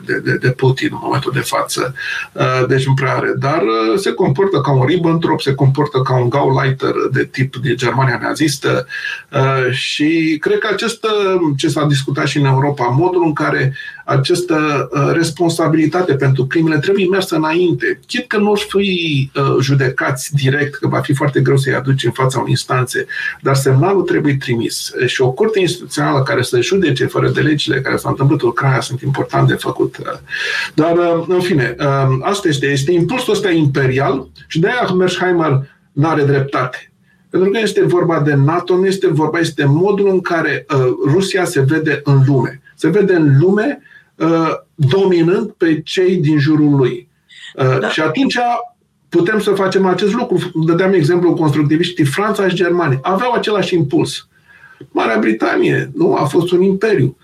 de, 0.05 0.18
de, 0.18 0.37
de 0.37 0.51
Putin 0.51 0.88
în 0.92 0.99
momentul 1.03 1.33
de 1.35 1.40
față. 1.40 1.94
Uh, 2.33 2.66
deci 2.68 2.87
nu 2.87 2.94
prea 2.94 3.14
are. 3.14 3.33
Dar 3.38 3.62
se 3.97 4.12
comportă 4.12 4.61
ca 4.61 4.73
un 4.73 4.87
Ribbentrop, 4.87 5.40
se 5.40 5.55
comportă 5.55 6.01
ca 6.01 6.21
un 6.21 6.29
Gauleiter 6.29 6.94
de 7.12 7.25
tip 7.25 7.57
din 7.57 7.77
Germania 7.77 8.21
nazistă 8.23 8.87
și 9.71 10.37
cred 10.40 10.59
că 10.59 10.68
acest, 10.73 11.07
ce 11.57 11.68
s-a 11.68 11.87
discutat 11.87 12.27
și 12.27 12.38
în 12.38 12.44
Europa, 12.44 12.85
modul 12.85 13.23
în 13.25 13.33
care 13.33 13.75
această 14.05 14.88
responsabilitate 15.12 16.14
pentru 16.14 16.47
crimele 16.47 16.79
trebuie 16.79 17.07
mersă 17.11 17.37
înainte. 17.37 18.01
Chit 18.07 18.27
că 18.27 18.37
nu 18.37 18.51
o 18.51 18.55
fi 18.55 19.31
judecați 19.61 20.35
direct, 20.35 20.75
că 20.75 20.88
va 20.88 21.01
fi 21.01 21.14
foarte 21.14 21.40
greu 21.40 21.57
să-i 21.57 21.75
aduci 21.75 21.98
duci 21.99 22.07
în 22.07 22.25
fața 22.25 22.39
unei 22.39 22.51
instanțe, 22.51 23.07
dar 23.41 23.55
semnalul 23.55 24.03
trebuie 24.03 24.37
trimis. 24.37 24.93
Și 25.07 25.23
o 25.23 25.33
curte 25.33 25.61
instituțională 25.61 26.23
care 26.23 26.43
să 26.43 26.61
judece 26.61 27.07
fără 27.07 27.29
de 27.29 27.41
legile 27.41 27.81
care 27.81 27.97
s-au 27.97 28.11
întâmplat 28.11 28.41
în 28.41 28.49
Ucraina 28.49 28.81
sunt 28.81 29.01
important 29.01 29.49
de 29.49 29.55
făcut. 29.55 29.97
Dar, 30.75 30.97
în 31.29 31.41
fine, 31.41 31.77
asta 32.21 32.49
este, 32.49 32.67
este 32.67 32.93
impulsul 32.93 33.33
ăsta 33.33 33.51
imperial 33.51 34.29
și 34.47 34.61
de-aia 34.61 34.95
Mersheimer 34.99 35.69
nu 35.93 36.09
are 36.09 36.23
dreptate. 36.23 36.93
Pentru 37.31 37.51
că 37.51 37.59
este 37.59 37.85
vorba 37.85 38.21
de 38.21 38.35
NATO, 38.35 38.77
nu 38.77 38.87
este 38.87 39.09
vorba, 39.09 39.39
este 39.39 39.65
modul 39.65 40.09
în 40.09 40.21
care 40.21 40.67
uh, 40.75 40.87
Rusia 41.13 41.45
se 41.45 41.61
vede 41.61 42.01
în 42.05 42.23
lume. 42.27 42.61
Se 42.75 42.89
vede 42.89 43.15
în 43.15 43.39
lume 43.41 43.83
uh, 44.15 44.51
dominând 44.75 45.51
pe 45.51 45.81
cei 45.83 46.17
din 46.17 46.39
jurul 46.39 46.77
lui. 46.77 47.09
Uh, 47.55 47.79
da. 47.81 47.89
Și 47.89 48.01
atunci 48.01 48.39
putem 49.09 49.40
să 49.40 49.51
facem 49.51 49.87
acest 49.87 50.14
lucru. 50.14 50.51
Dădeam 50.66 50.92
exemplu 50.92 51.35
constructiviștii 51.35 52.05
Franța 52.05 52.49
și 52.49 52.55
Germania. 52.55 52.99
Aveau 53.03 53.33
același 53.33 53.75
impuls. 53.75 54.29
Marea 54.90 55.18
Britanie 55.18 55.90
nu 55.94 56.14
a 56.14 56.25
fost 56.25 56.53
un 56.53 56.62
imperiu. 56.62 57.16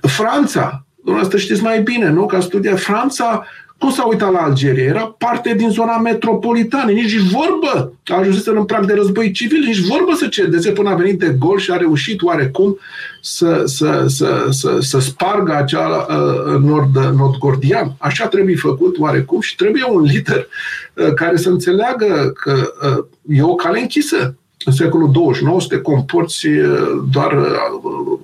Franța, 0.00 0.84
dumneavoastră 0.96 1.38
știți 1.38 1.62
mai 1.62 1.82
bine, 1.82 2.10
nu? 2.10 2.26
Că 2.26 2.36
a 2.36 2.40
studiat 2.40 2.80
Franța, 2.80 3.46
cum 3.82 3.90
s-a 3.90 4.06
uitat 4.06 4.32
la 4.32 4.38
Algeria? 4.38 4.84
Era 4.84 5.14
parte 5.18 5.54
din 5.54 5.70
zona 5.70 5.98
metropolitană, 5.98 6.90
nici 6.90 7.18
vorbă. 7.18 7.92
A 8.04 8.16
ajuns 8.16 8.46
în 8.46 8.64
prag 8.64 8.86
de 8.86 8.94
război 8.94 9.30
civil, 9.30 9.64
nici 9.64 9.78
vorbă 9.80 10.12
să 10.14 10.26
cedeze 10.26 10.70
până 10.70 10.90
a 10.90 10.94
venit 10.94 11.18
de 11.18 11.36
gol 11.38 11.58
și 11.58 11.70
a 11.70 11.76
reușit 11.76 12.22
oarecum 12.22 12.78
să, 13.20 13.62
să, 13.64 14.04
să, 14.06 14.46
să, 14.50 14.78
să 14.80 14.98
spargă 15.00 15.54
acea 15.54 16.06
uh, 16.08 16.60
nord, 16.60 16.96
nord 16.96 17.38
gordian. 17.38 17.94
Așa 17.98 18.26
trebuie 18.26 18.56
făcut 18.56 18.98
oarecum 18.98 19.40
și 19.40 19.56
trebuie 19.56 19.84
un 19.88 20.02
lider 20.02 20.46
uh, 20.94 21.12
care 21.14 21.36
să 21.36 21.48
înțeleagă 21.48 22.32
că 22.34 22.72
uh, 22.82 23.04
e 23.36 23.42
o 23.42 23.54
cale 23.54 23.80
închisă. 23.80 24.36
În 24.64 24.72
secolul 24.72 25.10
29 25.12 25.60
să 25.60 25.66
te 25.68 25.80
comporți 25.80 26.46
uh, 26.46 27.02
doar 27.12 27.32
uh, 27.32 28.18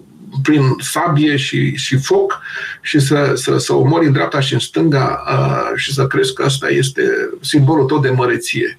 prin 0.48 0.76
sabie 0.78 1.36
și, 1.36 1.76
și 1.76 1.96
foc 1.96 2.40
și 2.82 3.00
să, 3.00 3.32
să, 3.34 3.58
să 3.58 3.72
omori 3.72 4.06
în 4.06 4.12
dreapta 4.12 4.40
și 4.40 4.52
în 4.52 4.58
stânga 4.58 5.22
uh, 5.26 5.76
și 5.76 5.92
să 5.92 6.06
crezi 6.06 6.34
că 6.34 6.42
asta 6.42 6.68
este 6.68 7.02
simbolul 7.40 7.86
tău 7.86 7.98
de 7.98 8.10
măreție 8.10 8.78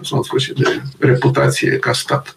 sau 0.00 0.16
în 0.16 0.22
sfârșit 0.22 0.54
de 0.54 0.82
reputație 0.98 1.78
ca 1.78 1.92
stat. 1.92 2.36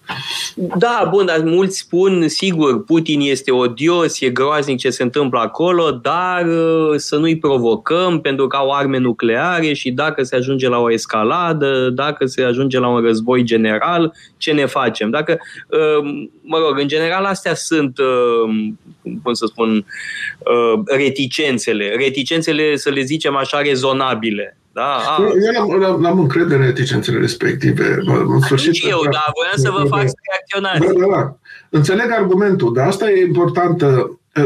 Da, 0.55 1.07
bun, 1.09 1.25
dar 1.25 1.39
mulți 1.39 1.77
spun, 1.77 2.27
sigur, 2.27 2.83
Putin 2.83 3.19
este 3.21 3.51
odios, 3.51 4.21
e 4.21 4.29
groaznic 4.29 4.79
ce 4.79 4.89
se 4.89 5.03
întâmplă 5.03 5.39
acolo, 5.39 5.91
dar 5.91 6.45
uh, 6.45 6.93
să 6.95 7.15
nu-i 7.15 7.37
provocăm 7.37 8.21
pentru 8.21 8.47
că 8.47 8.57
au 8.57 8.71
arme 8.71 8.97
nucleare 8.97 9.73
și 9.73 9.91
dacă 9.91 10.23
se 10.23 10.35
ajunge 10.35 10.67
la 10.67 10.79
o 10.79 10.91
escaladă, 10.91 11.89
dacă 11.89 12.25
se 12.25 12.43
ajunge 12.43 12.79
la 12.79 12.87
un 12.87 13.01
război 13.01 13.43
general, 13.43 14.13
ce 14.37 14.51
ne 14.51 14.65
facem? 14.65 15.09
Dacă, 15.09 15.37
uh, 15.67 16.27
mă 16.41 16.57
rog, 16.57 16.79
în 16.79 16.87
general 16.87 17.23
astea 17.23 17.53
sunt, 17.53 17.97
uh, 17.97 18.73
cum 19.23 19.33
să 19.33 19.45
spun, 19.45 19.85
reticențele. 20.85 21.95
Reticențele, 21.97 22.75
să 22.75 22.89
le 22.89 23.01
zicem 23.01 23.35
așa, 23.35 23.61
rezonabile 23.61 24.57
da, 24.73 24.95
a. 24.95 25.23
Eu 25.53 25.83
am, 25.83 26.05
am 26.05 26.19
încredere 26.19 26.59
în 26.59 26.65
reticențele 26.65 27.19
respective. 27.19 27.97
În 28.05 28.39
sfârșit, 28.39 28.73
și 28.73 28.89
eu, 28.89 28.99
da, 29.11 29.23
voiam 29.35 29.55
să 29.55 29.69
vă 29.69 29.95
fac 29.95 30.07
să 30.07 30.15
reacționați. 30.31 30.99
Da, 30.99 31.05
da, 31.05 31.15
da. 31.15 31.37
Înțeleg 31.69 32.11
argumentul, 32.11 32.73
dar 32.73 32.87
asta 32.87 33.09
e 33.09 33.25
important. 33.25 33.83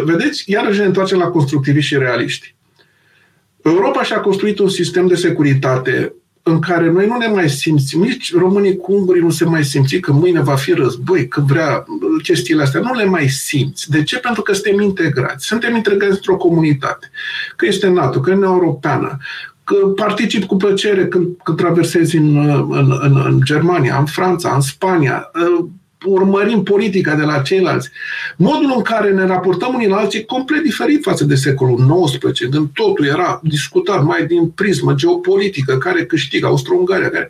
Vedeți, 0.04 0.52
iarăși 0.52 0.80
ne 0.80 0.86
întoarcem 0.86 1.18
la 1.18 1.28
constructiviști 1.28 1.94
și 1.94 1.98
realiști. 1.98 2.56
Europa 3.64 4.04
și-a 4.04 4.20
construit 4.20 4.60
un 4.60 4.70
sistem 4.70 5.08
de 5.08 5.16
securitate 5.16 6.14
în 6.44 6.60
care 6.60 6.90
noi 6.90 7.08
nu 7.08 7.18
ne 7.18 7.28
mai 7.28 7.50
simțim, 7.50 8.02
nici 8.02 8.36
românii 8.36 8.78
cu 8.78 8.94
ungurii 8.94 9.22
nu 9.22 9.30
se 9.30 9.46
mai 9.46 9.64
simți 9.64 9.98
că 9.98 10.12
mâine 10.12 10.42
va 10.42 10.56
fi 10.56 10.74
război, 10.74 11.28
că 11.28 11.44
vrea 11.48 11.86
chestiile 12.24 12.62
astea. 12.62 12.82
Nu 12.82 12.94
le 12.94 13.06
mai 13.06 13.28
simți. 13.28 13.90
De 13.90 14.04
ce? 14.04 14.18
Pentru 14.18 14.42
că 14.42 14.54
suntem 14.54 14.82
integrați. 14.82 15.46
Suntem 15.46 15.76
integrați 15.76 16.14
într-o 16.14 16.38
comunitate. 16.38 17.12
Că 17.56 17.66
este 17.66 17.88
NATO, 17.88 18.20
că 18.20 18.30
e 18.30 18.38
Europeană, 18.42 19.08
că 19.08 19.57
particip 19.96 20.44
cu 20.44 20.56
plăcere 20.56 21.08
când, 21.08 21.28
când 21.44 21.58
traversezi 21.58 22.18
în, 22.18 22.38
în, 22.70 23.00
în, 23.02 23.22
în 23.26 23.40
Germania, 23.44 23.98
în 23.98 24.06
Franța, 24.06 24.54
în 24.54 24.62
Spania, 24.62 25.32
urmărim 26.06 26.64
politica 26.64 27.16
de 27.16 27.24
la 27.24 27.42
ceilalți. 27.42 27.90
Modul 28.38 28.74
în 28.76 28.82
care 28.82 29.12
ne 29.12 29.26
raportăm 29.26 29.74
unii 29.74 29.88
la 29.88 29.98
alții 29.98 30.20
e 30.20 30.24
complet 30.24 30.64
diferit 30.64 31.04
față 31.04 31.24
de 31.24 31.36
secolul 31.36 32.06
XIX, 32.06 32.50
când 32.50 32.70
totul 32.74 33.06
era 33.06 33.40
discutat 33.44 34.04
mai 34.04 34.26
din 34.26 34.50
prismă 34.50 34.94
geopolitică, 34.94 35.78
care 35.78 36.06
câștigă, 36.06 36.48
Austro-Ungaria. 36.48 37.10
Care... 37.10 37.30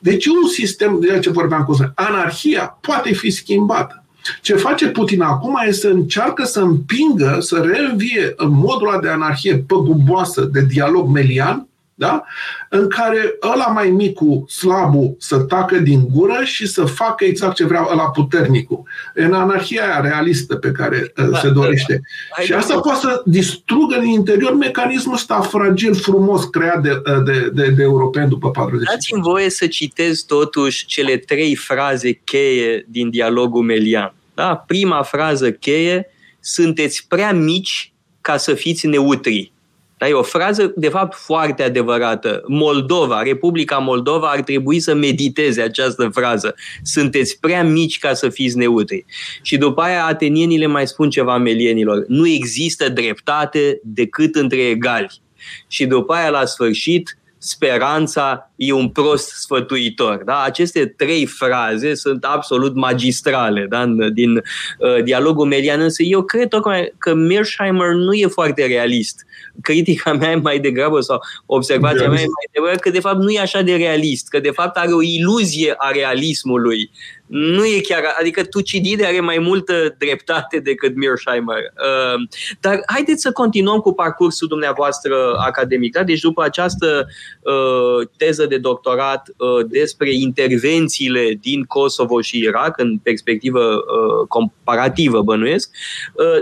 Deci 0.00 0.26
un 0.26 0.48
sistem, 0.48 0.98
de 1.00 1.18
ce 1.18 1.30
vorbeam 1.30 1.64
cu 1.64 1.92
anarhia 1.94 2.78
poate 2.80 3.14
fi 3.14 3.30
schimbată. 3.30 4.02
Ce 4.42 4.54
face 4.54 4.88
Putin 4.88 5.20
acum 5.20 5.58
este 5.66 5.80
să 5.80 5.88
încearcă 5.88 6.44
să 6.44 6.60
împingă, 6.60 7.36
să 7.40 7.56
reînvie 7.72 8.32
în 8.36 8.50
modul 8.50 8.88
ăla 8.88 9.00
de 9.00 9.08
anarhie 9.08 9.56
păguboasă, 9.56 10.48
de 10.52 10.64
dialog 10.68 11.08
melian, 11.08 11.67
da? 11.98 12.24
în 12.68 12.88
care 12.88 13.38
ăla 13.52 13.66
mai 13.66 13.90
micu, 13.90 14.44
slabul, 14.48 15.16
să 15.18 15.38
tacă 15.38 15.78
din 15.78 16.08
gură 16.12 16.40
și 16.44 16.66
să 16.66 16.84
facă 16.84 17.24
exact 17.24 17.54
ce 17.54 17.64
vrea 17.64 17.88
ăla 17.90 18.10
puternicul. 18.10 18.82
În 19.14 19.32
anarhia 19.32 19.82
aia 19.82 20.00
realistă 20.00 20.56
pe 20.56 20.70
care 20.70 21.12
uh, 21.16 21.28
da, 21.30 21.38
se 21.38 21.50
dorește. 21.50 22.00
Da, 22.36 22.42
și 22.42 22.52
asta 22.52 22.80
poate 22.80 22.98
să 23.00 23.22
distrugă 23.24 23.98
din 24.00 24.10
interior 24.10 24.54
mecanismul 24.54 25.14
ăsta 25.14 25.40
fragil, 25.40 25.94
frumos, 25.94 26.44
creat 26.44 26.82
de, 26.82 26.90
uh, 26.90 27.22
de, 27.24 27.50
de, 27.54 27.70
de 27.70 27.82
europeni 27.82 28.28
după 28.28 28.50
40 28.50 28.86
Dați-mi 28.86 29.22
voie 29.22 29.50
să 29.50 29.66
citez 29.66 30.20
totuși 30.20 30.86
cele 30.86 31.16
trei 31.16 31.54
fraze 31.54 32.12
cheie 32.12 32.86
din 32.88 33.10
dialogul 33.10 33.62
melian. 33.62 34.14
Da? 34.34 34.56
Prima 34.66 35.02
frază 35.02 35.50
cheie, 35.52 36.06
sunteți 36.40 37.04
prea 37.08 37.32
mici 37.32 37.92
ca 38.20 38.36
să 38.36 38.54
fiți 38.54 38.86
neutri. 38.86 39.52
Dar 39.98 40.08
e 40.08 40.12
o 40.12 40.22
frază, 40.22 40.72
de 40.76 40.88
fapt, 40.88 41.16
foarte 41.16 41.62
adevărată. 41.62 42.42
Moldova, 42.46 43.22
Republica 43.22 43.78
Moldova 43.78 44.28
ar 44.28 44.40
trebui 44.40 44.80
să 44.80 44.94
mediteze 44.94 45.62
această 45.62 46.08
frază. 46.12 46.54
Sunteți 46.82 47.40
prea 47.40 47.64
mici 47.64 47.98
ca 47.98 48.14
să 48.14 48.28
fiți 48.28 48.56
neutri. 48.56 49.04
Și 49.42 49.56
după 49.56 49.80
aia 49.82 50.04
atenienii 50.04 50.58
le 50.58 50.66
mai 50.66 50.86
spun 50.86 51.10
ceva 51.10 51.38
melienilor. 51.38 52.04
Nu 52.08 52.28
există 52.28 52.88
dreptate 52.88 53.80
decât 53.82 54.34
între 54.34 54.58
egali. 54.58 55.20
Și 55.68 55.86
după 55.86 56.12
aia, 56.12 56.28
la 56.28 56.44
sfârșit, 56.44 57.17
speranța 57.38 58.50
e 58.56 58.72
un 58.72 58.88
prost 58.88 59.28
sfătuitor. 59.28 60.22
Da? 60.24 60.42
Aceste 60.42 60.86
trei 60.86 61.26
fraze 61.26 61.94
sunt 61.94 62.24
absolut 62.24 62.74
magistrale 62.74 63.66
da? 63.68 63.86
din 64.12 64.36
uh, 64.36 65.02
dialogul 65.04 65.46
melian, 65.46 65.80
însă 65.80 66.02
eu 66.02 66.22
cred 66.22 66.48
tocmai 66.48 66.94
că 66.98 67.14
Mearsheimer 67.14 67.92
nu 67.92 68.12
e 68.12 68.26
foarte 68.26 68.66
realist 68.66 69.26
critica 69.62 70.12
mea 70.12 70.30
e 70.30 70.34
mai 70.34 70.58
degrabă 70.58 71.00
sau 71.00 71.20
observația 71.46 72.08
mea 72.08 72.20
e 72.20 72.24
mai 72.24 72.48
degrabă 72.52 72.76
că 72.76 72.90
de 72.90 73.00
fapt 73.00 73.18
nu 73.18 73.30
e 73.30 73.40
așa 73.40 73.62
de 73.62 73.74
realist, 73.74 74.28
că 74.28 74.40
de 74.40 74.50
fapt 74.50 74.76
are 74.76 74.92
o 74.92 75.02
iluzie 75.02 75.74
a 75.76 75.90
realismului. 75.90 76.90
Nu 77.28 77.64
e 77.64 77.80
chiar, 77.80 78.02
adică 78.18 78.44
Tucidide 78.44 79.06
are 79.06 79.20
mai 79.20 79.38
multă 79.38 79.94
dreptate 79.98 80.58
decât 80.58 80.96
Mearsheimer. 80.96 81.56
Uh, 81.56 82.28
dar 82.60 82.82
haideți 82.86 83.22
să 83.22 83.32
continuăm 83.32 83.78
cu 83.78 83.92
parcursul 83.92 84.48
dumneavoastră 84.48 85.36
academic. 85.46 85.92
Da? 85.92 86.02
Deci 86.02 86.20
după 86.20 86.42
această 86.42 87.06
uh, 87.40 88.08
teză 88.16 88.46
de 88.46 88.58
doctorat 88.58 89.28
uh, 89.36 89.66
despre 89.68 90.14
intervențiile 90.14 91.38
din 91.40 91.64
Kosovo 91.64 92.20
și 92.20 92.38
Irak, 92.38 92.78
în 92.78 92.98
perspectivă 92.98 93.84
comparativă 94.28 95.22
bănuiesc, 95.22 95.70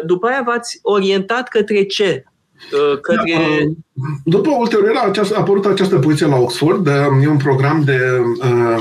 după 0.04 0.26
aia 0.26 0.42
v-ați 0.46 0.78
orientat 0.82 1.48
către 1.48 1.84
ce 1.84 2.24
Uh, 2.24 2.32
către... 3.00 3.32
Da, 3.34 3.40
uh, 3.40 3.70
după 4.24 4.50
ulterior 4.58 4.94
a 4.94 5.38
apărut 5.38 5.64
această 5.64 5.96
poziție 5.96 6.26
la 6.26 6.36
Oxford, 6.36 6.86
e 7.22 7.28
un 7.28 7.36
program 7.36 7.82
de 7.84 7.98
uh, 8.42 8.78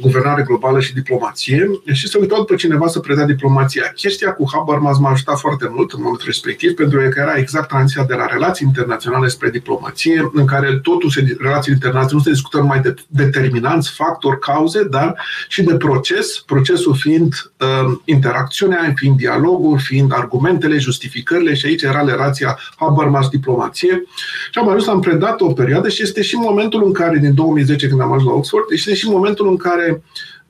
guvernare 0.00 0.42
globală 0.42 0.80
și 0.80 0.94
diplomație 0.94 1.70
și 1.92 2.08
se 2.08 2.18
uitau 2.18 2.38
după 2.38 2.54
cineva 2.54 2.86
să 2.86 2.98
predea 2.98 3.24
diplomația. 3.24 3.82
Chestia 3.94 4.32
cu 4.32 4.44
Habermas 4.52 4.98
m-a 4.98 5.10
ajutat 5.10 5.38
foarte 5.38 5.70
mult 5.70 5.92
în 5.92 5.98
momentul 6.02 6.26
respectiv, 6.26 6.74
pentru 6.74 6.98
că 6.98 7.20
era 7.20 7.36
exact 7.36 7.68
tranziția 7.68 8.04
de 8.04 8.14
la 8.14 8.26
relații 8.26 8.66
internaționale 8.66 9.28
spre 9.28 9.50
diplomație, 9.50 10.30
în 10.32 10.44
care 10.46 10.78
totul 10.82 11.10
se, 11.10 11.36
relații 11.38 11.72
internaționale 11.72 12.12
nu 12.12 12.20
se 12.20 12.30
discută 12.30 12.58
numai 12.58 12.80
de 12.80 12.94
determinanți, 13.08 13.90
factori, 13.90 14.38
cauze, 14.38 14.84
dar 14.84 15.20
și 15.48 15.62
de 15.62 15.76
proces, 15.76 16.42
procesul 16.46 16.94
fiind 16.94 17.32
uh, 17.60 17.98
interacțiunea, 18.04 18.92
fiind 18.94 19.16
dialogul, 19.16 19.78
fiind 19.78 20.12
argumentele, 20.12 20.78
justificările 20.78 21.54
și 21.54 21.66
aici 21.66 21.82
era 21.82 22.04
relația 22.04 22.58
Habermas 22.76 23.03
diplomație. 23.30 24.02
Și 24.50 24.58
am 24.58 24.68
ajuns, 24.68 24.86
am 24.86 25.00
predat 25.00 25.40
o 25.40 25.52
perioadă 25.52 25.88
și 25.88 26.02
este 26.02 26.22
și 26.22 26.36
momentul 26.36 26.84
în 26.84 26.92
care, 26.92 27.18
din 27.18 27.34
2010 27.34 27.88
când 27.88 28.00
am 28.00 28.12
ajuns 28.12 28.28
la 28.28 28.36
Oxford, 28.36 28.64
este 28.70 28.94
și 28.94 29.08
momentul 29.08 29.48
în 29.48 29.56
care 29.56 30.02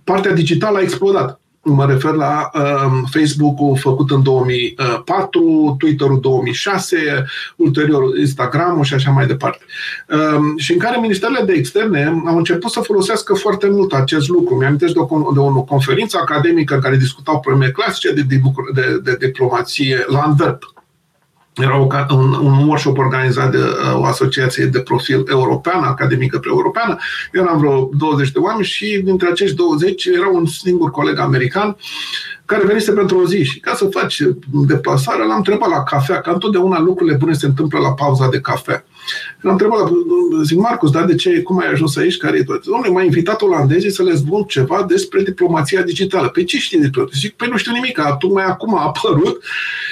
partea 0.04 0.32
digitală 0.32 0.78
a 0.78 0.82
explodat. 0.82 1.38
Mă 1.66 1.86
refer 1.86 2.12
la 2.12 2.50
uh, 2.54 3.08
Facebook-ul 3.10 3.76
făcut 3.76 4.10
în 4.10 4.22
2004, 4.22 5.74
Twitter-ul 5.78 6.20
2006, 6.20 7.24
ulterior 7.56 8.18
Instagram-ul 8.18 8.84
și 8.84 8.94
așa 8.94 9.10
mai 9.10 9.26
departe. 9.26 9.64
Uh, 10.08 10.40
și 10.56 10.72
în 10.72 10.78
care 10.78 11.00
ministerele 11.00 11.44
de 11.44 11.52
externe 11.52 12.22
au 12.26 12.36
început 12.36 12.70
să 12.70 12.80
folosească 12.80 13.34
foarte 13.34 13.68
mult 13.68 13.92
acest 13.92 14.28
lucru. 14.28 14.54
Mi-am 14.54 14.76
de 14.76 14.92
o, 14.94 15.32
de 15.32 15.38
o 15.38 15.62
conferință 15.62 16.18
academică 16.20 16.74
în 16.74 16.80
care 16.80 16.96
discutau 16.96 17.40
probleme 17.40 17.70
clasice 17.70 18.12
de, 18.12 18.22
de, 18.22 18.40
de, 18.74 19.00
de 19.02 19.16
diplomație 19.26 20.04
la 20.08 20.20
Antwerp 20.20 20.74
era 21.54 21.76
un, 22.10 22.32
un 22.32 22.66
workshop 22.66 22.98
organizat 22.98 23.50
de 23.50 23.58
uh, 23.58 24.00
o 24.00 24.04
asociație 24.04 24.64
de 24.66 24.80
profil 24.80 25.24
european, 25.28 25.82
academică 25.82 26.38
pre-europeană. 26.38 26.96
Eram 27.32 27.58
vreo 27.58 27.90
20 27.92 28.30
de 28.30 28.38
oameni 28.38 28.64
și 28.64 29.00
dintre 29.04 29.28
acești 29.28 29.56
20 29.56 30.04
era 30.04 30.28
un 30.28 30.46
singur 30.46 30.90
coleg 30.90 31.18
american 31.18 31.76
care 32.44 32.66
venise 32.66 32.92
pentru 32.92 33.18
o 33.18 33.26
zi 33.26 33.44
și 33.44 33.60
ca 33.60 33.74
să 33.74 33.84
faci 33.84 34.22
deplasare 34.46 35.26
l-am 35.26 35.36
întrebat 35.36 35.68
la 35.68 35.82
cafea, 35.82 36.20
că 36.20 36.30
întotdeauna 36.30 36.80
lucrurile 36.80 37.16
bune 37.16 37.32
se 37.32 37.46
întâmplă 37.46 37.78
la 37.78 37.92
pauza 37.92 38.28
de 38.28 38.40
cafea. 38.40 38.84
L-am 39.40 39.52
întrebat, 39.52 39.90
zic, 40.44 40.58
Marcus, 40.58 40.90
dar 40.90 41.04
de 41.04 41.14
ce, 41.14 41.42
cum 41.42 41.58
ai 41.58 41.70
ajuns 41.70 41.96
aici, 41.96 42.16
care 42.16 42.38
e 42.38 42.42
tot? 42.42 42.64
Domnule, 42.64 42.90
m-a 42.90 43.02
invitat 43.02 43.42
olandezii 43.42 43.90
să 43.90 44.02
le 44.02 44.14
spun 44.14 44.42
ceva 44.42 44.84
despre 44.88 45.22
diplomația 45.22 45.82
digitală. 45.82 46.28
Pe 46.28 46.44
ce 46.44 46.58
știi 46.58 46.78
despre 46.78 47.04
Zic, 47.12 47.32
păi 47.32 47.48
nu 47.50 47.56
știu 47.56 47.72
nimic, 47.72 48.00
tocmai 48.18 48.44
acum 48.44 48.78
a 48.78 48.82
apărut 48.82 49.42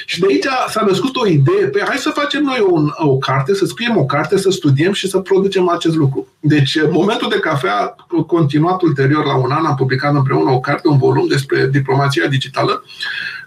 și 0.06 0.20
de 0.20 0.26
aici 0.28 0.46
s-a 0.68 0.84
născut 0.86 1.16
o 1.16 1.26
idee, 1.26 1.66
pe 1.66 1.82
hai 1.88 1.96
să 1.96 2.10
facem 2.10 2.42
noi 2.42 2.58
o, 2.60 3.06
o 3.08 3.18
carte, 3.18 3.54
să 3.54 3.64
scriem 3.64 3.96
o 3.96 4.04
carte, 4.04 4.38
să 4.38 4.50
studiem 4.50 4.92
și 4.92 5.08
să 5.08 5.18
producem 5.18 5.68
acest 5.68 5.96
lucru. 5.96 6.26
Deci, 6.40 6.76
momentul 6.90 7.28
de 7.28 7.38
cafea, 7.38 7.94
continuat 8.26 8.82
ulterior 8.82 9.24
la 9.24 9.36
un 9.36 9.50
an, 9.50 9.64
am 9.64 9.74
publicat 9.74 10.14
împreună 10.14 10.50
o 10.50 10.60
carte, 10.60 10.88
un 10.88 10.98
volum 10.98 11.26
despre 11.26 11.68
diplomația 11.72 12.26
digitală, 12.26 12.84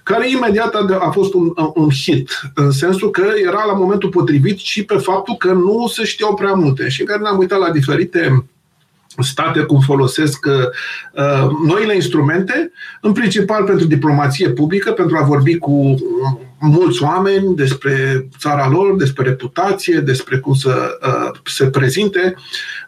care 0.05 0.29
imediat 0.29 0.75
a, 0.75 0.97
a 0.99 1.09
fost 1.09 1.33
un, 1.33 1.53
un 1.73 1.89
hit, 1.89 2.51
în 2.53 2.71
sensul 2.71 3.09
că 3.09 3.23
era 3.45 3.63
la 3.65 3.73
momentul 3.73 4.09
potrivit 4.09 4.57
și 4.57 4.85
pe 4.85 4.97
faptul 4.97 5.35
că 5.35 5.51
nu 5.51 5.87
se 5.87 6.03
știau 6.03 6.33
prea 6.33 6.53
multe 6.53 6.89
și 6.89 7.01
în 7.01 7.07
care 7.07 7.21
ne-am 7.21 7.37
uitat 7.37 7.59
la 7.59 7.71
diferite 7.71 8.45
state 9.19 9.59
cum 9.59 9.79
folosesc 9.79 10.45
uh, 10.45 11.49
noile 11.67 11.95
instrumente, 11.95 12.71
în 13.01 13.11
principal 13.11 13.63
pentru 13.63 13.85
diplomație 13.85 14.49
publică, 14.49 14.91
pentru 14.91 15.17
a 15.17 15.23
vorbi 15.23 15.57
cu 15.57 15.95
mulți 16.59 17.03
oameni 17.03 17.55
despre 17.55 18.27
țara 18.39 18.69
lor, 18.69 18.95
despre 18.95 19.23
reputație, 19.23 19.99
despre 19.99 20.37
cum 20.37 20.53
să 20.53 20.97
uh, 21.07 21.39
se 21.45 21.65
prezinte. 21.65 22.35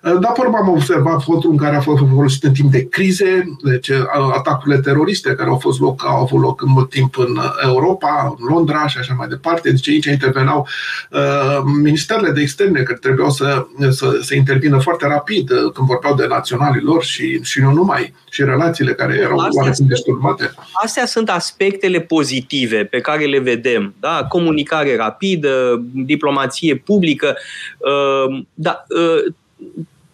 Uh, 0.03 0.17
dar, 0.19 0.31
pe 0.31 0.39
urmă, 0.39 0.57
am 0.61 0.69
observat 0.69 1.23
fotul 1.23 1.51
în 1.51 1.57
care 1.57 1.75
a 1.75 1.81
fost 1.81 2.03
folosit 2.13 2.43
în 2.43 2.53
timp 2.53 2.71
de 2.71 2.87
crize, 2.87 3.57
deci 3.63 3.87
uh, 3.87 4.05
atacurile 4.35 4.79
teroriste 4.79 5.35
care 5.35 5.49
au 5.49 5.57
fost 5.57 5.79
loc, 5.79 6.05
au 6.05 6.21
avut 6.21 6.41
loc 6.41 6.61
în 6.61 6.69
mult 6.71 6.89
timp 6.89 7.17
în 7.17 7.39
Europa, 7.65 8.35
în 8.39 8.45
Londra 8.55 8.87
și 8.87 8.97
așa 8.97 9.13
mai 9.17 9.27
departe. 9.27 9.69
Deci 9.69 9.89
aici 9.89 10.05
interveneau 10.05 10.67
uh, 11.11 11.61
ministerele 11.81 12.31
de 12.31 12.41
externe 12.41 12.81
care 12.81 12.97
trebuiau 13.01 13.29
să, 13.29 13.65
să, 13.89 14.19
să 14.21 14.35
intervină 14.35 14.77
foarte 14.77 15.07
rapid 15.07 15.51
uh, 15.51 15.71
când 15.73 15.87
vorbeau 15.87 16.15
de 16.15 16.25
naționalii 16.27 16.81
lor 16.81 17.03
și, 17.03 17.43
și 17.43 17.61
nu 17.61 17.71
numai, 17.71 18.13
și 18.29 18.43
relațiile 18.43 18.93
care 18.93 19.13
erau 19.13 19.37
oarecum 19.37 19.87
disturbate. 19.87 20.51
Astea 20.83 21.05
sunt 21.05 21.29
aspectele 21.29 21.99
pozitive 21.99 22.83
pe 22.83 22.99
care 22.99 23.25
le 23.25 23.39
vedem 23.39 23.66
vedem. 23.67 23.95
Da? 23.99 24.25
Comunicare 24.29 24.95
rapidă, 24.95 25.81
diplomație 25.93 26.75
publică. 26.75 27.35
Uh, 27.77 28.43
da, 28.53 28.83
uh, 28.89 29.33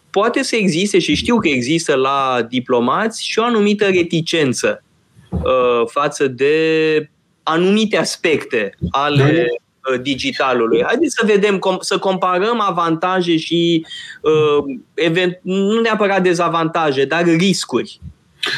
poate 0.10 0.44
să 0.44 0.56
existe 0.56 1.00
și 1.00 1.16
știu 1.16 1.38
că 1.38 1.48
există 1.48 1.96
la 1.96 2.46
diplomați 2.50 3.26
și 3.26 3.40
o 3.40 3.44
anumită 3.44 3.86
reticență 3.86 4.84
uh, 5.30 5.82
față 5.86 6.28
de 6.28 6.56
anumite 7.44 7.98
aspecte 7.98 8.78
ale 8.92 9.48
uh, 9.50 10.02
digitalului. 10.02 10.84
Haideți 10.84 11.16
să 11.20 11.26
vedem, 11.26 11.60
să 11.80 11.98
comparăm 11.98 12.60
avantaje 12.62 13.38
și 13.38 13.86
uh, 14.22 14.76
event, 14.94 15.40
nu 15.42 15.82
neapărat 15.82 16.24
dezavantaje, 16.24 17.06
dar 17.06 17.24
riscuri. 17.24 18.00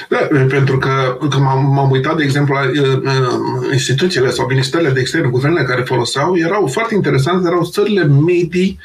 Da, 0.10 0.18
pentru 0.48 0.78
că, 0.78 1.18
că 1.30 1.38
m-am, 1.38 1.74
m-am 1.74 1.92
uitat, 1.92 2.18
de 2.18 2.24
exemplu, 2.24 2.54
la 2.54 2.62
uh, 2.62 3.72
instituțiile 3.72 4.30
sau 4.30 4.48
ministerele 4.48 4.90
de 4.90 5.00
externe, 5.00 5.28
guvernele 5.28 5.66
care 5.66 5.82
foloseau, 5.82 6.38
erau 6.38 6.68
foarte 6.68 6.96
interesante, 6.96 7.48
erau 7.48 7.66
țările 7.66 8.04
medii 8.04 8.80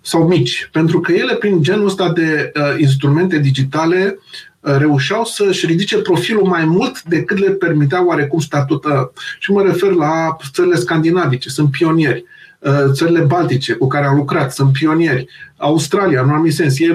sau 0.00 0.26
mici, 0.26 0.68
pentru 0.72 1.00
că 1.00 1.12
ele, 1.12 1.34
prin 1.34 1.62
genul 1.62 1.86
ăsta 1.86 2.12
de 2.12 2.52
uh, 2.54 2.74
instrumente 2.78 3.38
digitale, 3.38 4.18
uh, 4.60 4.76
reușeau 4.78 5.24
să-și 5.24 5.66
ridice 5.66 5.98
profilul 5.98 6.46
mai 6.46 6.64
mult 6.64 7.02
decât 7.02 7.38
le 7.38 7.50
permitea 7.50 8.06
oarecum 8.06 8.38
statută. 8.38 9.12
Și 9.38 9.50
mă 9.50 9.62
refer 9.62 9.90
la 9.90 10.36
țările 10.52 10.76
scandinavice, 10.76 11.48
sunt 11.48 11.70
pionieri. 11.70 12.24
Uh, 12.24 12.38
Uh, 12.58 12.92
țările 12.92 13.20
baltice 13.20 13.72
cu 13.72 13.86
care 13.86 14.06
am 14.06 14.16
lucrat, 14.16 14.52
sunt 14.52 14.72
pionieri. 14.72 15.28
Australia, 15.58 16.22
în 16.22 16.28
anumit 16.28 16.52
sens, 16.52 16.78
e 16.78 16.94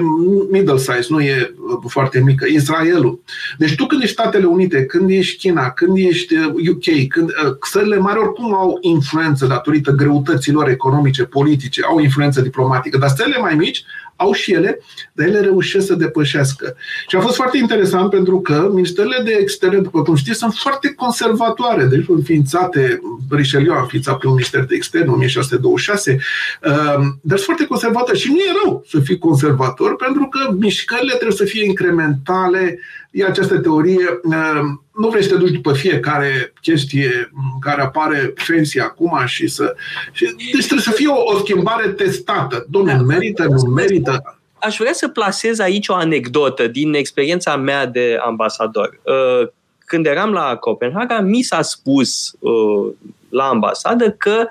middle 0.50 0.76
size, 0.76 1.06
nu 1.08 1.20
e 1.20 1.54
uh, 1.56 1.78
foarte 1.88 2.20
mică. 2.20 2.46
Israelul. 2.48 3.20
Deci 3.58 3.74
tu 3.74 3.86
când 3.86 4.02
ești 4.02 4.14
Statele 4.14 4.44
Unite, 4.44 4.84
când 4.84 5.10
ești 5.10 5.38
China, 5.38 5.70
când 5.70 5.96
ești 5.96 6.34
UK, 6.70 6.86
uh, 6.86 7.06
când 7.08 7.30
țările 7.70 7.96
mari 7.96 8.18
oricum 8.18 8.54
au 8.54 8.78
influență 8.80 9.46
datorită 9.46 9.90
greutăților 9.90 10.68
economice, 10.68 11.24
politice, 11.24 11.82
au 11.82 11.98
influență 11.98 12.40
diplomatică, 12.40 12.98
dar 12.98 13.10
țările 13.10 13.38
mai 13.38 13.54
mici 13.54 13.84
au 14.16 14.32
și 14.32 14.52
ele, 14.52 14.80
dar 15.12 15.26
ele 15.26 15.40
reușesc 15.40 15.86
să 15.86 15.94
depășească. 15.94 16.76
Și 17.08 17.16
a 17.16 17.20
fost 17.20 17.36
foarte 17.36 17.58
interesant 17.58 18.10
pentru 18.10 18.40
că 18.40 18.70
ministerele 18.72 19.22
de 19.24 19.36
externe, 19.40 19.78
după 19.78 20.02
cum 20.02 20.14
știți, 20.14 20.38
sunt 20.38 20.54
foarte 20.54 20.92
conservatoare. 20.92 21.84
Deci 21.84 22.04
înființate, 22.08 23.00
Richelieu 23.30 23.74
a 23.74 23.80
înființat 23.80 24.18
primul 24.18 24.36
minister 24.36 24.64
de 24.64 24.74
externe, 24.74 25.10
1626, 25.10 26.10
um, 26.10 27.18
dar 27.22 27.38
sunt 27.38 27.40
foarte 27.40 27.66
conservatoare. 27.66 28.18
Și 28.18 28.28
nu 28.28 28.36
e 28.36 28.53
rău 28.62 28.84
să 28.88 29.00
fii 29.00 29.18
conservator, 29.18 29.96
pentru 29.96 30.28
că 30.28 30.52
mișcările 30.58 31.14
trebuie 31.14 31.36
să 31.36 31.44
fie 31.44 31.64
incrementale, 31.64 32.78
e 33.10 33.24
această 33.24 33.58
teorie, 33.58 34.20
um, 34.22 34.84
nu 34.98 35.08
vrei 35.08 35.22
să 35.22 35.28
te 35.28 35.36
duci 35.36 35.52
după 35.52 35.72
fiecare 35.72 36.52
chestie 36.60 37.30
care 37.60 37.82
apare 37.82 38.32
fancy 38.36 38.80
acum 38.80 39.22
și 39.26 39.46
să... 39.46 39.74
Și, 40.12 40.24
deci 40.24 40.64
trebuie 40.64 40.80
să 40.80 40.90
fie 40.90 41.08
o, 41.08 41.34
o 41.34 41.38
schimbare 41.38 41.88
testată. 41.88 42.66
Domnule, 42.68 42.96
da. 42.96 43.02
merită, 43.02 43.44
nu 43.44 43.70
merită? 43.70 44.38
Aș 44.58 44.76
vrea 44.76 44.92
să 44.92 45.08
plasez 45.08 45.58
aici 45.58 45.88
o 45.88 45.94
anecdotă 45.94 46.66
din 46.66 46.94
experiența 46.94 47.56
mea 47.56 47.86
de 47.86 48.18
ambasador. 48.24 49.00
Uh, 49.02 49.48
când 49.78 50.06
eram 50.06 50.32
la 50.32 50.56
Copenhaga, 50.56 51.20
mi 51.20 51.42
s-a 51.42 51.62
spus 51.62 52.32
uh, 52.38 52.92
la 53.28 53.44
ambasadă 53.44 54.10
că 54.10 54.46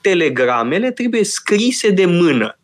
telegramele 0.00 0.90
trebuie 0.90 1.24
scrise 1.24 1.90
de 1.90 2.06
mână. 2.06 2.58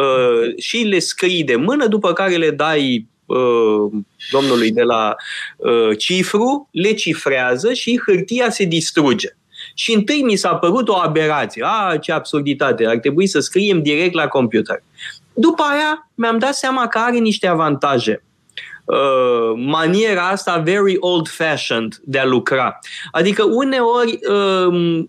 Uh, 0.00 0.58
și 0.58 0.76
le 0.76 0.98
scrii 0.98 1.44
de 1.44 1.56
mână, 1.56 1.86
după 1.86 2.12
care 2.12 2.36
le 2.36 2.50
dai 2.50 3.08
Uh, 3.30 3.90
domnului 4.30 4.70
de 4.70 4.82
la 4.82 5.14
uh, 5.56 5.98
cifru, 5.98 6.68
le 6.72 6.92
cifrează 6.92 7.72
și 7.72 8.00
hârtia 8.06 8.50
se 8.50 8.64
distruge. 8.64 9.28
Și 9.74 9.94
întâi 9.94 10.22
mi 10.22 10.36
s-a 10.36 10.54
părut 10.54 10.88
o 10.88 10.96
aberație. 10.96 11.64
A, 11.66 11.96
ce 11.96 12.12
absurditate, 12.12 12.86
ar 12.86 12.96
trebui 12.96 13.26
să 13.26 13.40
scriem 13.40 13.82
direct 13.82 14.14
la 14.14 14.26
computer. 14.26 14.82
După 15.34 15.62
aia 15.62 16.10
mi-am 16.14 16.38
dat 16.38 16.54
seama 16.54 16.86
că 16.86 16.98
are 16.98 17.18
niște 17.18 17.46
avantaje. 17.46 18.24
Uh, 18.84 19.52
maniera 19.56 20.28
asta 20.28 20.58
very 20.58 20.96
old-fashioned 20.98 22.00
de 22.02 22.18
a 22.18 22.24
lucra. 22.24 22.78
Adică 23.10 23.44
uneori 23.44 24.18
uh, 24.28 25.04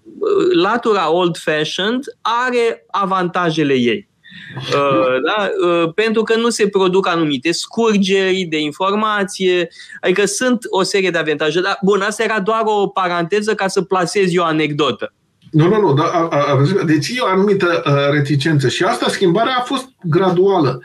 latura 0.54 1.12
old-fashioned 1.12 2.04
are 2.22 2.86
avantajele 2.92 3.74
ei. 3.74 4.10
Uh, 4.58 5.22
da? 5.26 5.50
Uh, 5.68 5.94
pentru 5.94 6.24
că 6.24 6.36
nu 6.36 6.50
se 6.50 6.68
produc 6.68 7.08
anumite 7.08 7.52
scurgeri 7.52 8.48
de 8.50 8.60
informație, 8.60 9.70
adică 10.02 10.26
sunt 10.26 10.60
o 10.70 10.84
serie 10.84 11.10
de 11.10 11.18
avantaje. 11.18 11.62
Dar, 11.62 11.78
bun, 11.82 12.02
asta 12.02 12.24
era 12.24 12.40
doar 12.40 12.62
o 12.66 12.88
paranteză 12.88 13.54
ca 13.54 13.68
să 13.68 13.82
plasez 13.82 14.34
eu 14.34 14.44
o 14.44 14.46
anecdotă. 14.46 15.14
Nu, 15.52 15.68
nu, 15.68 15.80
nu. 15.80 15.94
Da, 15.94 16.04
a, 16.04 16.28
a, 16.30 16.84
deci 16.86 17.10
e 17.10 17.22
o 17.22 17.26
anumită 17.26 17.82
a, 17.84 18.10
reticență 18.10 18.68
și 18.68 18.84
asta, 18.84 19.10
schimbarea 19.10 19.56
a 19.60 19.64
fost 19.64 19.90
graduală. 20.04 20.82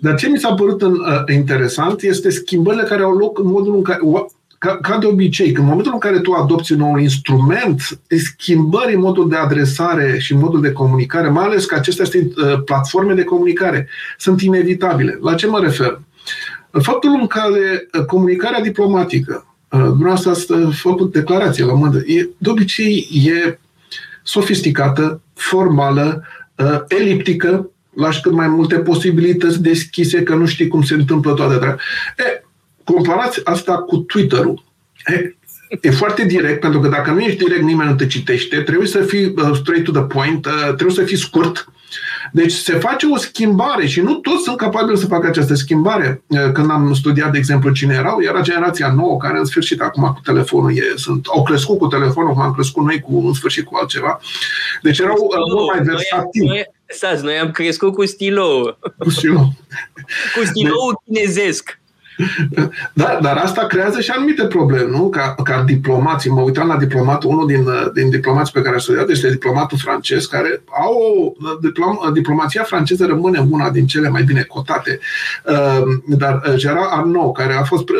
Dar 0.00 0.14
ce 0.14 0.28
mi 0.28 0.38
s-a 0.38 0.54
părut 0.54 0.82
în, 0.82 1.04
a, 1.04 1.24
interesant 1.32 2.02
este 2.02 2.30
schimbările 2.30 2.82
care 2.82 3.02
au 3.02 3.12
loc 3.12 3.38
în 3.38 3.46
modul 3.46 3.74
în 3.74 3.82
care 3.82 3.98
ca, 4.62 4.78
ca 4.82 4.98
de 4.98 5.06
obicei, 5.06 5.54
în 5.58 5.64
momentul 5.64 5.92
în 5.92 5.98
care 5.98 6.20
tu 6.20 6.32
adopți 6.32 6.72
un 6.72 6.78
nou 6.78 6.96
instrument, 6.96 8.00
schimbări 8.06 8.94
în 8.94 9.00
modul 9.00 9.28
de 9.28 9.36
adresare 9.36 10.18
și 10.18 10.34
modul 10.34 10.60
de 10.60 10.72
comunicare, 10.72 11.28
mai 11.28 11.44
ales 11.44 11.64
că 11.64 11.74
acestea 11.74 12.04
sunt 12.04 12.36
uh, 12.36 12.62
platforme 12.64 13.14
de 13.14 13.24
comunicare, 13.24 13.88
sunt 14.18 14.40
inevitabile. 14.40 15.18
La 15.22 15.34
ce 15.34 15.46
mă 15.46 15.60
refer? 15.60 16.00
Faptul 16.70 17.10
în 17.20 17.26
care 17.26 17.88
uh, 17.98 18.04
comunicarea 18.04 18.60
diplomatică, 18.60 19.46
uh, 19.70 19.80
dumneavoastră 19.80 20.30
ați 20.30 20.46
făcut 20.80 21.12
declarație 21.12 21.64
la 21.64 21.74
mână, 21.74 21.98
e, 22.06 22.28
de 22.38 22.50
obicei 22.50 23.08
e 23.26 23.58
sofisticată, 24.22 25.20
formală, 25.34 26.22
eliptică, 26.88 27.70
lași 27.96 28.20
cât 28.20 28.32
mai 28.32 28.48
multe 28.48 28.78
posibilități 28.78 29.62
deschise, 29.62 30.22
că 30.22 30.34
nu 30.34 30.46
știi 30.46 30.68
cum 30.68 30.82
se 30.82 30.94
întâmplă 30.94 31.32
toate. 31.32 31.76
E, 32.16 32.41
comparați 32.94 33.40
asta 33.44 33.76
cu 33.76 33.96
Twitter-ul. 33.96 34.64
E, 35.06 35.36
e 35.80 35.90
foarte 35.90 36.24
direct, 36.24 36.60
pentru 36.60 36.80
că 36.80 36.88
dacă 36.88 37.10
nu 37.10 37.20
ești 37.20 37.44
direct, 37.44 37.62
nimeni 37.62 37.90
nu 37.90 37.96
te 37.96 38.06
citește. 38.06 38.60
Trebuie 38.60 38.88
să 38.88 39.00
fii 39.00 39.24
uh, 39.24 39.50
straight 39.54 39.84
to 39.84 39.92
the 39.92 40.02
point, 40.02 40.46
uh, 40.46 40.64
trebuie 40.64 40.96
să 40.96 41.02
fii 41.02 41.16
scurt. 41.16 41.66
Deci 42.32 42.52
se 42.52 42.72
face 42.72 43.06
o 43.06 43.16
schimbare 43.16 43.86
și 43.86 44.00
nu 44.00 44.14
toți 44.14 44.42
sunt 44.42 44.56
capabili 44.56 44.98
să 44.98 45.06
facă 45.06 45.26
această 45.26 45.54
schimbare. 45.54 46.22
Uh, 46.26 46.52
când 46.52 46.70
am 46.70 46.94
studiat, 46.94 47.32
de 47.32 47.38
exemplu, 47.38 47.72
cine 47.72 47.94
erau, 47.94 48.22
era 48.22 48.40
generația 48.40 48.92
nouă, 48.92 49.16
care 49.16 49.38
în 49.38 49.44
sfârșit 49.44 49.80
acum 49.80 50.02
cu 50.02 50.20
telefonul 50.24 50.76
e, 50.76 50.82
sunt, 50.96 51.26
au 51.26 51.42
crescut 51.42 51.78
cu 51.78 51.86
telefonul, 51.86 52.32
cum 52.32 52.42
am 52.42 52.52
crescut 52.52 52.84
noi 52.84 53.00
cu, 53.00 53.26
în 53.26 53.32
sfârșit 53.32 53.64
cu 53.64 53.76
altceva. 53.76 54.20
Deci 54.82 54.98
erau 54.98 55.16
uh, 55.16 55.54
mult 55.54 55.74
mai 55.74 55.82
versatili. 55.82 56.46
Noi, 56.46 56.64
noi, 57.02 57.20
noi 57.22 57.38
am 57.38 57.50
crescut 57.50 57.94
cu 57.94 58.06
stilou. 58.06 58.78
Cu 58.98 59.10
stilou. 59.10 59.52
cu 60.34 60.44
stilou 60.44 61.02
chinezesc. 61.04 61.80
Da, 62.92 63.18
dar 63.22 63.36
asta 63.36 63.66
creează 63.66 64.00
și 64.00 64.10
anumite 64.10 64.46
probleme, 64.46 64.90
nu? 64.90 65.08
Ca, 65.08 65.34
ca 65.44 65.62
diplomații, 65.66 66.30
mă 66.30 66.40
uitam 66.40 66.66
la 66.66 66.76
diplomatul, 66.76 67.30
unul 67.30 67.46
din, 67.46 67.64
din 67.94 68.10
diplomații 68.10 68.52
pe 68.52 68.62
care 68.62 68.76
a 68.76 68.78
studiat 68.78 69.08
este 69.08 69.30
diplomatul 69.30 69.78
francez, 69.78 70.26
care 70.26 70.62
au 70.82 70.94
o 71.04 71.56
diplom, 71.60 71.98
diplomația 72.12 72.62
franceză 72.62 73.06
rămâne 73.06 73.46
una 73.50 73.70
din 73.70 73.86
cele 73.86 74.08
mai 74.08 74.22
bine 74.22 74.42
cotate. 74.42 74.98
Uh, 75.44 75.82
dar 76.06 76.42
uh, 76.48 76.54
Gerard 76.54 76.88
Arnaud, 76.90 77.34
care 77.36 77.54
a 77.54 77.62
fost 77.62 77.88
uh, 77.88 77.96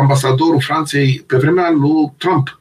ambasadorul 0.00 0.60
Franței 0.60 1.24
pe 1.26 1.36
vremea 1.36 1.70
lui 1.70 2.12
Trump, 2.16 2.60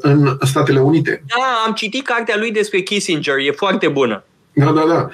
în 0.00 0.38
Statele 0.40 0.80
Unite. 0.80 1.22
Da, 1.26 1.62
am 1.66 1.72
citit 1.72 2.04
cartea 2.04 2.36
lui 2.38 2.52
despre 2.52 2.80
Kissinger, 2.80 3.34
e 3.38 3.50
foarte 3.50 3.88
bună. 3.88 4.24
Da, 4.52 4.70
da, 4.70 4.84
da. 4.88 5.08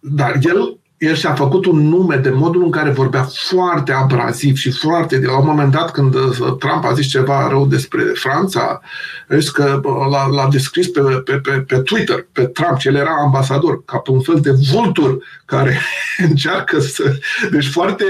Dar 0.00 0.38
el 0.42 0.78
el 1.02 1.14
și-a 1.14 1.34
făcut 1.34 1.64
un 1.64 1.88
nume 1.88 2.16
de 2.16 2.30
modul 2.30 2.62
în 2.62 2.70
care 2.70 2.90
vorbea 2.90 3.22
foarte 3.22 3.92
abraziv 3.92 4.56
și 4.56 4.70
foarte... 4.70 5.18
De 5.18 5.26
la 5.26 5.38
un 5.38 5.46
moment 5.46 5.72
dat, 5.72 5.90
când 5.90 6.14
uh, 6.14 6.56
Trump 6.58 6.84
a 6.84 6.92
zis 6.92 7.06
ceva 7.06 7.48
rău 7.48 7.66
despre 7.66 8.02
Franța, 8.02 8.80
a 9.28 9.36
zis 9.36 9.50
că 9.50 9.80
uh, 9.84 10.06
l-a, 10.10 10.26
l-a 10.26 10.48
descris 10.50 10.88
pe, 10.88 11.00
pe, 11.00 11.32
pe, 11.32 11.50
pe 11.50 11.78
Twitter, 11.78 12.26
pe 12.32 12.44
Trump, 12.44 12.78
și 12.78 12.88
el 12.88 12.94
era 12.94 13.14
ambasador, 13.24 13.84
ca 13.84 13.98
pe 13.98 14.10
un 14.10 14.20
fel 14.20 14.40
de 14.40 14.50
vultur 14.72 15.18
care 15.44 15.80
încearcă 16.28 16.80
să... 16.80 17.12
Deci 17.50 17.68
foarte... 17.68 18.04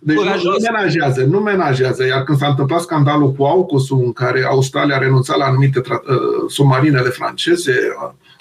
Deci 0.00 0.16
nu, 0.16 0.22
nu 0.22 0.56
menajează, 0.72 1.24
nu 1.24 1.38
menajează. 1.38 2.06
Iar 2.06 2.22
când 2.22 2.38
s-a 2.38 2.46
întâmplat 2.46 2.80
scandalul 2.80 3.32
cu 3.32 3.44
AUKUS-ul, 3.44 4.02
în 4.04 4.12
care 4.12 4.44
Australia 4.44 4.96
a 4.96 4.98
renunțat 4.98 5.36
la 5.36 5.44
anumite 5.44 5.80
tra- 5.80 6.08
uh, 6.08 6.48
submarinele 6.48 7.08
franceze, 7.08 7.72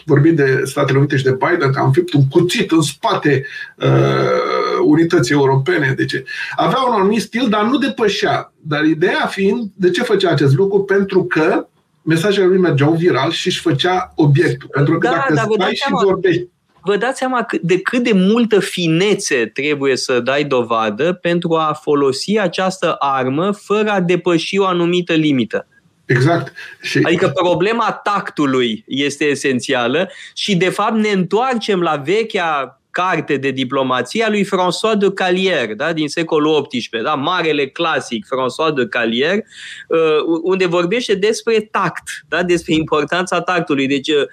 vorbit 0.05 0.35
de 0.35 0.61
Statele 0.63 0.97
Unite 0.97 1.17
și 1.17 1.23
de 1.23 1.37
Biden, 1.37 1.71
că 1.71 1.79
am 1.79 1.91
fipt 1.91 2.13
un 2.13 2.27
cuțit 2.27 2.71
în 2.71 2.81
spate 2.81 3.45
uh, 3.77 4.79
unității 4.85 5.33
europene. 5.33 5.93
Deci 5.97 6.13
avea 6.55 6.79
un 6.87 6.93
anumit 6.93 7.21
stil, 7.21 7.49
dar 7.49 7.63
nu 7.65 7.77
depășea. 7.77 8.53
Dar 8.61 8.83
ideea 8.83 9.25
fiind, 9.25 9.69
de 9.75 9.89
ce 9.89 10.03
făcea 10.03 10.29
acest 10.29 10.55
lucru? 10.55 10.83
Pentru 10.83 11.23
că 11.23 11.67
mesajele 12.01 12.45
lui 12.45 12.57
mergeau 12.57 12.93
viral 12.93 13.31
și 13.31 13.47
își 13.47 13.61
făcea 13.61 14.13
obiectul. 14.15 14.69
Pentru 14.71 14.97
că 14.97 15.07
da, 15.07 15.25
dacă 15.29 15.33
da, 15.33 15.63
stai 15.63 15.73
și 15.73 15.81
seama, 15.81 16.03
vorbești 16.03 16.47
vă 16.83 16.97
dați 16.97 17.17
seama 17.17 17.45
de 17.61 17.81
cât 17.81 18.03
de 18.03 18.11
multă 18.13 18.59
finețe 18.59 19.45
trebuie 19.45 19.97
să 19.97 20.19
dai 20.19 20.43
dovadă 20.43 21.13
pentru 21.13 21.53
a 21.53 21.79
folosi 21.81 22.39
această 22.39 22.95
armă 22.99 23.51
fără 23.51 23.89
a 23.89 24.01
depăși 24.01 24.57
o 24.57 24.65
anumită 24.65 25.13
limită. 25.13 25.67
Exact. 26.05 26.53
Și... 26.81 26.99
Adică 27.03 27.27
problema 27.27 27.91
tactului 27.91 28.83
este 28.87 29.25
esențială 29.25 30.09
și, 30.33 30.55
de 30.55 30.69
fapt, 30.69 30.95
ne 30.95 31.09
întoarcem 31.09 31.81
la 31.81 31.95
vechea 31.95 32.77
carte 32.93 33.37
de 33.37 33.51
diplomație 33.51 34.23
a 34.23 34.29
lui 34.29 34.45
François 34.45 34.97
de 34.99 35.11
Calier, 35.13 35.75
da, 35.75 35.93
din 35.93 36.07
secolul 36.07 36.67
XVIII, 36.67 37.03
da, 37.03 37.13
marele 37.13 37.67
clasic 37.67 38.25
François 38.25 38.73
de 38.75 38.87
Calier, 38.87 39.33
uh, 39.35 40.39
unde 40.43 40.65
vorbește 40.65 41.15
despre 41.15 41.59
tact, 41.71 42.03
da, 42.27 42.43
despre 42.43 42.73
importanța 42.73 43.41
tactului. 43.41 43.87
Deci 43.87 44.07
uh, 44.07 44.25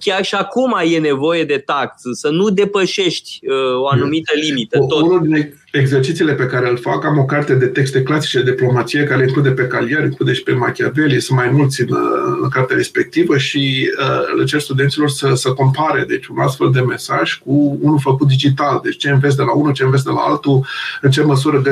chiar 0.00 0.24
și 0.24 0.34
acum 0.34 0.76
e 0.84 0.98
nevoie 0.98 1.44
de 1.44 1.58
tact, 1.58 1.98
să 2.12 2.28
nu 2.28 2.48
depășești 2.48 3.40
o 3.76 3.88
anumită 3.88 4.32
limită. 4.34 4.78
Tot. 4.78 5.00
Unul 5.00 5.20
din 5.28 5.54
exercițiile 5.78 6.32
pe 6.32 6.46
care 6.46 6.68
îl 6.70 6.76
fac, 6.76 7.04
am 7.04 7.18
o 7.18 7.24
carte 7.24 7.54
de 7.54 7.66
texte 7.66 8.02
clasice 8.02 8.42
de 8.42 8.50
diplomație 8.50 9.04
care 9.04 9.22
include 9.22 9.50
pe 9.50 9.66
Calier, 9.66 10.04
include 10.04 10.32
și 10.32 10.42
pe 10.42 10.52
Machiavelli, 10.52 11.20
sunt 11.20 11.38
mai 11.38 11.50
mulți 11.50 11.80
în, 11.80 11.96
în 12.42 12.48
cartea 12.48 12.76
respectivă 12.76 13.36
și 13.38 13.90
uh, 14.00 14.38
le 14.38 14.44
cer 14.44 14.60
studenților 14.60 15.08
să, 15.08 15.34
să 15.34 15.52
compare 15.52 16.04
deci, 16.08 16.26
un 16.26 16.38
astfel 16.38 16.70
de 16.70 16.80
mesaj 16.80 17.34
cu 17.34 17.78
unul 17.80 17.98
făcut 17.98 18.28
digital. 18.28 18.80
Deci 18.82 18.96
ce 18.96 19.10
înveți 19.10 19.36
de 19.36 19.42
la 19.42 19.52
unul, 19.52 19.72
ce 19.72 19.84
înveți 19.84 20.04
de 20.04 20.10
la 20.10 20.20
altul, 20.20 20.66
în 21.00 21.10
ce 21.10 21.22
măsură 21.22 21.62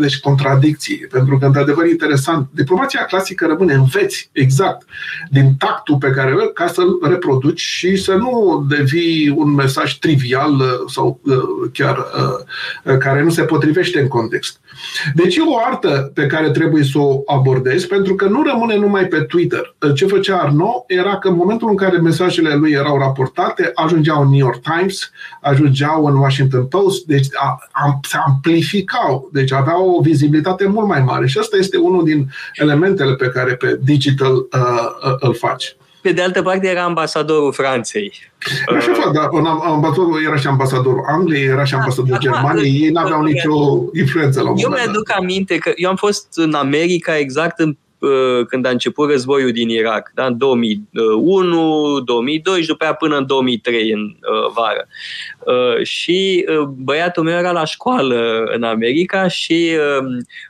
deci 0.00 0.20
contradicții. 0.20 0.96
Pentru 0.96 1.38
că, 1.38 1.46
într-adevăr, 1.46 1.86
interesant. 1.86 2.48
Diplomația 2.50 3.04
clasică 3.04 3.46
rămâne, 3.46 3.74
înveți 3.74 4.30
exact 4.32 4.86
din 5.30 5.54
tactul 5.58 5.96
pe 5.96 6.10
care 6.10 6.30
îl 6.30 6.50
ca 6.54 6.66
să-l 6.66 6.98
reproduci 7.02 7.60
și 7.60 7.96
să 7.96 8.14
nu 8.14 8.64
devii 8.68 9.28
un 9.36 9.54
mesaj 9.54 9.98
trivial 9.98 10.54
uh, 10.54 10.66
sau 10.88 11.20
uh, 11.22 11.70
chiar 11.72 11.96
uh, 12.84 12.96
care 12.98 13.22
nu 13.22 13.30
se 13.30 13.42
potrivește 13.50 14.00
în 14.00 14.08
context. 14.08 14.60
Deci 15.14 15.36
e 15.36 15.40
o 15.40 15.58
artă 15.66 16.10
pe 16.14 16.26
care 16.26 16.50
trebuie 16.50 16.84
să 16.84 16.98
o 16.98 17.22
abordezi, 17.26 17.86
pentru 17.86 18.14
că 18.14 18.26
nu 18.26 18.42
rămâne 18.42 18.76
numai 18.76 19.04
pe 19.06 19.20
Twitter. 19.20 19.74
Ce 19.94 20.06
făcea 20.06 20.36
Arno 20.36 20.84
era 20.86 21.18
că 21.18 21.28
în 21.28 21.36
momentul 21.36 21.68
în 21.68 21.76
care 21.76 21.98
mesajele 21.98 22.54
lui 22.54 22.70
erau 22.70 22.98
raportate, 22.98 23.70
ajungeau 23.74 24.22
în 24.22 24.28
New 24.28 24.38
York 24.38 24.60
Times, 24.62 25.10
ajungeau 25.40 26.04
în 26.04 26.16
Washington 26.16 26.66
Post, 26.66 27.04
deci 27.04 27.26
a, 27.34 27.58
a, 27.72 28.00
se 28.08 28.16
amplificau, 28.26 29.28
deci 29.32 29.52
aveau 29.52 29.90
o 29.90 30.00
vizibilitate 30.00 30.66
mult 30.66 30.86
mai 30.86 31.02
mare. 31.02 31.26
Și 31.26 31.38
asta 31.38 31.56
este 31.56 31.76
unul 31.76 32.04
din 32.04 32.30
elementele 32.54 33.14
pe 33.14 33.28
care 33.28 33.54
pe 33.54 33.78
digital 33.82 34.34
uh, 34.34 34.46
uh, 35.04 35.14
îl 35.18 35.34
faci. 35.34 35.76
Pe 36.02 36.12
de 36.12 36.22
altă 36.22 36.42
parte 36.42 36.68
era 36.68 36.82
ambasadorul 36.82 37.52
Franței. 37.52 38.12
Așa 38.76 38.92
fac, 38.92 39.12
dar 39.12 39.28
ambasadorul 39.64 40.24
era 40.26 40.36
și 40.36 40.46
ambasadorul 40.46 41.04
Angliei, 41.06 41.46
era 41.46 41.64
și 41.64 41.74
ambasadorul 41.74 42.18
Germaniei, 42.18 42.80
ei 42.82 42.90
n-aveau 42.90 43.22
nicio 43.22 43.84
influență 43.94 44.42
la 44.42 44.50
un 44.50 44.56
Eu 44.58 44.68
mi-aduc 44.68 45.10
aminte 45.16 45.56
că 45.56 45.72
eu 45.76 45.88
am 45.88 45.96
fost 45.96 46.26
în 46.34 46.54
America 46.54 47.18
exact 47.18 47.58
în 47.58 47.76
uh, 47.98 48.46
când 48.46 48.66
a 48.66 48.70
început 48.70 49.10
războiul 49.10 49.52
din 49.52 49.68
Irak, 49.68 50.10
da? 50.14 50.26
în 50.26 50.38
2001, 50.38 52.00
2002 52.00 52.60
și 52.60 52.66
după 52.66 52.84
aia 52.84 52.94
până 52.94 53.16
în 53.16 53.26
2003 53.26 53.90
în 53.90 54.00
uh, 54.00 54.52
vară. 54.54 54.86
Uh, 55.38 55.84
și 55.84 56.46
uh, 56.48 56.66
băiatul 56.66 57.22
meu 57.22 57.38
era 57.38 57.52
la 57.52 57.64
școală 57.64 58.44
în 58.54 58.62
America 58.62 59.28
și 59.28 59.76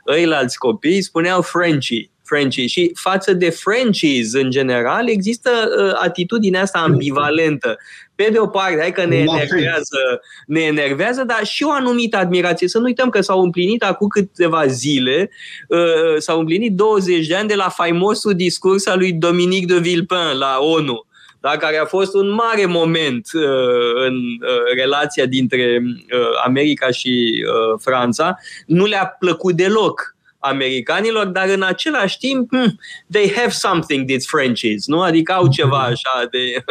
uh, 0.05 0.33
alți 0.33 0.57
copii 0.57 1.01
spuneau 1.01 1.41
Frenchy 1.41 2.10
Frenchie. 2.31 2.67
Și 2.67 2.91
față 2.93 3.33
de 3.33 3.49
Frenchies 3.49 4.33
în 4.33 4.49
general 4.49 5.09
există 5.09 5.49
uh, 5.49 5.93
atitudinea 6.01 6.61
asta 6.61 6.79
ambivalentă. 6.79 7.77
Pe 8.15 8.29
de 8.31 8.39
o 8.39 8.47
parte, 8.47 8.77
hai 8.79 8.91
că 8.91 9.05
ne 9.05 9.15
enervează, 9.15 10.21
ne 10.47 10.61
enervează, 10.61 11.23
dar 11.23 11.45
și 11.45 11.63
o 11.63 11.71
anumită 11.71 12.17
admirație. 12.17 12.67
Să 12.67 12.77
nu 12.77 12.85
uităm 12.85 13.09
că 13.09 13.21
s-au 13.21 13.41
împlinit 13.41 13.83
acum 13.83 14.07
câteva 14.07 14.65
zile, 14.67 15.29
uh, 15.67 16.17
s-au 16.17 16.39
împlinit 16.39 16.71
20 16.71 17.27
de 17.27 17.35
ani 17.35 17.47
de 17.47 17.55
la 17.55 17.69
faimosul 17.69 18.33
discurs 18.33 18.85
al 18.85 18.97
lui 18.97 19.13
Dominique 19.13 19.75
de 19.75 19.81
Villepin 19.81 20.37
la 20.39 20.57
ONU 20.59 21.05
da, 21.39 21.57
care 21.57 21.77
a 21.77 21.85
fost 21.85 22.13
un 22.13 22.33
mare 22.33 22.65
moment 22.65 23.27
uh, 23.33 24.05
în 24.05 24.15
uh, 24.15 24.73
relația 24.75 25.25
dintre 25.25 25.81
uh, 25.83 26.43
America 26.45 26.91
și 26.91 27.43
uh, 27.45 27.79
Franța. 27.79 28.37
Nu 28.65 28.85
le-a 28.85 29.15
plăcut 29.19 29.55
deloc 29.55 30.15
americanilor, 30.41 31.25
dar 31.25 31.49
în 31.49 31.63
același 31.63 32.17
timp, 32.17 32.49
hmm, 32.49 32.79
they 33.11 33.33
have 33.35 33.49
something 33.49 34.07
these 34.07 34.25
Frenchies, 34.29 34.87
nu? 34.87 35.01
Adică 35.01 35.33
au 35.33 35.47
ceva 35.47 35.77
așa 35.77 36.27
de... 36.31 36.63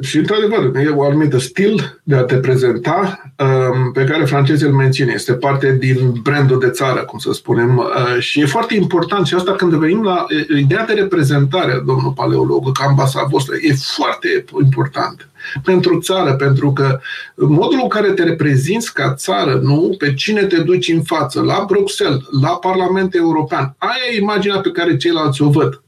și 0.08 0.16
într-adevăr, 0.16 0.76
e 0.76 0.88
o 0.88 1.04
anumită 1.04 1.38
stil 1.38 2.00
de 2.02 2.14
a 2.14 2.22
te 2.22 2.36
prezenta 2.36 3.20
um, 3.38 3.92
pe 3.92 4.04
care 4.04 4.24
francezii 4.24 4.66
îl 4.66 4.72
menține. 4.72 5.12
Este 5.14 5.32
parte 5.32 5.76
din 5.80 6.12
brandul 6.22 6.58
de 6.58 6.70
țară, 6.70 7.04
cum 7.04 7.18
să 7.18 7.32
spunem, 7.32 7.76
uh, 7.76 8.20
și 8.20 8.40
e 8.40 8.46
foarte 8.46 8.74
important 8.74 9.26
și 9.26 9.34
asta 9.34 9.52
când 9.52 9.72
venim 9.72 10.02
la 10.02 10.26
ideea 10.56 10.84
de 10.84 10.92
reprezentare, 10.92 11.82
domnul 11.86 12.12
paleolog, 12.12 12.72
ca 12.72 12.84
ambasada 12.84 13.26
voastră, 13.30 13.54
e 13.60 13.74
foarte 13.74 14.44
important 14.62 15.28
pentru 15.64 15.98
țară, 15.98 16.34
pentru 16.34 16.72
că 16.72 17.00
modul 17.36 17.78
în 17.82 17.88
care 17.88 18.10
te 18.10 18.22
reprezinți 18.22 18.94
ca 18.94 19.14
țară, 19.14 19.60
nu 19.62 19.94
pe 19.98 20.14
cine 20.14 20.44
te 20.44 20.60
duci 20.60 20.88
în 20.88 21.02
față, 21.02 21.40
la 21.40 21.64
Bruxelles, 21.66 22.20
la 22.40 22.48
Parlamentul 22.48 23.20
European, 23.20 23.74
aia 23.78 24.12
e 24.12 24.20
imaginea 24.20 24.58
pe 24.60 24.70
care 24.70 24.96
ceilalți 24.96 25.42
o 25.42 25.50
văd. 25.50 25.82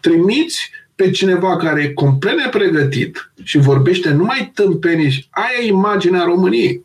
Trimiți 0.00 0.70
pe 0.94 1.10
cineva 1.10 1.56
care 1.56 1.82
e 1.82 1.92
complet 1.92 2.36
nepregătit 2.36 3.32
și 3.42 3.58
vorbește 3.58 4.10
numai 4.10 4.50
tâmpenii, 4.54 5.28
aia 5.30 5.62
e 5.62 5.66
imaginea 5.66 6.24
României. 6.24 6.83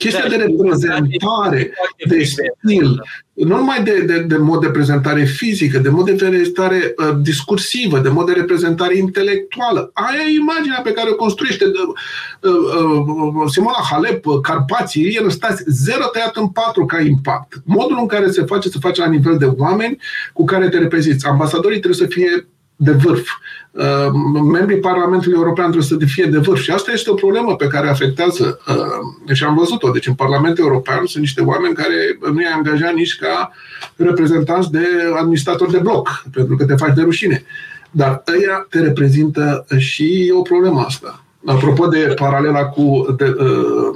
Chestia 0.00 0.22
da, 0.22 0.28
de 0.28 0.36
reprezentare, 0.36 1.72
de 2.08 2.22
stil, 2.22 3.02
nu 3.32 3.56
numai 3.56 3.82
de, 3.82 4.00
de, 4.00 4.18
de 4.18 4.36
mod 4.36 4.60
de 4.60 4.70
prezentare 4.70 5.24
fizică, 5.24 5.78
de 5.78 5.88
mod 5.88 6.04
de 6.04 6.12
prezentare 6.12 6.94
uh, 6.96 7.16
discursivă, 7.22 7.98
de 7.98 8.08
mod 8.08 8.26
de 8.26 8.32
reprezentare 8.32 8.96
intelectuală. 8.96 9.90
Aia 9.92 10.22
e 10.26 10.34
imaginea 10.34 10.80
pe 10.80 10.92
care 10.92 11.10
o 11.10 11.14
construiește 11.14 11.64
uh, 11.64 12.50
uh, 12.50 13.50
Simona 13.50 13.86
Halep, 13.90 14.24
Carpații, 14.42 15.14
el 15.14 15.30
stați 15.30 15.62
zero 15.66 16.04
tăiat 16.04 16.36
în 16.36 16.48
patru 16.48 16.86
ca 16.86 17.00
impact. 17.00 17.62
Modul 17.64 17.98
în 18.00 18.06
care 18.06 18.30
se 18.30 18.42
face, 18.42 18.68
se 18.68 18.78
face 18.80 19.00
la 19.00 19.08
nivel 19.08 19.38
de 19.38 19.50
oameni 19.56 19.98
cu 20.32 20.44
care 20.44 20.68
te 20.68 20.78
reprezinți. 20.78 21.26
Ambasadorii 21.26 21.80
trebuie 21.80 22.08
să 22.08 22.14
fie 22.14 22.48
de 22.82 22.92
vârf. 22.92 23.28
Uh, 23.70 24.10
membrii 24.52 24.78
Parlamentului 24.78 25.38
European 25.38 25.70
trebuie 25.70 25.98
să 25.98 26.06
fie 26.06 26.24
de 26.24 26.38
vârf 26.38 26.60
și 26.60 26.70
asta 26.70 26.92
este 26.92 27.10
o 27.10 27.14
problemă 27.14 27.56
pe 27.56 27.66
care 27.66 27.88
afectează 27.88 28.60
uh, 28.68 29.34
și 29.34 29.44
am 29.44 29.54
văzut-o. 29.54 29.90
Deci 29.90 30.06
în 30.06 30.14
Parlamentul 30.14 30.64
European 30.64 31.06
sunt 31.06 31.22
niște 31.22 31.40
oameni 31.42 31.74
care 31.74 32.18
nu 32.32 32.40
i-a 32.40 32.54
angajat 32.54 32.92
nici 32.92 33.16
ca 33.16 33.52
reprezentanți 33.96 34.70
de 34.70 34.86
administratori 35.18 35.70
de 35.70 35.78
bloc, 35.78 36.24
pentru 36.32 36.56
că 36.56 36.64
te 36.64 36.74
faci 36.74 36.94
de 36.94 37.02
rușine. 37.02 37.44
Dar 37.90 38.22
ăia 38.26 38.66
te 38.70 38.80
reprezintă 38.80 39.66
și 39.78 40.32
o 40.36 40.42
problemă 40.42 40.80
asta. 40.80 41.24
Apropo 41.44 41.86
de 41.86 42.12
paralela 42.16 42.64
cu, 42.64 43.14
de, 43.16 43.34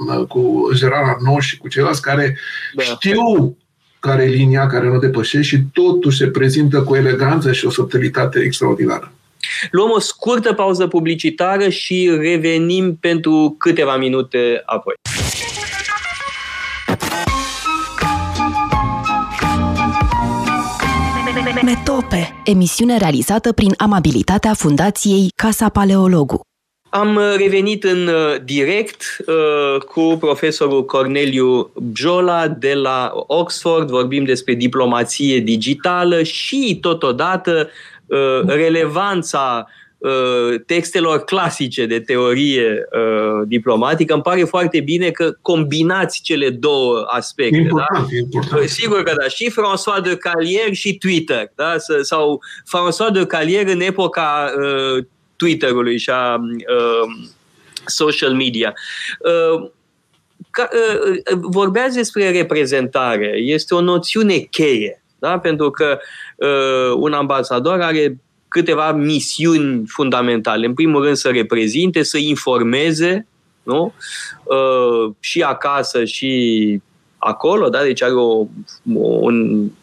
uh, 0.09 0.27
cu 0.27 0.69
Gerard 0.73 1.07
Arnaud 1.07 1.41
și 1.41 1.57
cu 1.57 1.67
ceilalți 1.67 2.01
care 2.01 2.37
da. 2.75 2.83
știu 2.83 3.57
care 4.05 4.23
e 4.23 4.27
linia 4.27 4.67
care 4.67 4.87
nu 4.87 4.99
depășește 4.99 5.41
și 5.41 5.57
totuși 5.73 6.17
se 6.17 6.27
prezintă 6.27 6.81
cu 6.81 6.95
eleganță 6.95 7.51
și 7.51 7.65
o 7.65 7.69
subtilitate 7.69 8.39
extraordinară. 8.39 9.11
Luăm 9.71 9.91
o 9.91 9.99
scurtă 9.99 10.53
pauză 10.53 10.87
publicitară 10.87 11.69
și 11.69 12.17
revenim 12.19 12.97
pentru 12.99 13.55
câteva 13.57 13.97
minute 13.97 14.61
apoi. 14.65 14.93
Metope, 21.63 22.41
emisiune 22.43 22.97
realizată 22.97 23.51
prin 23.51 23.73
amabilitatea 23.77 24.53
Fundației 24.53 25.29
Casa 25.35 25.69
Paleologu. 25.69 26.41
Am 26.95 27.15
uh, 27.15 27.35
revenit 27.37 27.83
în 27.83 28.07
uh, 28.07 28.35
direct 28.43 29.17
uh, 29.25 29.81
cu 29.81 30.17
profesorul 30.19 30.85
Corneliu 30.85 31.71
Bjola 31.91 32.47
de 32.47 32.73
la 32.73 33.11
Oxford. 33.27 33.89
Vorbim 33.89 34.23
despre 34.23 34.53
diplomație 34.53 35.39
digitală 35.39 36.23
și 36.23 36.77
totodată 36.81 37.69
uh, 38.05 38.41
relevanța 38.45 39.67
uh, 39.97 40.61
textelor 40.65 41.23
clasice 41.23 41.85
de 41.85 41.99
teorie 41.99 42.87
uh, 42.91 43.47
diplomatică. 43.47 44.13
Îmi 44.13 44.23
pare 44.23 44.43
foarte 44.43 44.79
bine 44.79 45.09
că 45.09 45.31
combinați 45.41 46.21
cele 46.21 46.49
două 46.49 47.05
aspecte. 47.07 47.57
Important, 47.57 48.07
da? 48.09 48.17
important. 48.17 48.69
Sigur 48.69 49.03
că 49.03 49.13
da. 49.19 49.27
Și 49.27 49.51
François 49.51 50.03
de 50.03 50.15
Calier 50.15 50.73
și 50.73 50.97
Twitter. 50.97 51.51
Da? 51.55 51.75
Sau 52.01 52.39
François 52.63 53.13
de 53.13 53.25
Calier 53.25 53.67
în 53.67 53.81
epoca 53.81 54.51
Twitter-ului 55.35 55.97
și 55.97 56.09
a 56.09 56.35
uh, 56.35 57.27
social 57.85 58.33
media. 58.33 58.73
Uh, 59.19 59.69
ca, 60.49 60.69
uh, 60.71 61.37
vorbeați 61.41 61.95
despre 61.95 62.31
reprezentare. 62.31 63.37
Este 63.37 63.75
o 63.75 63.81
noțiune 63.81 64.37
cheie, 64.37 65.03
da? 65.19 65.39
pentru 65.39 65.69
că 65.71 65.99
uh, 66.35 66.93
un 66.95 67.13
ambasador 67.13 67.81
are 67.81 68.19
câteva 68.47 68.91
misiuni 68.91 69.83
fundamentale. 69.87 70.65
În 70.65 70.73
primul 70.73 71.03
rând 71.03 71.15
să 71.15 71.29
reprezinte, 71.29 72.03
să 72.03 72.17
informeze, 72.17 73.27
nu? 73.63 73.93
Uh, 74.43 75.13
și 75.19 75.41
acasă 75.41 76.05
și 76.05 76.81
acolo, 77.25 77.69
da? 77.69 77.81
deci 77.81 78.01
are 78.01 78.13
o, 78.13 78.45
o, 78.93 79.29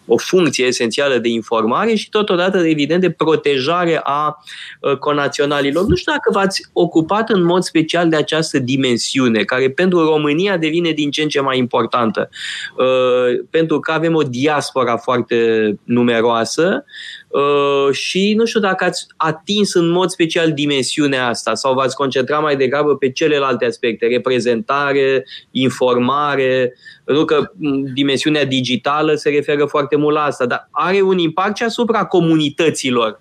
o 0.07 0.17
funcție 0.17 0.65
esențială 0.65 1.19
de 1.19 1.29
informare 1.29 1.95
și 1.95 2.09
totodată, 2.09 2.59
evident, 2.59 3.01
de 3.01 3.11
protejare 3.11 4.01
a 4.03 4.45
uh, 4.81 4.97
conaționalilor. 4.97 5.85
Nu 5.85 5.95
știu 5.95 6.13
dacă 6.13 6.31
v-ați 6.33 6.63
ocupat 6.73 7.31
în 7.31 7.43
mod 7.43 7.63
special 7.63 8.09
de 8.09 8.17
această 8.17 8.59
dimensiune, 8.59 9.43
care 9.43 9.71
pentru 9.71 10.05
România 10.05 10.57
devine 10.57 10.91
din 10.91 11.11
ce 11.11 11.23
în 11.23 11.29
ce 11.29 11.41
mai 11.41 11.59
importantă, 11.59 12.29
uh, 12.77 13.45
pentru 13.51 13.81
că 13.81 13.93
avem 13.93 14.15
o 14.15 14.23
diaspora 14.23 14.97
foarte 14.97 15.37
numeroasă, 15.85 16.85
Uh, 17.33 17.95
și 17.95 18.35
nu 18.37 18.45
știu 18.45 18.61
dacă 18.61 18.85
ați 18.85 19.07
atins 19.17 19.75
în 19.75 19.91
mod 19.91 20.11
special 20.11 20.53
dimensiunea 20.53 21.27
asta 21.27 21.55
sau 21.55 21.75
v-ați 21.75 21.97
concentrat 21.97 22.43
mai 22.43 22.57
degrabă 22.57 22.97
pe 22.97 23.11
celelalte 23.11 23.65
aspecte, 23.65 24.07
reprezentare, 24.07 25.25
informare, 25.51 26.75
pentru 27.05 27.25
că 27.25 27.51
dimensiunea 27.95 28.45
digitală 28.45 29.15
se 29.15 29.31
referă 29.31 29.65
foarte 29.65 29.97
mult 29.97 30.15
la 30.15 30.23
asta, 30.23 30.47
dar 30.47 30.69
are 30.71 31.01
un 31.01 31.19
impact 31.19 31.57
și 31.57 31.63
asupra 31.63 32.05
comunităților. 32.05 33.21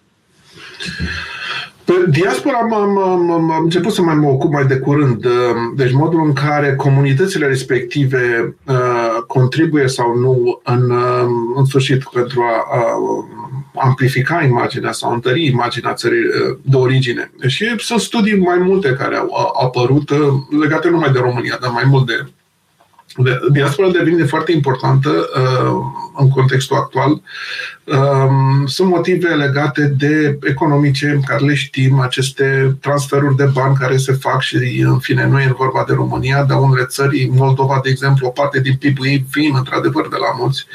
Pe 1.86 1.93
diaspora 2.09 2.57
am, 2.57 2.74
am, 2.74 2.97
am, 2.97 3.51
am 3.51 3.64
început 3.64 3.93
să 3.93 4.01
mai 4.01 4.16
mă 4.16 4.28
ocup 4.28 4.51
mai 4.51 4.66
de 4.66 4.78
curând. 4.78 5.26
Uh, 5.26 5.32
deci 5.76 5.91
modul 5.91 6.26
în 6.26 6.34
care 6.34 6.76
comunitățile 6.76 7.47
respective 7.47 8.55
uh, 8.68 9.18
contribuie 9.28 9.88
sau 9.88 10.18
nu 10.18 10.62
în, 10.64 10.89
uh, 10.89 11.26
în 11.55 11.66
sfârșit 11.66 12.03
pentru 12.03 12.41
a, 12.41 12.78
a 12.78 12.95
amplifica 13.76 14.43
imaginea 14.43 14.91
sau 14.91 15.13
întări 15.13 15.45
imaginea 15.45 15.93
țării 15.93 16.26
uh, 16.26 16.57
de 16.61 16.76
origine. 16.76 17.32
Și 17.47 17.76
sunt 17.78 17.99
studii 17.99 18.38
mai 18.38 18.57
multe 18.57 18.93
care 18.93 19.15
au 19.15 19.57
apărut 19.65 20.09
uh, 20.09 20.17
legate 20.59 20.89
numai 20.89 21.11
de 21.11 21.19
România, 21.19 21.57
dar 21.61 21.72
mai 21.72 21.84
mult 21.86 22.05
de 22.05 22.26
diaspora 23.51 23.89
devine 23.89 24.24
foarte 24.24 24.51
importantă 24.51 25.09
uh, 25.09 25.72
în 26.18 26.30
contextul 26.30 26.78
actual. 26.78 27.12
Uh, 27.84 28.30
sunt 28.66 28.89
motive 28.89 29.28
legate 29.28 29.93
de 29.97 30.38
economice, 30.43 31.20
care 31.26 31.45
le 31.45 31.53
știm, 31.53 31.99
aceste 31.99 32.78
transferuri 32.82 33.36
de 33.36 33.49
bani 33.53 33.76
care 33.76 33.97
se 33.97 34.14
fac 34.14 34.41
și, 34.41 34.82
în 34.86 34.99
fine, 34.99 35.28
nu 35.28 35.41
e 35.41 35.55
vorba 35.57 35.84
de 35.88 35.93
România, 35.93 36.43
dar 36.43 36.59
unele 36.59 36.86
țări, 36.86 37.30
Moldova, 37.32 37.80
de 37.84 37.89
exemplu, 37.89 38.28
o 38.28 38.30
parte 38.30 38.59
din 38.59 38.76
PIB-ul 38.76 39.05
ei 39.05 39.26
vin, 39.32 39.53
într-adevăr, 39.55 40.07
de 40.07 40.18
la 40.20 40.36
mulți. 40.38 40.66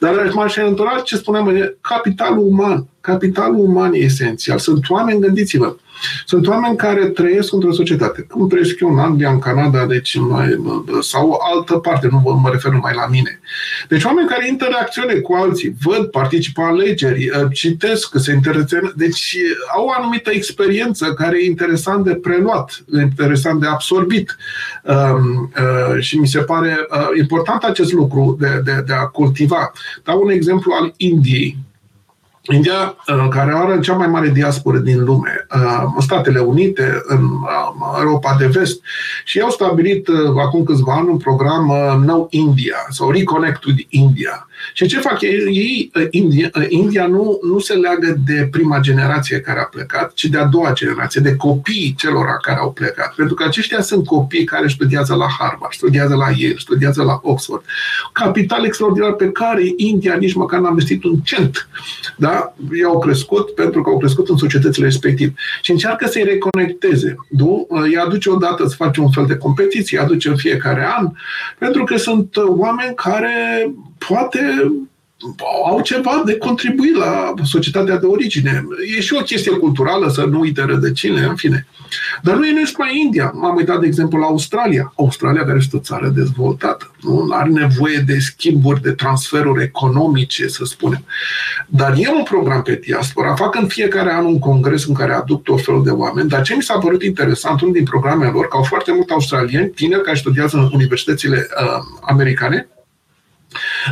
Dar 0.00 0.30
m-aș 0.34 0.56
întora 0.56 1.00
ce 1.04 1.16
spuneam, 1.16 1.48
e 1.48 1.76
capitalul 1.80 2.46
uman. 2.46 2.86
Capitalul 3.00 3.58
uman 3.58 3.92
e 3.92 3.98
esențial. 3.98 4.58
Sunt 4.58 4.90
oameni, 4.90 5.20
gândiți-vă, 5.20 5.76
sunt 6.24 6.46
oameni 6.46 6.76
care 6.76 7.04
trăiesc 7.06 7.52
într-o 7.52 7.72
societate. 7.72 8.26
Cum 8.30 8.48
trăiesc 8.48 8.80
eu 8.80 8.92
în 8.92 8.98
Anglia, 8.98 9.30
în 9.30 9.38
Canada, 9.38 9.86
deci 9.86 10.16
mai, 10.18 10.60
sau 11.00 11.40
altă 11.54 11.74
parte, 11.74 12.08
nu 12.10 12.38
mă 12.42 12.50
refer 12.52 12.72
numai 12.72 12.92
la 12.94 13.06
mine. 13.06 13.40
Deci 13.88 14.04
oameni 14.04 14.28
care 14.28 14.48
interacționează 14.48 15.20
cu 15.20 15.34
alții, 15.34 15.74
văd, 15.82 16.06
participă 16.06 16.62
alegeri, 16.62 17.30
uh, 17.30 17.46
citesc, 17.52 18.18
se 18.18 18.32
interesează, 18.32 18.92
deci 18.96 19.36
au 19.76 19.84
o 19.84 19.92
anumită 19.98 20.30
experiență 20.30 21.14
care 21.14 21.38
e 21.38 21.46
interesant 21.46 22.04
de 22.04 22.14
preluat, 22.14 22.84
interesant 23.02 23.60
de 23.60 23.66
absorbit. 23.66 24.36
Um, 24.82 25.52
uh, 25.56 26.00
și 26.00 26.18
mi 26.18 26.26
se 26.26 26.38
pare 26.38 26.86
uh, 26.90 27.08
important 27.18 27.62
acest 27.62 27.92
lucru 27.92 28.36
de, 28.40 28.60
de, 28.64 28.82
de 28.86 28.92
a 28.92 29.06
cultiva. 29.06 29.72
Dau 30.04 30.22
un 30.22 30.30
exemplu 30.30 30.72
al 30.80 30.92
Indiei. 30.96 31.56
India, 32.52 32.96
uh, 33.08 33.26
care 33.30 33.52
are 33.54 33.80
cea 33.80 33.94
mai 33.94 34.06
mare 34.06 34.28
diasporă 34.28 34.78
din 34.78 35.04
lume, 35.04 35.46
uh, 35.54 35.82
în 35.94 36.00
Statele 36.00 36.38
Unite, 36.38 37.02
în 37.06 37.24
uh, 37.24 37.98
Europa 38.00 38.36
de 38.38 38.46
Vest, 38.46 38.80
și 39.24 39.40
au 39.40 39.50
stabilit 39.50 40.08
acum 40.38 40.64
câțiva 40.64 40.94
ani 40.94 41.08
un 41.08 41.16
program 41.16 41.66
No 42.04 42.26
India 42.30 42.76
sau 42.88 43.10
Reconnect 43.10 43.64
with 43.64 43.86
India. 43.88 44.48
Și 44.72 44.86
ce 44.86 44.98
fac 44.98 45.20
ei? 45.20 45.90
India, 46.10 46.50
India 46.68 47.06
nu, 47.06 47.38
nu 47.42 47.58
se 47.58 47.74
leagă 47.74 48.16
de 48.26 48.48
prima 48.50 48.78
generație 48.80 49.40
care 49.40 49.60
a 49.60 49.64
plecat, 49.64 50.12
ci 50.12 50.24
de 50.24 50.38
a 50.38 50.44
doua 50.44 50.72
generație, 50.72 51.20
de 51.20 51.36
copiii 51.36 51.94
celor 51.98 52.24
care 52.42 52.58
au 52.58 52.72
plecat. 52.72 53.14
Pentru 53.14 53.34
că 53.34 53.44
aceștia 53.44 53.80
sunt 53.80 54.06
copii 54.06 54.44
care 54.44 54.68
studiază 54.68 55.14
la 55.14 55.26
Harvard, 55.38 55.72
studiază 55.72 56.14
la 56.14 56.26
Yale, 56.36 56.54
studiază 56.58 57.02
la 57.02 57.20
Oxford. 57.22 57.64
Capital 58.12 58.64
extraordinar 58.64 59.12
pe 59.12 59.30
care 59.30 59.62
India 59.76 60.14
nici 60.14 60.34
măcar 60.34 60.60
n-a 60.60 60.68
investit 60.68 61.04
un 61.04 61.16
cent. 61.16 61.68
Da? 62.16 62.54
Ei 62.72 62.84
au 62.84 62.98
crescut 62.98 63.50
pentru 63.50 63.82
că 63.82 63.90
au 63.90 63.98
crescut 63.98 64.28
în 64.28 64.36
societățile 64.36 64.84
respective. 64.86 65.34
Și 65.62 65.70
încearcă 65.70 66.06
să-i 66.06 66.24
reconecteze. 66.24 67.16
Nu? 67.28 67.66
Îi 67.68 67.96
aduce 67.96 68.30
odată 68.30 68.66
să 68.66 68.74
face 68.76 69.00
un 69.00 69.10
fel 69.10 69.26
de 69.26 69.36
competiție, 69.36 69.98
îi 69.98 70.04
aduce 70.04 70.28
în 70.28 70.36
fiecare 70.36 70.86
an, 70.96 71.10
pentru 71.58 71.84
că 71.84 71.96
sunt 71.96 72.36
oameni 72.36 72.94
care 72.94 73.34
poate 73.98 74.40
au 75.70 75.80
ceva 75.80 76.22
de 76.24 76.36
contribuit 76.36 76.96
la 76.96 77.34
societatea 77.44 77.96
de 77.96 78.06
origine. 78.06 78.66
E 78.96 79.00
și 79.00 79.14
o 79.14 79.22
chestie 79.22 79.52
culturală 79.52 80.08
să 80.08 80.24
nu 80.24 80.38
uite 80.38 80.64
rădăcinile, 80.64 81.24
în 81.24 81.34
fine. 81.34 81.66
Dar 82.22 82.36
nu 82.36 82.46
e 82.46 82.50
numai 82.50 83.00
India. 83.04 83.32
M-am 83.34 83.56
uitat, 83.56 83.80
de 83.80 83.86
exemplu, 83.86 84.18
la 84.18 84.26
Australia. 84.26 84.92
Australia, 84.96 85.44
care 85.44 85.56
este 85.56 85.76
o 85.76 85.80
țară 85.80 86.08
dezvoltată, 86.08 86.90
nu 87.00 87.28
are 87.30 87.48
nevoie 87.48 88.02
de 88.06 88.18
schimburi, 88.18 88.82
de 88.82 88.90
transferuri 88.90 89.62
economice, 89.62 90.48
să 90.48 90.64
spunem. 90.64 91.04
Dar 91.66 91.94
e 91.96 92.08
un 92.16 92.22
program 92.22 92.62
pe 92.62 92.80
diaspora. 92.84 93.34
Fac 93.34 93.54
în 93.54 93.66
fiecare 93.66 94.12
an 94.12 94.24
un 94.24 94.38
congres 94.38 94.86
în 94.86 94.94
care 94.94 95.12
aduc 95.12 95.42
tot 95.42 95.64
felul 95.64 95.84
de 95.84 95.90
oameni. 95.90 96.28
Dar 96.28 96.42
ce 96.42 96.54
mi 96.54 96.62
s-a 96.62 96.78
părut 96.78 97.02
interesant, 97.02 97.60
unul 97.60 97.74
din 97.74 97.84
programele 97.84 98.30
lor, 98.30 98.48
că 98.48 98.56
au 98.56 98.62
foarte 98.62 98.92
mulți 98.92 99.12
australieni, 99.12 99.68
tineri 99.68 100.02
care 100.02 100.16
studiază 100.16 100.56
în 100.56 100.70
universitățile 100.72 101.46
uh, 101.60 101.82
americane, 102.00 102.68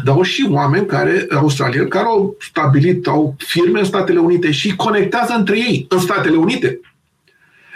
dar 0.05 0.15
au 0.15 0.23
și 0.23 0.47
oameni 0.51 0.87
care, 0.87 1.27
australieni, 1.31 1.89
care 1.89 2.05
au 2.05 2.37
stabilit, 2.41 3.07
au 3.07 3.35
firme 3.39 3.79
în 3.79 3.85
Statele 3.85 4.19
Unite 4.19 4.51
și 4.51 4.77
conectează 4.77 5.35
între 5.37 5.57
ei 5.57 5.87
în 5.89 5.99
Statele 5.99 6.37
Unite. 6.37 6.81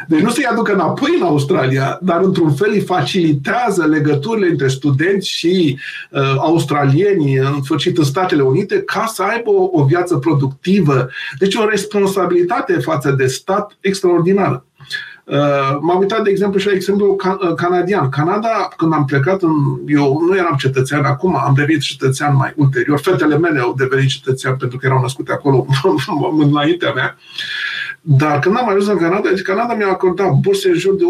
Deci 0.07 0.21
nu 0.21 0.31
se-i 0.31 0.45
aducă 0.45 0.73
înapoi 0.73 1.17
în 1.21 1.27
Australia, 1.27 1.99
dar 2.03 2.23
într-un 2.23 2.55
fel 2.55 2.71
îi 2.73 2.81
facilitează 2.81 3.87
legăturile 3.87 4.49
între 4.49 4.69
studenți 4.69 5.29
și 5.29 5.79
uh, 6.11 6.21
australieni, 6.39 7.37
în 7.37 7.63
sfârșit 7.63 7.99
în 7.99 8.05
Statele 8.05 8.43
Unite, 8.43 8.83
ca 8.83 9.07
să 9.07 9.23
aibă 9.23 9.51
o, 9.51 9.69
o 9.73 9.85
viață 9.85 10.17
productivă. 10.17 11.09
Deci 11.39 11.55
o 11.55 11.69
responsabilitate 11.69 12.73
față 12.73 13.11
de 13.11 13.27
stat 13.27 13.77
extraordinară. 13.81 14.68
Uh, 15.31 15.79
m-am 15.81 15.99
uitat, 15.99 16.23
de 16.23 16.31
exemplu, 16.31 16.59
și 16.59 16.67
la 16.67 16.73
exemplu 16.73 17.17
uh, 17.25 17.55
canadian. 17.55 18.09
Canada, 18.09 18.69
când 18.77 18.93
am 18.93 19.05
plecat, 19.05 19.43
în, 19.43 19.51
eu 19.87 20.21
nu 20.29 20.37
eram 20.37 20.57
cetățean 20.59 21.05
acum, 21.05 21.37
am 21.37 21.55
devenit 21.55 21.81
cetățean 21.81 22.37
mai 22.37 22.53
ulterior. 22.57 22.99
Fetele 22.99 23.39
mele 23.39 23.61
au 23.61 23.75
devenit 23.75 24.09
cetățean 24.09 24.57
pentru 24.57 24.79
că 24.79 24.87
erau 24.87 25.01
născute 25.01 25.33
acolo 25.33 25.67
înaintea 26.39 26.93
mea. 26.93 27.17
Dar 28.01 28.39
când 28.39 28.57
am 28.57 28.69
ajuns 28.69 28.87
în 28.87 28.99
Canada, 28.99 29.29
deci 29.29 29.43
Canada 29.43 29.75
mi-a 29.75 29.89
acordat 29.89 30.33
burse 30.33 30.69
în 30.69 30.75
jur 30.75 30.95
de 30.97 31.05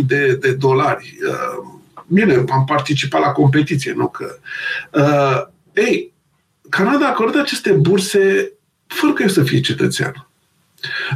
150.000 0.00 0.06
de, 0.06 0.38
de 0.40 0.52
dolari. 0.52 1.18
Uh, 1.28 1.70
bine, 2.06 2.44
am 2.52 2.64
participat 2.66 3.20
la 3.20 3.32
competiție, 3.32 3.92
nu 3.96 4.08
că... 4.08 4.36
Uh, 4.90 5.42
ei, 5.72 6.12
Canada 6.68 7.04
a 7.04 7.08
acordat 7.08 7.42
aceste 7.42 7.72
burse 7.72 8.52
fără 8.86 9.12
că 9.12 9.22
eu 9.22 9.28
să 9.28 9.42
fie 9.42 9.60
cetățean. 9.60 10.28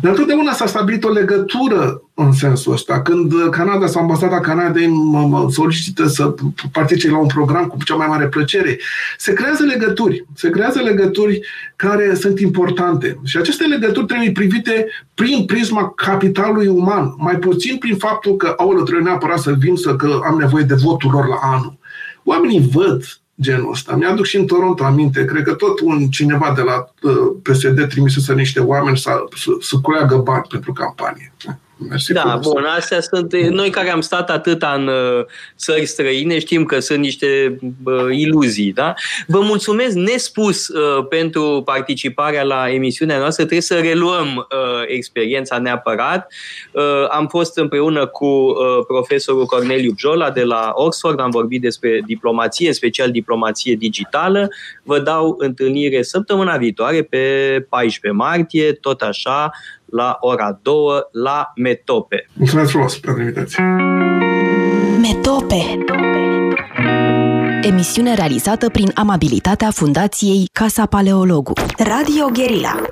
Dar 0.02 0.10
întotdeauna 0.10 0.52
s-a 0.52 0.66
stabilit 0.66 1.04
o 1.04 1.10
legătură 1.10 2.02
în 2.14 2.32
sensul 2.32 2.72
ăsta. 2.72 3.02
Când 3.02 3.32
Canada 3.50 3.86
sau 3.86 4.02
ambasada 4.02 4.40
Canadei 4.40 4.86
mă 4.86 5.48
solicită 5.50 6.06
să 6.06 6.34
participe 6.72 7.12
la 7.12 7.18
un 7.18 7.26
program 7.26 7.66
cu 7.66 7.76
cea 7.84 7.94
mai 7.94 8.06
mare 8.06 8.26
plăcere, 8.26 8.78
se 9.18 9.32
creează 9.32 9.64
legături. 9.64 10.24
Se 10.34 10.50
creează 10.50 10.80
legături 10.80 11.40
care 11.76 12.14
sunt 12.14 12.40
importante. 12.40 13.20
Și 13.24 13.36
aceste 13.36 13.64
legături 13.64 14.06
trebuie 14.06 14.32
privite 14.32 14.86
prin 15.14 15.44
prisma 15.44 15.92
capitalului 15.96 16.66
uman, 16.66 17.14
mai 17.16 17.36
puțin 17.36 17.76
prin 17.76 17.96
faptul 17.96 18.36
că, 18.36 18.54
aolă, 18.56 18.82
trebuie 18.82 19.04
neapărat 19.04 19.38
să 19.38 19.54
vin 19.58 19.76
să 19.76 19.96
că 19.96 20.20
am 20.24 20.38
nevoie 20.38 20.64
de 20.64 20.74
votul 20.74 21.10
lor 21.10 21.26
la 21.26 21.38
anul. 21.42 21.78
Oamenii 22.24 22.68
văd 22.72 23.02
genul 23.40 23.70
ăsta. 23.70 23.96
Mi-aduc 23.96 24.24
și 24.24 24.36
în 24.36 24.46
Toronto 24.46 24.84
aminte, 24.84 25.24
cred 25.24 25.42
că 25.42 25.52
tot 25.52 25.80
un 25.80 26.08
cineva 26.08 26.52
de 26.56 26.62
la 26.62 26.92
uh, 27.02 27.12
PSD 27.42 27.88
trimisese 27.88 28.34
niște 28.34 28.60
oameni 28.60 28.98
să, 28.98 29.24
să, 29.36 29.50
să 29.60 29.76
culeagă 29.82 30.16
bani 30.16 30.46
pentru 30.48 30.72
campanie. 30.72 31.32
Mersi 31.78 32.12
da, 32.12 32.20
frumos. 32.20 32.46
bun, 32.46 32.64
astea 32.64 33.00
sunt, 33.00 33.32
noi 33.36 33.70
care 33.70 33.90
am 33.90 34.00
stat 34.00 34.30
atât 34.30 34.62
în 34.76 34.86
uh, 34.86 35.24
țări 35.56 35.86
străine, 35.86 36.38
știm 36.38 36.64
că 36.64 36.78
sunt 36.78 36.98
niște 36.98 37.58
uh, 37.84 38.06
iluzii, 38.10 38.72
da? 38.72 38.94
Vă 39.26 39.40
mulțumesc 39.40 39.94
nespus 39.94 40.68
uh, 40.68 41.06
pentru 41.08 41.62
participarea 41.64 42.42
la 42.42 42.70
emisiunea 42.70 43.18
noastră, 43.18 43.42
trebuie 43.44 43.62
să 43.62 43.78
reluăm 43.78 44.36
uh, 44.36 44.82
experiența 44.86 45.58
neapărat. 45.58 46.32
Uh, 46.72 47.08
am 47.10 47.26
fost 47.26 47.58
împreună 47.58 48.06
cu 48.06 48.26
uh, 48.26 48.54
profesorul 48.86 49.46
Corneliu 49.46 49.92
Bjola 49.92 50.30
de 50.30 50.42
la 50.42 50.72
Oxford, 50.74 51.20
am 51.20 51.30
vorbit 51.30 51.60
despre 51.60 52.02
diplomație, 52.06 52.72
special 52.72 53.10
diplomație 53.10 53.74
digitală. 53.74 54.48
Vă 54.82 54.98
dau 54.98 55.34
întâlnire 55.38 56.02
săptămâna 56.02 56.56
viitoare 56.56 57.02
pe 57.02 57.18
14 57.68 58.20
martie, 58.20 58.72
tot 58.72 59.00
așa, 59.00 59.50
la 59.90 60.16
ora 60.20 60.58
2 60.62 60.74
la 61.12 61.52
Metope. 61.56 62.28
Mulțumesc 62.32 62.70
frumos 62.70 62.98
pentru 62.98 63.22
invitație! 63.22 63.64
Metope 65.00 65.84
Emisiune 67.62 68.14
realizată 68.14 68.68
prin 68.68 68.90
amabilitatea 68.94 69.70
Fundației 69.70 70.48
Casa 70.52 70.86
Paleologu. 70.86 71.52
Radio 71.78 72.28
Guerilla 72.32 72.88